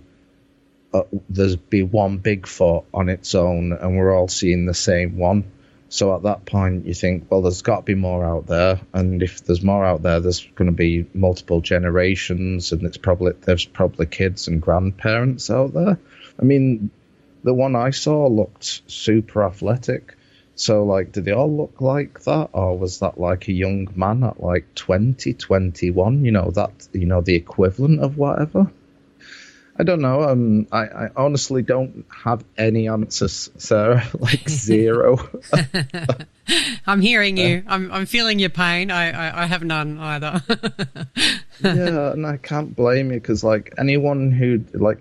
uh, 0.93 1.03
there's 1.29 1.55
be 1.55 1.83
one 1.83 2.19
Bigfoot 2.19 2.85
on 2.93 3.09
its 3.09 3.35
own, 3.35 3.73
and 3.73 3.97
we're 3.97 4.15
all 4.15 4.27
seeing 4.27 4.65
the 4.65 4.73
same 4.73 5.17
one. 5.17 5.51
So 5.89 6.15
at 6.15 6.23
that 6.23 6.45
point, 6.45 6.87
you 6.87 6.93
think, 6.95 7.27
well, 7.29 7.43
there's 7.43 7.61
got 7.61 7.77
to 7.77 7.81
be 7.83 7.95
more 7.95 8.25
out 8.25 8.47
there, 8.47 8.81
and 8.93 9.21
if 9.21 9.43
there's 9.43 9.61
more 9.61 9.85
out 9.85 10.01
there, 10.01 10.19
there's 10.19 10.45
going 10.55 10.69
to 10.69 10.75
be 10.75 11.05
multiple 11.13 11.61
generations, 11.61 12.71
and 12.71 12.83
it's 12.83 12.97
probably 12.97 13.33
there's 13.41 13.65
probably 13.65 14.05
kids 14.07 14.47
and 14.47 14.61
grandparents 14.61 15.49
out 15.49 15.73
there. 15.73 15.99
I 16.39 16.43
mean, 16.43 16.89
the 17.43 17.53
one 17.53 17.75
I 17.75 17.91
saw 17.91 18.27
looked 18.27 18.81
super 18.87 19.43
athletic. 19.43 20.15
So, 20.55 20.83
like, 20.83 21.11
did 21.11 21.25
they 21.25 21.31
all 21.31 21.51
look 21.51 21.81
like 21.81 22.23
that, 22.23 22.49
or 22.53 22.77
was 22.77 22.99
that 22.99 23.19
like 23.19 23.47
a 23.47 23.53
young 23.53 23.87
man 23.95 24.23
at 24.23 24.41
like 24.41 24.73
20, 24.75 25.33
21? 25.33 26.25
You 26.25 26.31
know, 26.31 26.51
that, 26.51 26.87
you 26.93 27.05
know, 27.05 27.21
the 27.21 27.35
equivalent 27.35 28.01
of 28.01 28.17
whatever? 28.17 28.71
I 29.77 29.83
don't 29.83 30.01
know. 30.01 30.21
Um, 30.21 30.67
I, 30.71 30.81
I 30.85 31.09
honestly 31.15 31.63
don't 31.63 32.05
have 32.09 32.45
any 32.57 32.87
answers, 32.87 33.49
Sarah. 33.57 34.07
Like 34.19 34.47
zero. 34.47 35.17
I'm 36.87 37.01
hearing 37.01 37.37
you. 37.37 37.63
I'm 37.67 37.91
I'm 37.91 38.05
feeling 38.05 38.37
your 38.39 38.51
pain. 38.51 38.91
I 38.91 39.11
I, 39.11 39.43
I 39.43 39.45
have 39.47 39.63
none 39.63 39.97
either. 39.99 40.43
yeah, 41.63 42.11
and 42.11 42.25
I 42.25 42.37
can't 42.37 42.75
blame 42.75 43.11
you 43.11 43.19
because 43.19 43.43
like 43.43 43.73
anyone 43.77 44.31
who 44.31 44.63
like 44.73 44.99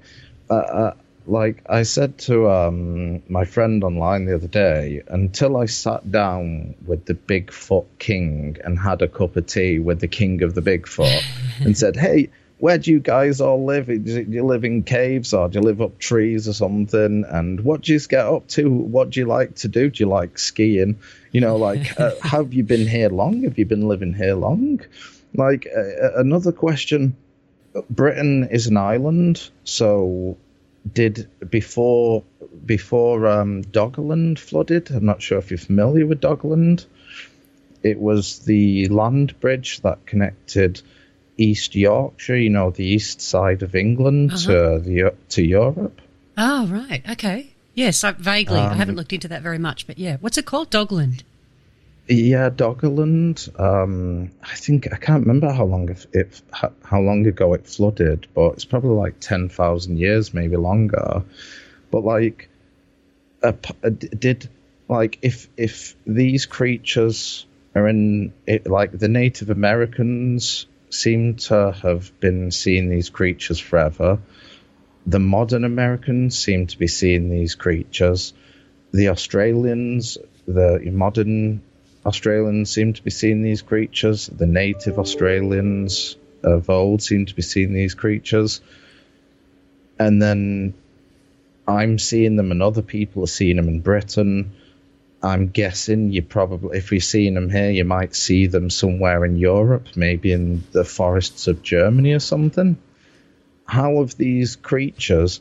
uh, 0.48 0.54
uh, 0.54 0.94
like 1.26 1.62
I 1.68 1.82
said 1.82 2.18
to 2.18 2.50
um, 2.50 3.22
my 3.28 3.44
friend 3.44 3.84
online 3.84 4.24
the 4.26 4.34
other 4.34 4.48
day, 4.48 5.02
until 5.08 5.56
I 5.56 5.66
sat 5.66 6.10
down 6.10 6.74
with 6.86 7.04
the 7.04 7.14
Bigfoot 7.14 7.86
King 7.98 8.58
and 8.64 8.78
had 8.78 9.02
a 9.02 9.08
cup 9.08 9.36
of 9.36 9.46
tea 9.46 9.78
with 9.78 10.00
the 10.00 10.08
King 10.08 10.42
of 10.42 10.54
the 10.54 10.62
Bigfoot 10.62 11.22
and 11.60 11.76
said, 11.76 11.96
"Hey, 11.96 12.30
where 12.62 12.78
do 12.78 12.92
you 12.92 13.00
guys 13.00 13.40
all 13.40 13.64
live? 13.64 13.86
Do 13.86 14.24
you 14.28 14.44
live 14.44 14.64
in 14.64 14.84
caves 14.84 15.34
or 15.34 15.48
do 15.48 15.58
you 15.58 15.64
live 15.64 15.82
up 15.82 15.98
trees 15.98 16.46
or 16.46 16.52
something? 16.52 17.24
And 17.28 17.60
what 17.62 17.80
do 17.80 17.92
you 17.92 17.98
get 17.98 18.24
up 18.24 18.46
to? 18.50 18.70
What 18.70 19.10
do 19.10 19.18
you 19.18 19.26
like 19.26 19.56
to 19.56 19.68
do? 19.68 19.90
Do 19.90 20.04
you 20.04 20.08
like 20.08 20.38
skiing? 20.38 21.00
You 21.32 21.40
know, 21.40 21.56
like, 21.56 21.98
uh, 21.98 22.12
have 22.22 22.54
you 22.54 22.62
been 22.62 22.86
here 22.86 23.08
long? 23.08 23.42
Have 23.42 23.58
you 23.58 23.66
been 23.66 23.88
living 23.88 24.14
here 24.14 24.36
long? 24.36 24.80
Like, 25.34 25.66
uh, 25.66 26.12
another 26.20 26.52
question 26.52 27.16
Britain 27.90 28.48
is 28.50 28.68
an 28.68 28.76
island, 28.76 29.50
so 29.64 30.36
did 30.90 31.28
before 31.48 32.24
before 32.64 33.26
um, 33.26 33.62
Doggerland 33.62 34.38
flooded. 34.38 34.90
I'm 34.90 35.04
not 35.04 35.22
sure 35.22 35.38
if 35.38 35.50
you're 35.50 35.58
familiar 35.58 36.06
with 36.06 36.20
Doggerland. 36.20 36.86
It 37.82 37.98
was 37.98 38.40
the 38.40 38.88
land 38.88 39.38
bridge 39.40 39.80
that 39.80 40.06
connected 40.06 40.80
East 41.36 41.74
Yorkshire, 41.74 42.36
you 42.36 42.50
know, 42.50 42.70
the 42.70 42.84
east 42.84 43.20
side 43.20 43.62
of 43.62 43.74
England 43.74 44.32
uh-huh. 44.32 44.52
to 44.52 44.78
the 44.80 45.14
to 45.30 45.42
Europe. 45.42 46.00
Oh 46.36 46.66
right, 46.66 47.02
okay, 47.10 47.52
yes, 47.74 48.04
I, 48.04 48.12
vaguely. 48.12 48.58
Um, 48.58 48.72
I 48.72 48.74
haven't 48.74 48.96
looked 48.96 49.12
into 49.12 49.28
that 49.28 49.42
very 49.42 49.58
much, 49.58 49.86
but 49.86 49.98
yeah, 49.98 50.16
what's 50.20 50.38
it 50.38 50.46
called? 50.46 50.70
Doggerland. 50.70 51.22
Yeah, 52.08 52.50
Doggerland. 52.50 53.48
Um, 53.60 54.32
I 54.42 54.56
think 54.56 54.92
I 54.92 54.96
can't 54.96 55.24
remember 55.26 55.52
how 55.52 55.64
long 55.64 55.88
it, 56.12 56.42
how 56.52 57.00
long 57.00 57.26
ago 57.26 57.54
it 57.54 57.66
flooded, 57.66 58.26
but 58.34 58.54
it's 58.54 58.64
probably 58.64 58.96
like 58.96 59.20
ten 59.20 59.48
thousand 59.48 59.98
years, 59.98 60.34
maybe 60.34 60.56
longer. 60.56 61.22
But 61.90 62.04
like, 62.04 62.48
a, 63.42 63.54
a, 63.82 63.90
did 63.90 64.48
like 64.88 65.18
if 65.22 65.48
if 65.56 65.94
these 66.04 66.46
creatures 66.46 67.46
are 67.74 67.86
in 67.88 68.32
it, 68.46 68.66
like 68.66 68.98
the 68.98 69.08
Native 69.08 69.50
Americans 69.50 70.66
seem 70.90 71.36
to 71.36 71.72
have 71.82 72.18
been 72.20 72.50
seeing 72.50 72.90
these 72.90 73.10
creatures 73.10 73.60
forever. 73.60 74.18
The 75.06 75.20
modern 75.20 75.64
Americans 75.64 76.36
seem 76.38 76.66
to 76.66 76.78
be 76.78 76.88
seeing 76.88 77.30
these 77.30 77.54
creatures. 77.54 78.34
The 78.92 79.08
Australians, 79.08 80.18
the 80.46 80.80
modern 80.92 81.62
Australians 82.04 82.70
seem 82.70 82.92
to 82.94 83.02
be 83.02 83.10
seeing 83.10 83.42
these 83.42 83.62
creatures. 83.62 84.26
The 84.26 84.46
native 84.46 84.98
Australians 84.98 86.16
of 86.42 86.68
old 86.68 87.02
seem 87.02 87.26
to 87.26 87.34
be 87.34 87.42
seeing 87.42 87.72
these 87.72 87.94
creatures. 87.94 88.60
And 89.98 90.20
then 90.20 90.74
I'm 91.66 91.98
seeing 91.98 92.36
them, 92.36 92.50
and 92.50 92.62
other 92.62 92.82
people 92.82 93.22
are 93.22 93.28
seeing 93.28 93.56
them 93.56 93.68
in 93.68 93.80
Britain. 93.80 94.52
I'm 95.22 95.48
guessing 95.48 96.10
you 96.10 96.22
probably, 96.22 96.76
if 96.76 96.90
you're 96.90 97.00
seeing 97.00 97.34
them 97.34 97.48
here, 97.48 97.70
you 97.70 97.84
might 97.84 98.16
see 98.16 98.48
them 98.48 98.70
somewhere 98.70 99.24
in 99.24 99.36
Europe, 99.36 99.86
maybe 99.94 100.32
in 100.32 100.64
the 100.72 100.84
forests 100.84 101.46
of 101.46 101.62
Germany 101.62 102.12
or 102.12 102.18
something. 102.18 102.76
How 103.64 104.00
have 104.00 104.16
these 104.16 104.56
creatures 104.56 105.40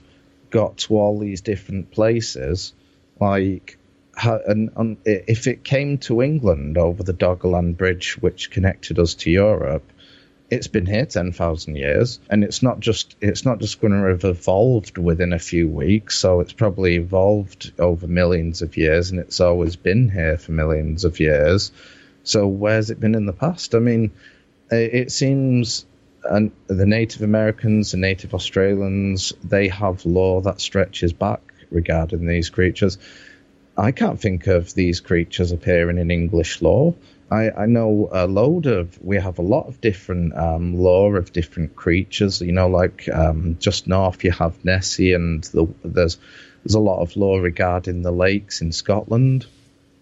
got 0.52 0.78
to 0.78 0.98
all 0.98 1.18
these 1.18 1.42
different 1.42 1.90
places? 1.90 2.74
Like, 3.20 3.78
and, 4.18 4.72
and 4.76 4.98
if 5.06 5.48
it 5.48 5.64
came 5.64 5.98
to 6.00 6.22
England 6.22 6.78
over 6.78 7.04
the 7.04 7.14
Doggerland 7.14 7.78
Bridge, 7.78 8.18
which 8.20 8.52
connected 8.52 9.00
us 9.00 9.16
to 9.16 9.32
Europe, 9.32 9.84
it's 10.50 10.68
been 10.68 10.86
here 10.86 11.06
10,000 11.06 11.76
years 11.78 12.20
and 12.30 12.44
it's 12.44 12.62
not 12.62 12.82
just 12.82 13.16
it's 13.22 13.46
not 13.46 13.60
just 13.60 13.80
going 13.80 13.94
to 13.94 14.10
have 14.10 14.26
evolved 14.26 14.98
within 14.98 15.32
a 15.32 15.40
few 15.40 15.70
weeks 15.70 16.18
so 16.18 16.42
it's 16.42 16.52
probably 16.52 16.96
evolved 16.96 17.72
over 17.80 18.06
millions 18.06 18.62
of 18.62 18.76
years 18.76 19.12
and 19.12 19.20
it's 19.22 19.40
always 19.40 19.78
been 19.78 20.10
here 20.10 20.38
for 20.38 20.52
millions 20.52 21.06
of 21.06 21.22
years. 21.22 21.72
So 22.24 22.48
where's 22.48 22.90
it 22.90 23.00
been 23.00 23.16
in 23.16 23.26
the 23.26 23.34
past? 23.34 23.74
I 23.74 23.80
mean 23.80 24.12
it 24.70 25.12
seems 25.12 25.86
and 26.24 26.52
the 26.68 26.86
native 26.86 27.24
americans 27.24 27.94
and 27.94 28.02
native 28.02 28.34
australians 28.34 29.34
they 29.44 29.68
have 29.68 30.06
lore 30.06 30.42
that 30.44 30.62
stretches 30.62 31.14
back 31.14 31.42
regarding 31.72 32.28
these 32.28 32.50
creatures 32.50 32.98
i 33.78 33.92
can't 33.92 34.20
think 34.20 34.48
of 34.48 34.74
these 34.74 35.00
creatures 35.00 35.52
appearing 35.52 35.98
in 35.98 36.12
english 36.12 36.62
lore 36.62 36.96
I, 37.32 37.50
I 37.52 37.66
know 37.66 38.10
a 38.12 38.28
load 38.28 38.66
of 38.66 39.02
we 39.02 39.16
have 39.16 39.40
a 39.40 39.42
lot 39.42 39.68
of 39.68 39.80
different 39.80 40.36
um, 40.36 40.76
lore 40.78 41.16
of 41.16 41.32
different 41.32 41.78
creatures. 41.78 42.42
You 42.42 42.52
know, 42.52 42.68
like 42.68 43.08
um, 43.08 43.56
just 43.58 43.88
north 43.88 44.24
you 44.26 44.32
have 44.32 44.64
Nessie, 44.66 45.14
and 45.14 45.42
the, 45.46 45.74
there's 45.84 46.18
there's 46.64 46.76
a 46.76 46.80
lot 46.80 47.02
of 47.02 47.16
lore 47.16 47.42
regarding 47.42 48.02
the 48.02 48.12
lakes 48.12 48.62
in 48.62 48.74
Scotland. 48.74 49.46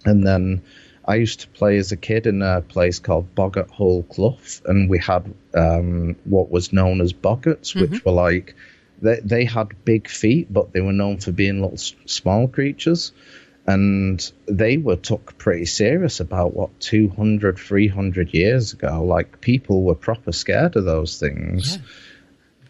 And 0.05 0.26
then 0.26 0.63
I 1.05 1.15
used 1.15 1.41
to 1.41 1.47
play 1.49 1.78
as 1.78 1.91
a 1.91 1.97
kid 1.97 2.26
in 2.26 2.41
a 2.41 2.61
place 2.61 2.97
called 2.97 3.36
Boggart 3.36 3.70
Hole 3.70 4.03
Clough, 4.03 4.61
and 4.65 4.89
we 4.89 4.97
had 4.97 5.32
um, 5.53 6.15
what 6.24 6.49
was 6.49 6.74
known 6.74 6.99
as 6.99 7.13
boggarts, 7.13 7.76
mm-hmm. 7.76 7.91
which 7.91 8.05
were 8.05 8.11
like 8.11 8.55
they 9.03 9.20
they 9.24 9.45
had 9.45 9.86
big 9.86 10.09
feet, 10.09 10.51
but 10.51 10.74
they 10.74 10.82
were 10.82 10.93
known 10.93 11.20
for 11.20 11.32
being 11.32 11.61
little 11.61 11.78
small 11.78 12.47
creatures 12.47 13.11
and 13.70 14.32
they 14.47 14.78
were 14.78 14.95
took 14.95 15.38
pretty 15.38 15.65
serious 15.65 16.20
about 16.20 16.55
what 16.55 16.80
200 16.80 17.57
300 17.57 18.34
years 18.34 18.74
ago 18.74 19.03
like 19.03 19.41
people 19.41 19.84
were 19.84 19.95
proper 19.95 20.32
scared 20.32 20.76
of 20.76 20.86
those 20.86 21.20
things 21.20 21.78
yeah. 21.78 21.82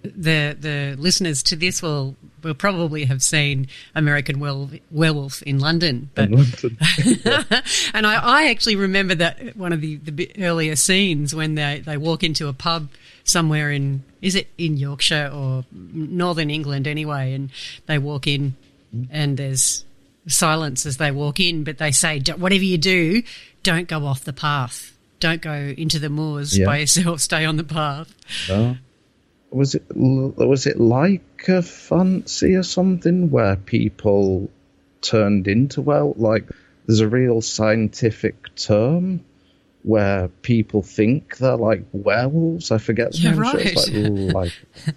The 0.02 0.56
the 0.58 0.95
listeners 0.97 1.43
to 1.43 1.58
this 1.58 1.82
will 1.82 2.16
will 2.41 2.54
probably 2.54 3.04
have 3.04 3.22
seen 3.22 3.68
American 3.93 4.39
Werewolf 4.39 5.41
in 5.41 5.60
London, 5.60 6.10
but 6.16 6.30
in 6.30 6.38
London. 6.38 6.78
and 7.93 8.08
I, 8.08 8.16
I 8.16 8.50
actually 8.50 8.78
remember 8.78 9.16
that 9.16 9.58
one 9.58 9.74
of 9.74 9.82
the, 9.82 9.97
the 9.97 10.32
earlier 10.39 10.78
scenes 10.78 11.36
when 11.36 11.56
they, 11.56 11.84
they 11.86 11.97
walk 11.97 12.24
into 12.24 12.47
a 12.47 12.54
pub 12.54 12.89
somewhere 13.26 13.72
in 13.72 14.04
is 14.22 14.36
it 14.36 14.47
in 14.58 14.78
Yorkshire 14.78 15.32
or 15.34 15.66
northern 15.74 16.50
England 16.50 16.88
anyway, 16.88 17.34
and 17.34 17.50
they 17.86 17.97
walk 17.97 18.26
in 18.26 18.56
mm. 18.95 19.06
and 19.12 19.36
there's 19.36 19.84
silence 20.28 20.86
as 20.86 20.98
they 20.98 21.12
walk 21.12 21.40
in, 21.40 21.64
but 21.64 21.78
they 21.78 21.92
say, 21.92 22.22
whatever 22.38 22.64
you 22.64 22.78
do, 22.78 23.24
don't 23.64 23.88
go 23.88 24.06
off 24.06 24.24
the 24.24 24.34
path. 24.34 24.98
Don't 25.20 25.42
go 25.42 25.54
into 25.54 26.00
the 26.00 26.10
moors 26.10 26.58
yeah. 26.58 26.66
by 26.66 26.78
yourself. 26.78 27.20
Stay 27.30 27.46
on 27.46 27.58
the 27.58 27.64
path. 27.64 28.14
Uh, 28.50 28.76
was 29.52 29.76
it 29.76 29.84
was 29.96 30.68
it 30.68 30.80
like 30.80 31.48
a 31.48 31.62
fancy 31.62 32.56
or 32.56 32.64
something 32.64 33.32
where 33.32 33.56
people 33.56 34.50
turned 35.02 35.48
into 35.48 35.82
well 35.82 36.14
like 36.18 36.48
there's 36.86 37.00
a 37.00 37.08
real 37.08 37.42
scientific 37.42 38.56
term 38.56 39.24
where 39.84 40.28
people 40.42 40.82
think 40.82 41.38
they're 41.38 41.56
like 41.56 41.84
werewolves. 41.94 42.72
I 42.72 42.78
forget 42.78 43.18
yeah. 43.18 43.34
Right. 43.36 43.56
It's 43.56 43.90
like, 43.90 44.54
like 44.88 44.96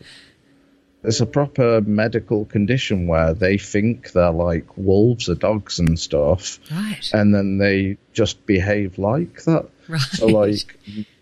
it's 1.05 1.21
a 1.21 1.27
proper 1.27 1.81
medical 1.81 2.45
condition 2.45 3.07
where 3.09 3.35
they 3.35 3.59
think 3.59 4.13
they're 4.13 4.31
like 4.31 4.77
wolves 4.77 5.29
or 5.29 5.35
dogs 5.35 5.79
and 5.81 5.99
stuff, 5.99 6.61
right? 6.71 7.11
And 7.13 7.35
then 7.35 7.59
they 7.59 7.99
just 8.13 8.47
behave 8.47 8.99
like 8.99 9.43
that. 9.45 9.69
Right. 9.89 10.01
So 10.01 10.27
like 10.27 10.79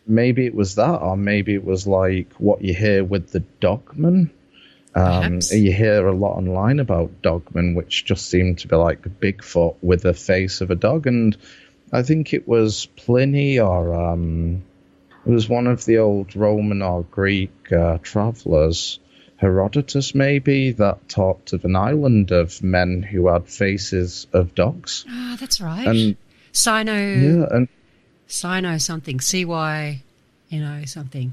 maybe 0.07 0.45
it 0.45 0.55
was 0.55 0.74
that, 0.74 1.01
or 1.01 1.16
maybe 1.16 1.55
it 1.55 1.64
was 1.64 1.87
like 1.87 2.33
what 2.35 2.62
you 2.62 2.74
hear 2.74 3.03
with 3.03 3.31
the 3.31 3.41
dogman. 3.41 4.31
Um, 4.95 5.39
you 5.51 5.72
hear 5.72 6.07
a 6.07 6.12
lot 6.12 6.37
online 6.37 6.81
about 6.81 7.22
dogmen, 7.22 7.76
which 7.76 8.05
just 8.05 8.28
seem 8.28 8.57
to 8.57 8.68
be 8.68 8.76
like 8.76 9.03
Bigfoot 9.03 9.76
with 9.81 10.03
the 10.03 10.14
face 10.14 10.61
of 10.61 10.70
a 10.70 10.74
dog, 10.74 11.07
and 11.07 11.37
I 11.93 12.03
think 12.03 12.35
it 12.35 12.47
was 12.47 12.87
Pliny 12.97 13.61
or 13.61 13.95
um, 13.95 14.62
it 15.24 15.31
was 15.31 15.49
one 15.49 15.68
of 15.68 15.85
the 15.85 15.99
old 15.99 16.35
Roman 16.35 16.83
or 16.83 17.05
Greek 17.05 17.72
uh, 17.72 17.99
travelers 18.03 18.99
Herodotus, 19.41 20.14
maybe, 20.14 20.72
that 20.72 21.09
talked 21.09 21.55
of 21.55 21.64
an 21.64 21.74
island 21.74 22.30
of 22.30 22.62
men 22.62 23.03
who 23.03 23.28
had 23.28 23.49
faces 23.49 24.26
of 24.34 24.55
dogs. 24.55 25.07
Ah, 25.09 25.36
that's 25.41 25.62
right. 25.62 25.86
And 25.86 26.16
Sino. 26.53 26.93
Yeah, 26.93 27.47
and 27.51 27.68
Sino 28.26 28.76
something. 28.76 29.18
CY, 29.18 30.03
you 30.51 30.61
know, 30.61 30.84
something. 30.84 31.32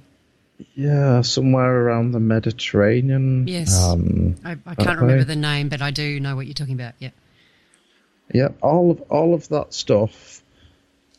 Yeah, 0.73 1.19
somewhere 1.19 1.81
around 1.81 2.13
the 2.13 2.21
Mediterranean. 2.21 3.45
Yes. 3.45 3.83
Um, 3.83 4.35
I, 4.45 4.55
I 4.65 4.75
can't 4.75 5.01
remember 5.01 5.25
the 5.25 5.35
name, 5.35 5.67
but 5.67 5.81
I 5.81 5.91
do 5.91 6.21
know 6.21 6.37
what 6.37 6.47
you're 6.47 6.53
talking 6.53 6.75
about. 6.75 6.93
Yeah. 6.99 7.09
Yeah, 8.33 8.49
all 8.61 8.91
of 8.91 9.01
all 9.09 9.33
of 9.33 9.49
that 9.49 9.73
stuff 9.73 10.41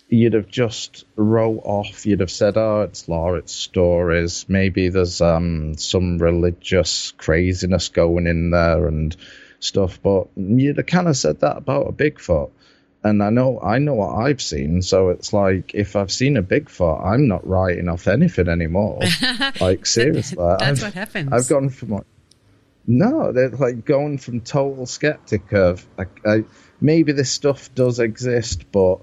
you'd 0.09 0.33
have 0.33 0.49
just 0.49 1.05
wrote 1.17 1.61
off. 1.65 2.07
You'd 2.07 2.21
have 2.21 2.31
said, 2.31 2.57
"Oh, 2.57 2.83
it's 2.83 3.09
lore, 3.09 3.39
it's 3.39 3.53
stories. 3.53 4.47
Maybe 4.49 4.89
there's 4.89 5.21
um, 5.21 5.77
some 5.77 6.19
religious 6.19 7.13
craziness 7.13 7.89
going 7.89 8.27
in 8.27 8.51
there 8.51 8.87
and 8.87 9.15
stuff." 9.61 10.03
But 10.03 10.29
you'd 10.37 10.79
have 10.79 10.87
kind 10.87 11.09
of 11.09 11.17
said 11.17 11.41
that 11.41 11.59
about 11.59 11.89
a 11.89 11.93
Bigfoot. 11.93 12.51
And 13.05 13.23
I 13.23 13.31
know, 13.31 13.61
I 13.61 13.79
know 13.79 13.95
what 13.95 14.17
I've 14.17 14.43
seen. 14.43 14.83
So 14.83 15.11
it's 15.11 15.33
like, 15.33 15.73
if 15.73 15.95
I've 15.95 16.11
seen 16.11 16.37
a 16.37 16.43
Bigfoot, 16.43 17.07
I'm 17.07 17.29
not 17.29 17.47
writing 17.47 17.89
off 17.89 18.09
anything 18.09 18.49
anymore. 18.49 19.01
like 19.61 19.87
seriously, 19.87 20.37
that's 20.37 20.63
I've, 20.63 20.83
what 20.83 20.95
happens. 20.95 21.33
I've 21.33 21.49
gone 21.49 21.69
from 21.69 21.91
like, 21.91 22.07
no, 22.89 23.31
they're 23.33 23.51
like 23.51 23.85
going 23.85 24.19
from 24.19 24.41
total 24.41 24.85
skeptic 24.85 25.53
of 25.53 25.87
like, 25.97 26.27
I, 26.27 26.45
maybe 26.81 27.13
this 27.13 27.31
stuff 27.31 27.73
does 27.75 28.01
exist, 28.01 28.71
but 28.73 29.01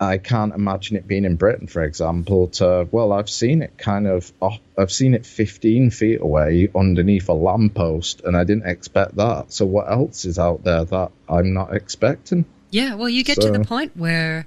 I 0.00 0.18
can't 0.18 0.54
imagine 0.54 0.96
it 0.96 1.06
being 1.06 1.24
in 1.24 1.36
Britain, 1.36 1.66
for 1.66 1.82
example. 1.82 2.48
To 2.48 2.88
well, 2.90 3.12
I've 3.12 3.30
seen 3.30 3.62
it 3.62 3.78
kind 3.78 4.06
of 4.06 4.32
off, 4.40 4.58
I've 4.76 4.92
seen 4.92 5.14
it 5.14 5.24
15 5.24 5.90
feet 5.90 6.20
away 6.20 6.68
underneath 6.74 7.28
a 7.28 7.32
lamppost, 7.32 8.22
and 8.22 8.36
I 8.36 8.44
didn't 8.44 8.66
expect 8.66 9.16
that. 9.16 9.52
So 9.52 9.66
what 9.66 9.90
else 9.90 10.24
is 10.24 10.38
out 10.38 10.64
there 10.64 10.84
that 10.84 11.12
I'm 11.28 11.54
not 11.54 11.74
expecting? 11.74 12.44
Yeah, 12.70 12.94
well, 12.94 13.08
you 13.08 13.22
get 13.22 13.40
so, 13.40 13.52
to 13.52 13.58
the 13.58 13.64
point 13.64 13.96
where, 13.96 14.46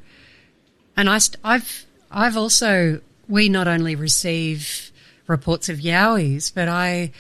and 0.98 1.10
I, 1.10 1.20
I've, 1.44 1.86
I've 2.12 2.36
also 2.36 3.00
we 3.30 3.48
not 3.48 3.68
only 3.68 3.96
receive 3.96 4.92
reports 5.28 5.70
of 5.70 5.78
yowies, 5.78 6.54
but 6.54 6.68
I 6.68 7.12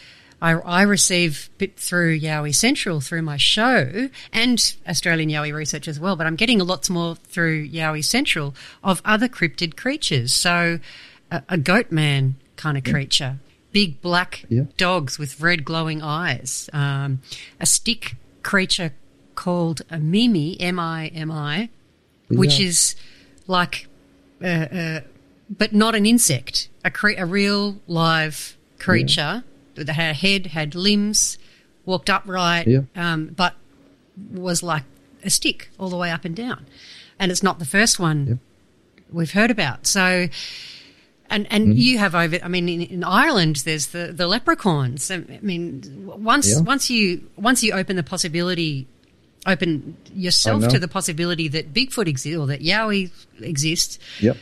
I, 0.41 0.51
I 0.51 0.81
receive 0.83 1.49
bit 1.57 1.77
through 1.77 2.19
Yowie 2.19 2.53
Central 2.53 3.01
through 3.01 3.23
my 3.23 3.37
show 3.37 4.09
and 4.31 4.75
Australian 4.87 5.29
Yowie 5.29 5.53
Research 5.53 5.87
as 5.87 5.99
well, 5.99 6.15
but 6.15 6.27
I'm 6.27 6.35
getting 6.35 6.59
lots 6.59 6.89
more 6.89 7.15
through 7.15 7.67
Yowie 7.69 8.05
Central 8.05 8.53
of 8.83 9.01
other 9.03 9.27
cryptid 9.27 9.75
creatures. 9.75 10.31
So 10.31 10.79
a, 11.31 11.43
a 11.49 11.57
goat 11.57 11.91
man 11.91 12.35
kind 12.55 12.77
of 12.77 12.83
creature, 12.83 13.39
big 13.71 13.99
black 14.01 14.45
yeah. 14.47 14.63
dogs 14.77 15.17
with 15.17 15.41
red 15.41 15.65
glowing 15.65 16.03
eyes, 16.03 16.69
um, 16.71 17.21
a 17.59 17.65
stick 17.65 18.15
creature 18.43 18.93
called 19.33 19.81
a 19.89 19.97
Mimi, 19.97 20.59
M 20.59 20.79
I 20.79 21.07
M 21.07 21.31
I, 21.31 21.69
which 22.29 22.59
yeah. 22.59 22.67
is 22.67 22.95
like, 23.47 23.87
uh, 24.43 24.47
uh, 24.47 25.01
but 25.49 25.73
not 25.73 25.95
an 25.95 26.05
insect, 26.05 26.69
a, 26.85 26.91
cre- 26.91 27.17
a 27.17 27.25
real 27.25 27.77
live 27.87 28.55
creature. 28.77 29.43
That 29.83 29.93
had 29.93 30.11
a 30.11 30.13
head, 30.13 30.47
had 30.47 30.75
limbs, 30.75 31.37
walked 31.85 32.09
upright, 32.09 32.67
yeah. 32.67 32.81
um, 32.95 33.27
but 33.27 33.55
was 34.31 34.63
like 34.63 34.83
a 35.23 35.29
stick 35.29 35.69
all 35.79 35.89
the 35.89 35.97
way 35.97 36.11
up 36.11 36.25
and 36.25 36.35
down. 36.35 36.65
And 37.19 37.31
it's 37.31 37.43
not 37.43 37.59
the 37.59 37.65
first 37.65 37.99
one 37.99 38.27
yeah. 38.27 38.35
we've 39.11 39.31
heard 39.31 39.51
about. 39.51 39.87
So, 39.87 40.27
and 41.29 41.47
and 41.51 41.69
mm. 41.69 41.77
you 41.77 41.97
have 41.97 42.13
over. 42.13 42.37
I 42.43 42.47
mean, 42.47 42.69
in, 42.69 42.81
in, 42.81 43.03
Ireland, 43.03 43.57
there's 43.57 43.87
the 43.87 44.13
the 44.13 44.27
leprechauns. 44.27 45.09
I 45.09 45.17
mean, 45.41 45.83
once 46.05 46.55
yeah. 46.55 46.61
once 46.61 46.89
you 46.89 47.29
once 47.35 47.63
you 47.63 47.73
open 47.73 47.95
the 47.95 48.03
possibility, 48.03 48.87
open 49.45 49.97
yourself 50.13 50.67
to 50.67 50.79
the 50.79 50.87
possibility 50.87 51.47
that 51.47 51.73
Bigfoot 51.73 52.07
exists 52.07 52.37
or 52.37 52.47
that 52.47 52.61
Yowie 52.61 53.11
exists. 53.41 53.97
Yep 54.19 54.37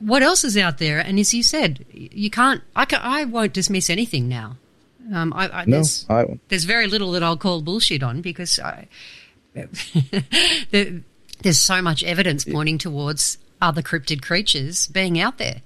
what 0.00 0.22
else 0.22 0.44
is 0.44 0.56
out 0.56 0.78
there? 0.78 0.98
And 0.98 1.18
as 1.18 1.34
you 1.34 1.42
said, 1.42 1.84
you 1.92 2.30
can't. 2.30 2.62
I, 2.76 2.84
can, 2.84 3.00
I 3.02 3.24
won't 3.24 3.52
dismiss 3.52 3.90
anything 3.90 4.28
now. 4.28 4.56
Um, 5.12 5.32
I, 5.32 5.48
I, 5.48 5.64
no, 5.64 5.76
there's, 5.76 6.06
I, 6.10 6.38
there's 6.48 6.64
very 6.64 6.86
little 6.86 7.12
that 7.12 7.22
I'll 7.22 7.36
call 7.36 7.62
bullshit 7.62 8.02
on 8.02 8.20
because 8.20 8.58
I, 8.58 8.88
there, 10.70 11.02
there's 11.42 11.58
so 11.58 11.80
much 11.80 12.04
evidence 12.04 12.44
pointing 12.44 12.78
towards 12.78 13.38
other 13.60 13.82
cryptid 13.82 14.22
creatures 14.22 14.86
being 14.88 15.18
out 15.18 15.38
there. 15.38 15.62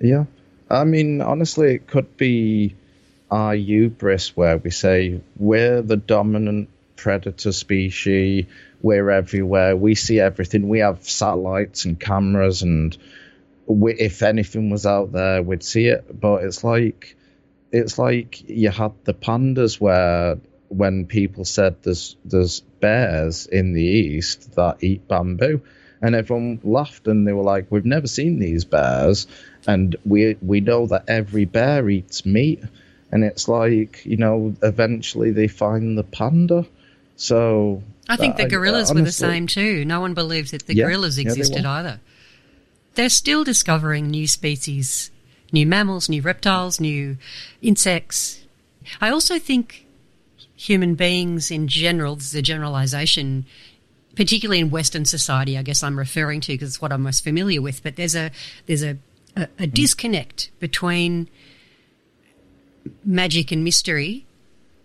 Yeah, 0.00 0.24
I 0.70 0.84
mean, 0.84 1.20
honestly, 1.20 1.74
it 1.74 1.86
could 1.86 2.16
be 2.16 2.74
our 3.30 3.54
hubris 3.54 4.36
where 4.36 4.58
we 4.58 4.70
say 4.70 5.20
we're 5.36 5.82
the 5.82 5.96
dominant 5.96 6.68
predator 6.96 7.52
species 7.52 8.46
we're 8.82 9.10
everywhere. 9.10 9.76
We 9.76 9.94
see 9.94 10.18
everything. 10.20 10.68
We 10.68 10.80
have 10.80 11.08
satellites 11.08 11.84
and 11.84 11.98
cameras 11.98 12.62
and 12.62 12.96
we, 13.66 13.94
if 13.94 14.22
anything 14.22 14.70
was 14.70 14.86
out 14.86 15.12
there, 15.12 15.42
we'd 15.42 15.62
see 15.62 15.86
it. 15.86 16.20
But 16.20 16.44
it's 16.44 16.64
like 16.64 17.16
it's 17.70 17.98
like 17.98 18.48
you 18.48 18.70
had 18.70 18.92
the 19.04 19.14
pandas 19.14 19.80
where 19.80 20.38
when 20.68 21.06
people 21.06 21.44
said 21.44 21.82
there's 21.82 22.16
there's 22.24 22.60
bears 22.80 23.46
in 23.46 23.72
the 23.72 23.82
east 23.82 24.56
that 24.56 24.82
eat 24.82 25.06
bamboo, 25.06 25.62
and 26.00 26.14
everyone 26.14 26.60
laughed 26.64 27.06
and 27.06 27.26
they 27.26 27.32
were 27.32 27.44
like, 27.44 27.66
"We've 27.70 27.86
never 27.86 28.08
seen 28.08 28.40
these 28.40 28.64
bears," 28.64 29.26
and 29.66 29.94
we 30.04 30.36
we 30.42 30.60
know 30.60 30.86
that 30.86 31.04
every 31.08 31.44
bear 31.44 31.88
eats 31.88 32.26
meat, 32.26 32.62
and 33.12 33.22
it's 33.22 33.48
like 33.48 34.04
you 34.04 34.16
know 34.16 34.54
eventually 34.62 35.30
they 35.30 35.48
find 35.48 35.96
the 35.96 36.04
panda, 36.04 36.66
so. 37.22 37.82
I 38.08 38.16
think 38.16 38.36
the 38.36 38.44
I- 38.44 38.48
gorillas 38.48 38.90
uh, 38.90 38.94
were 38.94 39.02
the 39.02 39.12
same 39.12 39.46
too. 39.46 39.84
No 39.84 40.00
one 40.00 40.12
believed 40.12 40.50
that 40.50 40.66
the 40.66 40.74
Yeah, 40.74 40.86
gorillas 40.86 41.16
yeah, 41.16 41.24
they 41.24 41.30
existed 41.30 41.64
either. 41.64 42.00
They're 42.94 43.08
still 43.08 43.44
discovering 43.44 44.08
new 44.08 44.26
species, 44.26 45.10
new 45.52 45.66
mammals, 45.66 46.08
new 46.08 46.20
reptiles, 46.20 46.80
new 46.80 47.16
insects. 47.62 48.44
I 49.00 49.10
also 49.10 49.38
think 49.38 49.86
human 50.56 50.94
beings 50.94 51.50
in 51.50 51.68
general, 51.68 52.16
this 52.16 52.26
is 52.26 52.34
a 52.34 52.42
generalization, 52.42 53.46
particularly 54.16 54.58
in 54.58 54.70
Western 54.70 55.04
society, 55.04 55.56
I 55.56 55.62
guess 55.62 55.82
I'm 55.82 55.98
referring 55.98 56.40
to 56.42 56.52
because 56.52 56.70
it's 56.70 56.82
what 56.82 56.92
I'm 56.92 57.02
most 57.02 57.24
familiar 57.24 57.62
with, 57.62 57.82
but 57.82 57.96
there's 57.96 58.16
a, 58.16 58.30
there's 58.66 58.82
a, 58.82 58.98
a, 59.36 59.42
a 59.42 59.46
mm. 59.66 59.72
disconnect 59.72 60.50
between 60.58 61.28
magic 63.04 63.52
and 63.52 63.62
mystery 63.62 64.26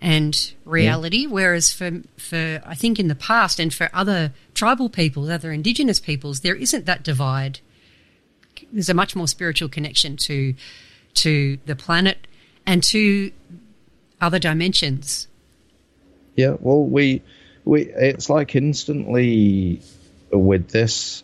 and 0.02 0.54
reality. 0.66 1.26
Whereas 1.26 1.74
for 1.74 2.04
for 2.18 2.62
I 2.66 2.76
think 2.76 3.00
in 3.00 3.08
the 3.08 3.16
past 3.16 3.60
and 3.60 3.74
for 3.74 3.90
other 3.94 4.34
tribal 4.54 4.90
peoples, 4.90 5.30
other 5.30 5.52
indigenous 5.52 6.00
peoples, 6.00 6.42
there 6.42 6.56
isn't 6.56 6.86
that 6.86 7.04
divide. 7.04 7.60
There's 8.72 8.90
a 8.90 8.94
much 8.94 9.16
more 9.16 9.28
spiritual 9.28 9.70
connection 9.70 10.18
to 10.18 10.54
to 11.16 11.58
the 11.66 11.76
planet 11.76 12.28
and 12.66 12.84
to 12.84 13.32
other 14.22 14.40
dimensions. 14.40 15.28
Yeah, 16.36 16.56
well, 16.60 16.84
we 16.84 17.22
we 17.66 17.84
it's 17.84 18.30
like 18.30 18.56
instantly 18.56 19.82
with 20.32 20.70
this 20.70 21.24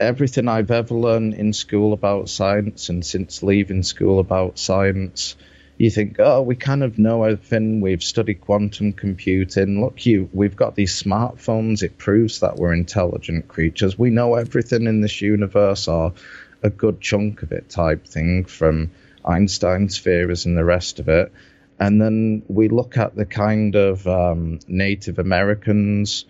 everything 0.00 0.48
I've 0.48 0.70
ever 0.70 0.94
learned 0.94 1.34
in 1.34 1.52
school 1.52 1.92
about 1.92 2.28
science 2.28 2.88
and 2.88 3.04
since 3.04 3.42
leaving 3.42 3.82
school 3.82 4.18
about 4.18 4.58
science, 4.58 5.36
you 5.76 5.90
think, 5.90 6.16
oh, 6.20 6.42
we 6.42 6.54
kind 6.54 6.82
of 6.84 6.98
know 6.98 7.24
everything. 7.24 7.80
We've 7.80 8.02
studied 8.02 8.40
quantum 8.40 8.92
computing. 8.92 9.80
Look, 9.80 10.06
you, 10.06 10.28
we've 10.32 10.54
got 10.54 10.76
these 10.76 11.02
smartphones. 11.02 11.82
It 11.82 11.98
proves 11.98 12.40
that 12.40 12.56
we're 12.56 12.72
intelligent 12.72 13.48
creatures. 13.48 13.98
We 13.98 14.10
know 14.10 14.36
everything 14.36 14.86
in 14.86 15.00
this 15.00 15.20
universe, 15.20 15.88
or 15.88 16.14
a 16.62 16.70
good 16.70 17.00
chunk 17.00 17.42
of 17.42 17.52
it, 17.52 17.68
type 17.68 18.06
thing, 18.06 18.44
from 18.44 18.92
Einstein's 19.24 19.98
theories 19.98 20.46
and 20.46 20.56
the 20.56 20.64
rest 20.64 21.00
of 21.00 21.08
it. 21.08 21.32
And 21.78 22.00
then 22.00 22.42
we 22.48 22.68
look 22.68 22.96
at 22.96 23.16
the 23.16 23.26
kind 23.26 23.74
of 23.74 24.06
um, 24.06 24.60
Native 24.68 25.18
Americans, 25.18 26.24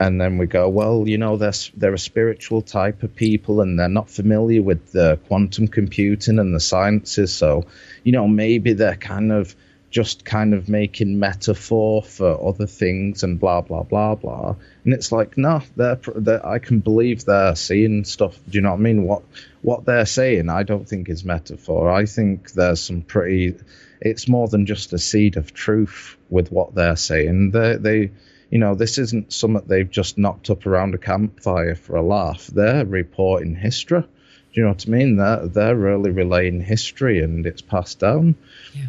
and 0.00 0.18
then 0.18 0.38
we 0.38 0.46
go, 0.46 0.66
well, 0.70 1.06
you 1.06 1.18
know, 1.18 1.36
they're 1.36 1.52
they're 1.76 1.92
a 1.92 1.98
spiritual 1.98 2.62
type 2.62 3.02
of 3.02 3.14
people, 3.14 3.60
and 3.60 3.78
they're 3.78 3.88
not 3.88 4.08
familiar 4.08 4.62
with 4.62 4.92
the 4.92 5.18
quantum 5.28 5.68
computing 5.68 6.38
and 6.38 6.54
the 6.54 6.60
sciences. 6.60 7.34
So, 7.34 7.66
you 8.02 8.12
know, 8.12 8.26
maybe 8.26 8.72
they're 8.72 8.96
kind 8.96 9.30
of 9.30 9.54
just 9.90 10.24
kind 10.24 10.54
of 10.54 10.68
making 10.68 11.18
metaphor 11.18 12.02
for 12.02 12.48
other 12.48 12.66
things 12.66 13.24
and 13.24 13.38
blah 13.38 13.60
blah 13.60 13.82
blah 13.82 14.14
blah. 14.14 14.56
And 14.84 14.94
it's 14.94 15.12
like, 15.12 15.36
no, 15.36 15.60
they're, 15.76 16.00
they're 16.14 16.46
I 16.46 16.60
can 16.60 16.78
believe 16.78 17.26
they're 17.26 17.54
seeing 17.54 18.04
stuff. 18.04 18.38
Do 18.48 18.56
you 18.56 18.62
know 18.62 18.70
what 18.70 18.80
I 18.80 18.82
mean? 18.82 19.04
What 19.04 19.22
what 19.60 19.84
they're 19.84 20.06
saying, 20.06 20.48
I 20.48 20.62
don't 20.62 20.88
think 20.88 21.10
is 21.10 21.26
metaphor. 21.26 21.90
I 21.90 22.06
think 22.06 22.52
there's 22.52 22.80
some 22.80 23.02
pretty. 23.02 23.54
It's 24.00 24.28
more 24.28 24.48
than 24.48 24.64
just 24.64 24.94
a 24.94 24.98
seed 24.98 25.36
of 25.36 25.52
truth 25.52 26.16
with 26.30 26.50
what 26.50 26.74
they're 26.74 26.96
saying. 26.96 27.50
They 27.50 27.76
they. 27.76 28.10
You 28.50 28.58
know, 28.58 28.74
this 28.74 28.98
isn't 28.98 29.32
something 29.32 29.62
they've 29.66 29.90
just 29.90 30.18
knocked 30.18 30.50
up 30.50 30.66
around 30.66 30.94
a 30.94 30.98
campfire 30.98 31.74
for 31.74 31.96
a 31.96 32.02
laugh. 32.02 32.48
They're 32.48 32.84
reporting 32.84 33.54
history. 33.54 34.02
Do 34.02 34.08
you 34.52 34.64
know 34.64 34.70
what 34.70 34.84
I 34.86 34.90
mean? 34.90 35.16
They're, 35.16 35.46
they're 35.46 35.76
really 35.76 36.10
relaying 36.10 36.60
history 36.60 37.22
and 37.22 37.46
it's 37.46 37.62
passed 37.62 38.00
down. 38.00 38.34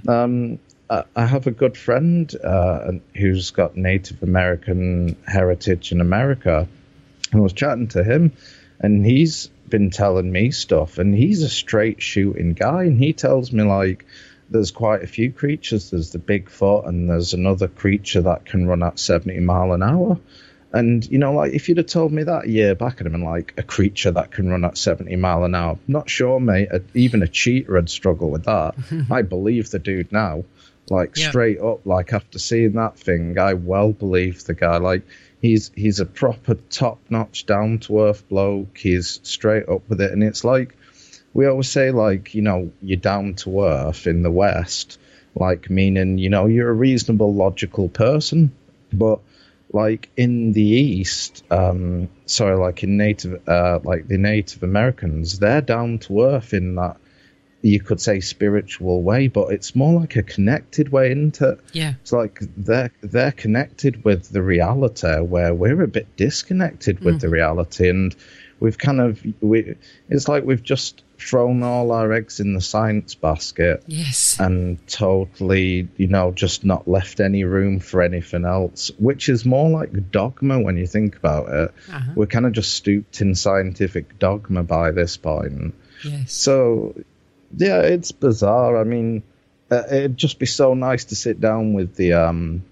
Um, 0.08 0.60
I, 0.90 1.04
I 1.16 1.26
have 1.26 1.48
a 1.48 1.52
good 1.52 1.78
friend 1.78 2.34
uh, 2.44 2.94
who's 3.16 3.52
got 3.52 3.78
Native 3.78 4.24
American 4.24 5.16
heritage 5.28 5.92
in 5.92 6.02
America. 6.02 6.68
And 7.32 7.40
I 7.40 7.44
was 7.44 7.54
chatting 7.54 7.88
to 7.90 8.04
him, 8.04 8.34
and 8.80 9.06
he's 9.06 9.48
been 9.70 9.90
telling 9.90 10.30
me 10.30 10.52
stuff, 10.52 10.98
and 10.98 11.16
he's 11.16 11.44
a 11.44 11.50
straight 11.50 12.02
shooting 12.02 12.54
guy, 12.54 12.84
and 12.84 13.00
he 13.00 13.14
tells 13.14 13.54
me 13.54 13.64
like 13.64 14.06
there's 14.52 14.72
quite 14.72 15.02
a 15.02 15.08
few 15.08 15.32
creatures. 15.32 15.90
There's 15.90 16.12
the 16.12 16.20
Bigfoot, 16.20 16.88
and 16.88 17.10
there's 17.10 17.34
another 17.34 17.68
creature 17.68 18.22
that 18.22 18.46
can 18.46 18.68
run 18.68 18.84
at 18.84 19.00
70 19.00 19.40
mile 19.40 19.74
an 19.74 19.82
hour. 19.82 20.20
And 20.74 21.06
you 21.10 21.18
know, 21.18 21.34
like 21.34 21.54
if 21.54 21.68
you'd 21.68 21.80
have 21.80 21.88
told 21.88 22.12
me 22.14 22.24
that 22.24 22.46
a 22.46 22.50
year 22.50 22.76
back, 22.76 22.96
I'd 23.02 23.06
have 23.06 23.12
been 23.12 23.24
like 23.24 23.54
a 23.58 23.64
creature 23.64 24.12
that 24.12 24.32
can 24.32 24.50
run 24.50 24.64
at 24.64 24.78
70 24.78 25.16
mile 25.18 25.44
an 25.44 25.56
hour. 25.56 25.78
Not 25.88 26.10
sure, 26.10 26.40
mate. 26.40 26.70
Even 26.94 27.24
a 27.24 27.28
cheetah 27.28 27.72
would 27.72 27.90
struggle 27.90 28.30
with 28.30 28.46
that. 28.46 28.76
I 29.12 29.22
believe 29.24 29.70
the 29.70 29.80
dude 29.80 30.12
now, 30.14 30.46
like 30.90 31.18
Yeah. 31.18 31.30
straight 31.30 31.60
up. 31.60 31.86
Like 31.86 32.14
after 32.14 32.40
seeing 32.40 32.74
that 32.74 32.98
thing, 32.98 33.38
I 33.38 33.54
well 33.56 33.92
believe 33.92 34.46
the 34.46 34.54
guy. 34.54 34.78
Like 34.78 35.04
he's 35.42 35.72
he's 35.76 36.00
a 36.00 36.06
proper 36.06 36.56
top 36.56 37.00
notch, 37.10 37.46
down 37.46 37.80
to 37.80 38.04
earth 38.04 38.30
bloke. 38.30 38.78
He's 38.78 39.20
straight 39.24 39.68
up 39.68 39.90
with 39.90 40.00
it, 40.00 40.12
and 40.14 40.24
it's 40.24 40.46
like 40.46 40.78
we 41.34 41.46
always 41.48 41.70
say, 41.70 41.92
like 41.92 42.34
you 42.34 42.42
know, 42.42 42.72
you're 42.82 42.98
down 42.98 43.36
to 43.36 43.64
earth 43.66 44.08
in 44.08 44.22
the 44.22 44.32
West, 44.32 45.00
like 45.36 45.70
meaning 45.70 46.18
you 46.18 46.30
know 46.30 46.46
you're 46.48 46.70
a 46.70 46.74
reasonable, 46.74 47.34
logical 47.34 47.90
person, 47.90 48.52
but 48.92 49.20
like 49.74 50.10
in 50.18 50.52
the 50.52 50.62
East, 50.62 51.44
um, 51.50 52.10
sorry, 52.26 52.58
like 52.58 52.84
in 52.84 52.98
Native, 52.98 53.48
uh, 53.48 53.80
like 53.84 54.08
the 54.08 54.18
Native 54.18 54.64
Americans, 54.64 55.40
they're 55.40 55.62
down 55.62 56.00
to 56.00 56.24
earth 56.24 56.54
in 56.54 56.76
that 56.76 56.98
you 57.62 57.80
could 57.80 58.02
say 58.02 58.20
spiritual 58.20 59.02
way, 59.04 59.28
but 59.28 59.52
it's 59.52 59.76
more 59.76 60.00
like 60.00 60.16
a 60.16 60.24
connected 60.24 60.92
way 60.92 61.12
into. 61.12 61.58
Yeah. 61.74 61.94
It's 62.02 62.12
like 62.12 62.40
they're 62.58 62.92
they're 63.02 63.32
connected 63.32 64.04
with 64.04 64.30
the 64.30 64.42
reality 64.42 65.20
where 65.20 65.54
we're 65.54 65.84
a 65.84 65.88
bit 65.88 66.16
disconnected 66.16 67.02
with 67.02 67.22
the 67.22 67.30
reality, 67.30 67.90
and 67.90 68.16
we've 68.60 68.78
kind 68.78 69.00
of 69.00 69.24
we. 69.42 69.76
It's 70.10 70.28
like 70.28 70.44
we've 70.44 70.64
just 70.64 71.04
thrown 71.22 71.64
all 71.64 71.92
our 71.92 72.12
eggs 72.12 72.40
in 72.40 72.54
the 72.54 72.62
science 72.62 73.16
basket 73.16 73.84
Yes. 73.88 74.40
and 74.40 74.86
totally, 74.88 75.88
you 75.98 76.08
know, 76.08 76.32
just 76.32 76.66
not 76.66 76.88
left 76.88 77.20
any 77.20 77.44
room 77.44 77.80
for 77.80 78.02
anything 78.02 78.46
else, 78.46 78.92
which 78.98 79.30
is 79.30 79.46
more 79.46 79.70
like 79.70 80.12
dogma 80.12 80.60
when 80.60 80.78
you 80.78 80.88
think 80.88 81.16
about 81.16 81.50
it. 81.50 81.74
Uh-huh. 81.92 82.12
We're 82.16 82.26
kind 82.26 82.46
of 82.46 82.54
just 82.54 82.74
stooped 82.74 83.22
in 83.22 83.36
scientific 83.36 84.18
dogma 84.20 84.64
by 84.64 84.92
this 84.92 85.18
point. 85.18 85.74
Yes. 86.04 86.34
So, 86.34 86.96
yeah, 87.56 87.82
it's 87.82 88.12
bizarre. 88.12 88.78
I 88.80 88.84
mean, 88.84 89.24
uh, 89.70 89.84
it'd 89.90 90.18
just 90.18 90.40
be 90.40 90.46
so 90.46 90.74
nice 90.74 91.06
to 91.06 91.16
sit 91.16 91.40
down 91.40 91.74
with 91.74 91.96
the, 91.96 92.14
um, 92.14 92.64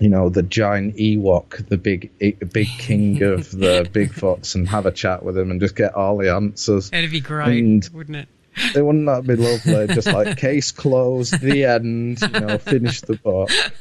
you 0.00 0.08
know, 0.08 0.28
the 0.30 0.42
giant 0.42 0.96
Ewok, 0.96 1.68
the 1.68 1.76
big, 1.78 2.10
big 2.18 2.68
king 2.78 3.22
of 3.22 3.50
the 3.56 3.88
Bigfoots, 3.92 4.54
and 4.56 4.68
have 4.68 4.86
a 4.86 4.90
chat 4.90 5.22
with 5.22 5.36
him 5.38 5.50
and 5.50 5.60
just 5.60 5.76
get 5.76 5.94
all 5.94 6.16
the 6.16 6.32
answers. 6.34 6.90
That'd 6.90 7.10
be 7.10 7.20
great, 7.20 7.62
And- 7.62 7.88
wouldn't 7.92 8.16
it? 8.16 8.28
It 8.74 8.84
wouldn't 8.84 9.06
that 9.06 9.24
be 9.26 9.36
lovely? 9.76 9.94
Just 9.94 10.08
like 10.08 10.36
case 10.36 10.72
closed, 10.72 11.40
the 11.40 11.64
end. 11.66 12.20
You 12.20 12.28
know, 12.40 12.58
finish 12.58 13.00
the 13.02 13.14
book. 13.16 13.48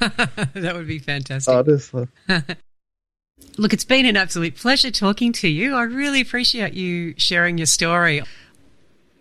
that 0.53 0.75
would 0.75 0.87
be 0.87 0.99
fantastic. 0.99 1.51
Honestly, 1.53 2.07
Look, 3.57 3.73
it's 3.73 3.83
been 3.83 4.05
an 4.05 4.15
absolute 4.15 4.55
pleasure 4.55 4.91
talking 4.91 5.33
to 5.33 5.47
you. 5.47 5.73
I 5.75 5.83
really 5.83 6.21
appreciate 6.21 6.73
you 6.73 7.13
sharing 7.17 7.57
your 7.57 7.65
story. 7.65 8.21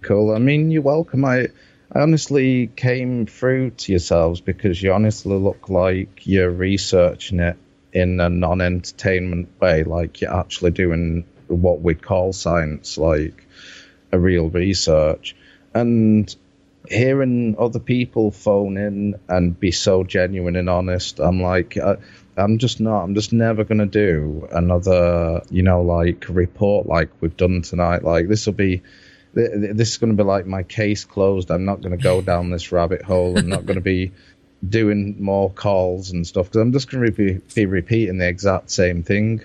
cool. 0.03 0.35
I 0.35 0.39
mean, 0.39 0.71
you're 0.71 0.83
welcome. 0.83 1.25
I, 1.25 1.49
I 1.91 2.01
honestly 2.01 2.67
came 2.67 3.27
through 3.27 3.71
to 3.71 3.93
yourselves 3.93 4.41
because 4.41 4.83
you 4.83 4.93
honestly 4.93 5.37
look 5.37 5.71
like 5.71 6.27
you're 6.27 6.51
researching 6.51 7.41
it 7.41 7.57
in 7.93 8.21
a 8.21 8.29
non-entertainment 8.29 9.49
way, 9.61 9.85
like 9.85 10.21
you're 10.21 10.35
actually 10.35 10.73
doing 10.73 11.25
what 11.47 11.81
we 11.81 11.95
call 11.95 12.35
science, 12.35 12.99
like 12.99 13.47
a 14.13 14.19
real 14.19 14.51
research. 14.51 15.35
And 15.75 16.35
hearing 16.89 17.57
other 17.59 17.79
people 17.79 18.31
phone 18.31 18.77
in 18.77 19.19
and 19.27 19.59
be 19.59 19.71
so 19.71 20.05
genuine 20.05 20.57
and 20.57 20.69
honest, 20.69 21.21
I'm 21.21 21.41
like, 21.41 21.79
I, 21.79 21.97
I'm 22.37 22.59
just 22.59 22.81
not. 22.81 23.03
I'm 23.03 23.15
just 23.15 23.33
never 23.33 23.65
gonna 23.65 23.87
do 23.87 24.47
another, 24.53 25.43
you 25.51 25.63
know, 25.63 25.83
like 25.83 26.27
report 26.29 26.87
like 26.87 27.11
we've 27.21 27.37
done 27.37 27.63
tonight. 27.63 28.05
Like 28.05 28.29
this 28.29 28.45
will 28.45 28.53
be. 28.53 28.83
Th- 29.39 29.53
th- 29.53 29.77
This 29.77 29.91
is 29.93 29.99
going 29.99 30.17
to 30.17 30.23
be 30.23 30.27
like 30.27 30.47
my 30.47 30.63
case 30.63 31.05
closed. 31.05 31.51
I'm 31.51 31.65
not 31.65 31.81
going 31.81 31.97
to 31.97 32.03
go 32.03 32.21
down 32.31 32.51
this 32.51 32.73
rabbit 32.73 33.03
hole. 33.03 33.39
I'm 33.39 33.49
not 33.49 33.67
going 33.67 33.77
to 33.77 33.81
be 33.83 34.13
doing 34.69 35.23
more 35.23 35.51
calls 35.51 36.11
and 36.11 36.27
stuff 36.27 36.47
because 36.47 36.61
I'm 36.61 36.73
just 36.73 36.91
going 36.91 37.07
to 37.07 37.13
be, 37.13 37.41
be 37.55 37.67
repeating 37.67 38.19
the 38.19 38.29
exact 38.29 38.71
same 38.71 39.03
thing. 39.03 39.43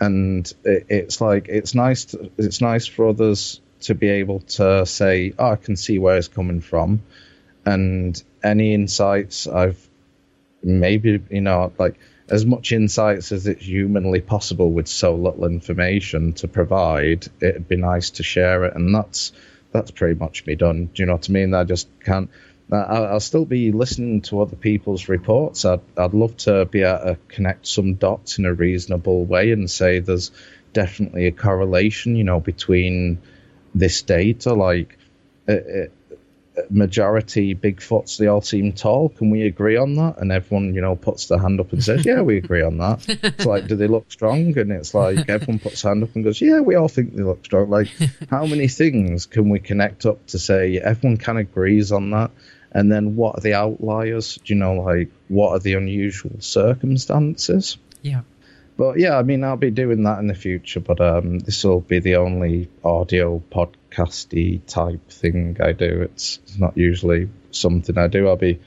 And 0.00 0.50
it, 0.64 0.86
it's 0.88 1.20
like 1.20 1.48
it's 1.48 1.74
nice. 1.74 2.06
To, 2.06 2.30
it's 2.38 2.60
nice 2.60 2.86
for 2.86 3.08
others 3.08 3.60
to 3.82 3.94
be 3.94 4.08
able 4.08 4.40
to 4.40 4.86
say, 4.86 5.32
oh, 5.38 5.50
I 5.52 5.56
can 5.56 5.76
see 5.76 5.98
where 5.98 6.16
it's 6.16 6.28
coming 6.28 6.60
from. 6.60 7.02
And 7.64 8.20
any 8.42 8.74
insights 8.74 9.46
I've 9.46 9.78
maybe, 10.62 11.22
you 11.30 11.40
know, 11.40 11.72
like 11.78 11.98
as 12.28 12.44
much 12.44 12.72
insights 12.72 13.32
as 13.32 13.46
it's 13.46 13.64
humanly 13.64 14.20
possible 14.20 14.70
with 14.70 14.88
so 14.88 15.14
little 15.14 15.44
information 15.44 16.32
to 16.34 16.48
provide, 16.48 17.26
it'd 17.40 17.68
be 17.68 17.76
nice 17.76 18.10
to 18.10 18.22
share 18.22 18.64
it. 18.64 18.74
And 18.74 18.94
that's 18.94 19.32
that's 19.72 19.90
pretty 19.90 20.18
much 20.18 20.46
me 20.46 20.54
done. 20.54 20.86
Do 20.86 21.02
you 21.02 21.06
know 21.06 21.14
what 21.14 21.28
I 21.28 21.32
mean? 21.32 21.54
I 21.54 21.64
just 21.64 21.88
can't. 22.04 22.30
I'll 22.72 23.20
still 23.20 23.44
be 23.44 23.70
listening 23.70 24.22
to 24.22 24.40
other 24.40 24.56
people's 24.56 25.08
reports. 25.08 25.64
I'd, 25.64 25.80
I'd 25.96 26.14
love 26.14 26.36
to 26.38 26.64
be 26.64 26.82
able 26.82 26.98
to 26.98 27.18
connect 27.28 27.68
some 27.68 27.94
dots 27.94 28.38
in 28.38 28.44
a 28.44 28.52
reasonable 28.52 29.24
way 29.24 29.52
and 29.52 29.70
say 29.70 30.00
there's 30.00 30.32
definitely 30.72 31.26
a 31.26 31.32
correlation, 31.32 32.16
you 32.16 32.24
know, 32.24 32.40
between 32.40 33.18
this 33.72 34.02
data. 34.02 34.52
Like, 34.52 34.98
it, 35.46 35.92
majority 36.70 37.54
Bigfoots, 37.54 38.16
they 38.16 38.26
all 38.26 38.40
seem 38.40 38.72
tall. 38.72 39.08
Can 39.10 39.30
we 39.30 39.42
agree 39.42 39.76
on 39.76 39.94
that? 39.94 40.18
And 40.18 40.32
everyone, 40.32 40.74
you 40.74 40.80
know, 40.80 40.96
puts 40.96 41.26
their 41.26 41.38
hand 41.38 41.60
up 41.60 41.72
and 41.72 41.82
says, 41.82 42.04
yeah, 42.04 42.22
we 42.22 42.38
agree 42.38 42.62
on 42.62 42.78
that. 42.78 43.04
It's 43.08 43.46
like, 43.46 43.66
do 43.66 43.76
they 43.76 43.86
look 43.86 44.10
strong? 44.10 44.56
And 44.58 44.72
it's 44.72 44.94
like, 44.94 45.28
everyone 45.28 45.58
puts 45.58 45.82
hand 45.82 46.02
up 46.02 46.14
and 46.14 46.24
goes, 46.24 46.40
yeah, 46.40 46.60
we 46.60 46.74
all 46.74 46.88
think 46.88 47.14
they 47.14 47.22
look 47.22 47.44
strong. 47.44 47.68
Like, 47.68 47.88
how 48.30 48.46
many 48.46 48.68
things 48.68 49.26
can 49.26 49.48
we 49.48 49.60
connect 49.60 50.06
up 50.06 50.26
to 50.28 50.38
say 50.38 50.78
everyone 50.78 51.18
kind 51.18 51.38
of 51.38 51.48
agrees 51.48 51.92
on 51.92 52.10
that? 52.10 52.30
And 52.72 52.90
then 52.92 53.16
what 53.16 53.38
are 53.38 53.40
the 53.40 53.54
outliers? 53.54 54.36
Do 54.36 54.52
you 54.52 54.60
know, 54.60 54.74
like, 54.74 55.10
what 55.28 55.50
are 55.52 55.58
the 55.58 55.74
unusual 55.74 56.40
circumstances? 56.40 57.78
Yeah. 58.02 58.22
But 58.76 58.98
yeah, 58.98 59.16
I 59.16 59.22
mean, 59.22 59.42
I'll 59.42 59.56
be 59.56 59.70
doing 59.70 60.02
that 60.02 60.18
in 60.18 60.26
the 60.26 60.34
future, 60.34 60.80
but 60.80 61.00
um, 61.00 61.38
this 61.38 61.64
will 61.64 61.80
be 61.80 61.98
the 61.98 62.16
only 62.16 62.68
audio 62.84 63.42
podcasty 63.50 64.60
type 64.66 65.08
thing 65.10 65.56
I 65.60 65.72
do. 65.72 66.02
It's, 66.02 66.40
it's 66.42 66.58
not 66.58 66.76
usually 66.76 67.30
something 67.52 67.96
I 67.96 68.06
do. 68.08 68.28
I'll 68.28 68.36
be 68.36 68.60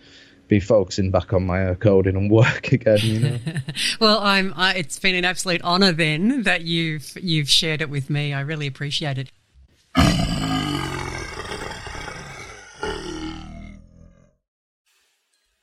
be 0.47 0.60
focusing 0.60 1.12
back 1.12 1.32
on 1.32 1.45
my 1.45 1.68
uh, 1.68 1.76
coding 1.76 2.16
and 2.16 2.32
work 2.32 2.72
again. 2.72 2.97
You 3.01 3.20
know? 3.20 3.38
well, 4.01 4.20
I'm. 4.20 4.51
I, 4.57 4.74
it's 4.74 4.97
been 4.97 5.16
an 5.16 5.26
absolute 5.26 5.62
honour 5.62 5.91
then 5.91 6.41
that 6.43 6.64
you've 6.64 7.16
you've 7.22 7.49
shared 7.49 7.82
it 7.82 7.89
with 7.89 8.10
me. 8.10 8.34
I 8.34 8.41
really 8.41 8.66
appreciate 8.66 9.20
it. 9.20 9.32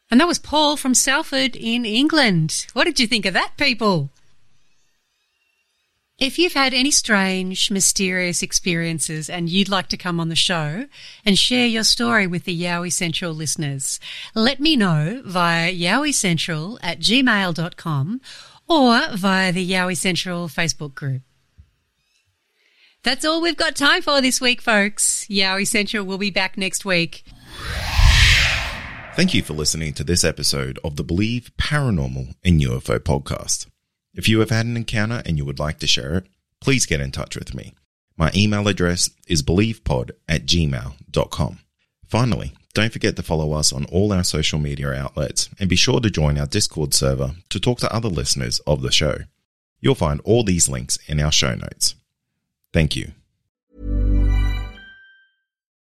And 0.09 0.21
that 0.21 0.29
was 0.29 0.39
Paul 0.39 0.77
from 0.77 0.95
Salford 0.95 1.57
in 1.57 1.85
England. 1.85 2.69
What 2.75 2.85
did 2.85 3.01
you 3.01 3.09
think 3.09 3.27
of 3.27 3.35
that, 3.35 3.57
people? 3.57 4.11
If 6.19 6.39
you've 6.39 6.55
had 6.55 6.73
any 6.73 6.91
strange, 6.91 7.71
mysterious 7.71 8.43
experiences 8.43 9.29
and 9.29 9.51
you'd 9.51 9.69
like 9.69 9.89
to 9.89 9.99
come 9.99 10.19
on 10.19 10.31
the 10.31 10.35
show 10.35 10.87
and 11.27 11.39
share 11.39 11.67
your 11.67 11.85
story 11.85 12.27
with 12.27 12.45
the 12.45 12.59
Yowie 12.59 12.91
Central 12.91 13.35
listeners, 13.35 14.01
let 14.35 14.59
me 14.59 14.77
know 14.77 15.21
via 15.27 15.71
yowiecentral 15.71 16.79
at 16.83 17.01
gmail.com 17.01 18.23
or 18.67 19.03
via 19.15 19.53
the 19.53 19.71
Yowie 19.71 19.97
Central 19.97 20.49
Facebook 20.49 20.95
group. 20.95 21.21
That's 23.03 23.27
all 23.27 23.43
we've 23.43 23.55
got 23.55 23.77
time 23.77 24.01
for 24.01 24.23
this 24.23 24.41
week, 24.41 24.63
folks. 24.63 25.27
Yowie 25.29 25.67
Central 25.67 26.07
will 26.07 26.17
be 26.17 26.31
back 26.31 26.57
next 26.57 26.87
week. 26.87 27.25
Thank 29.17 29.35
you 29.35 29.43
for 29.43 29.53
listening 29.53 29.93
to 29.93 30.03
this 30.03 30.25
episode 30.25 30.79
of 30.83 30.97
the 30.97 31.05
Believe 31.05 31.51
Paranormal 31.59 32.37
and 32.43 32.63
UFO 32.63 32.99
podcast. 33.01 33.67
If 34.17 34.29
you 34.29 34.41
have 34.41 34.51
had 34.51 34.67
an 34.67 34.77
encounter 34.77 35.23
and 35.27 35.37
you 35.37 35.45
would 35.45 35.59
like 35.59 35.79
to 35.81 35.87
share 35.87 36.15
it, 36.15 36.27
please 36.61 36.87
get 36.87 37.01
in 37.01 37.13
touch 37.13 37.37
with 37.37 37.55
me. 37.55 37.75
My 38.17 38.31
email 38.35 38.67
address 38.67 39.11
is 39.29 39.43
believepod 39.43 40.13
at 40.27 40.47
gmail.com. 40.47 41.59
Finally, 42.09 42.55
don't 42.73 42.93
forget 42.93 43.17
to 43.17 43.23
follow 43.23 43.53
us 43.53 43.73
on 43.73 43.85
all 43.87 44.13
our 44.13 44.25
social 44.25 44.59
media 44.59 44.93
outlets 44.93 45.51
and 45.61 45.69
be 45.69 45.77
sure 45.77 46.01
to 46.01 46.11
join 46.11 46.39
our 46.39 46.47
Discord 46.47 46.95
server 46.95 47.33
to 47.51 47.61
talk 47.61 47.79
to 47.81 47.95
other 47.95 48.09
listeners 48.09 48.59
of 48.61 48.81
the 48.81 48.91
show. 48.91 49.19
You'll 49.81 49.95
find 49.95 50.21
all 50.25 50.45
these 50.45 50.69
links 50.69 50.99
in 51.07 51.21
our 51.21 51.33
show 51.33 51.55
notes. 51.55 51.95
Thank 52.73 52.97
you. 52.97 53.13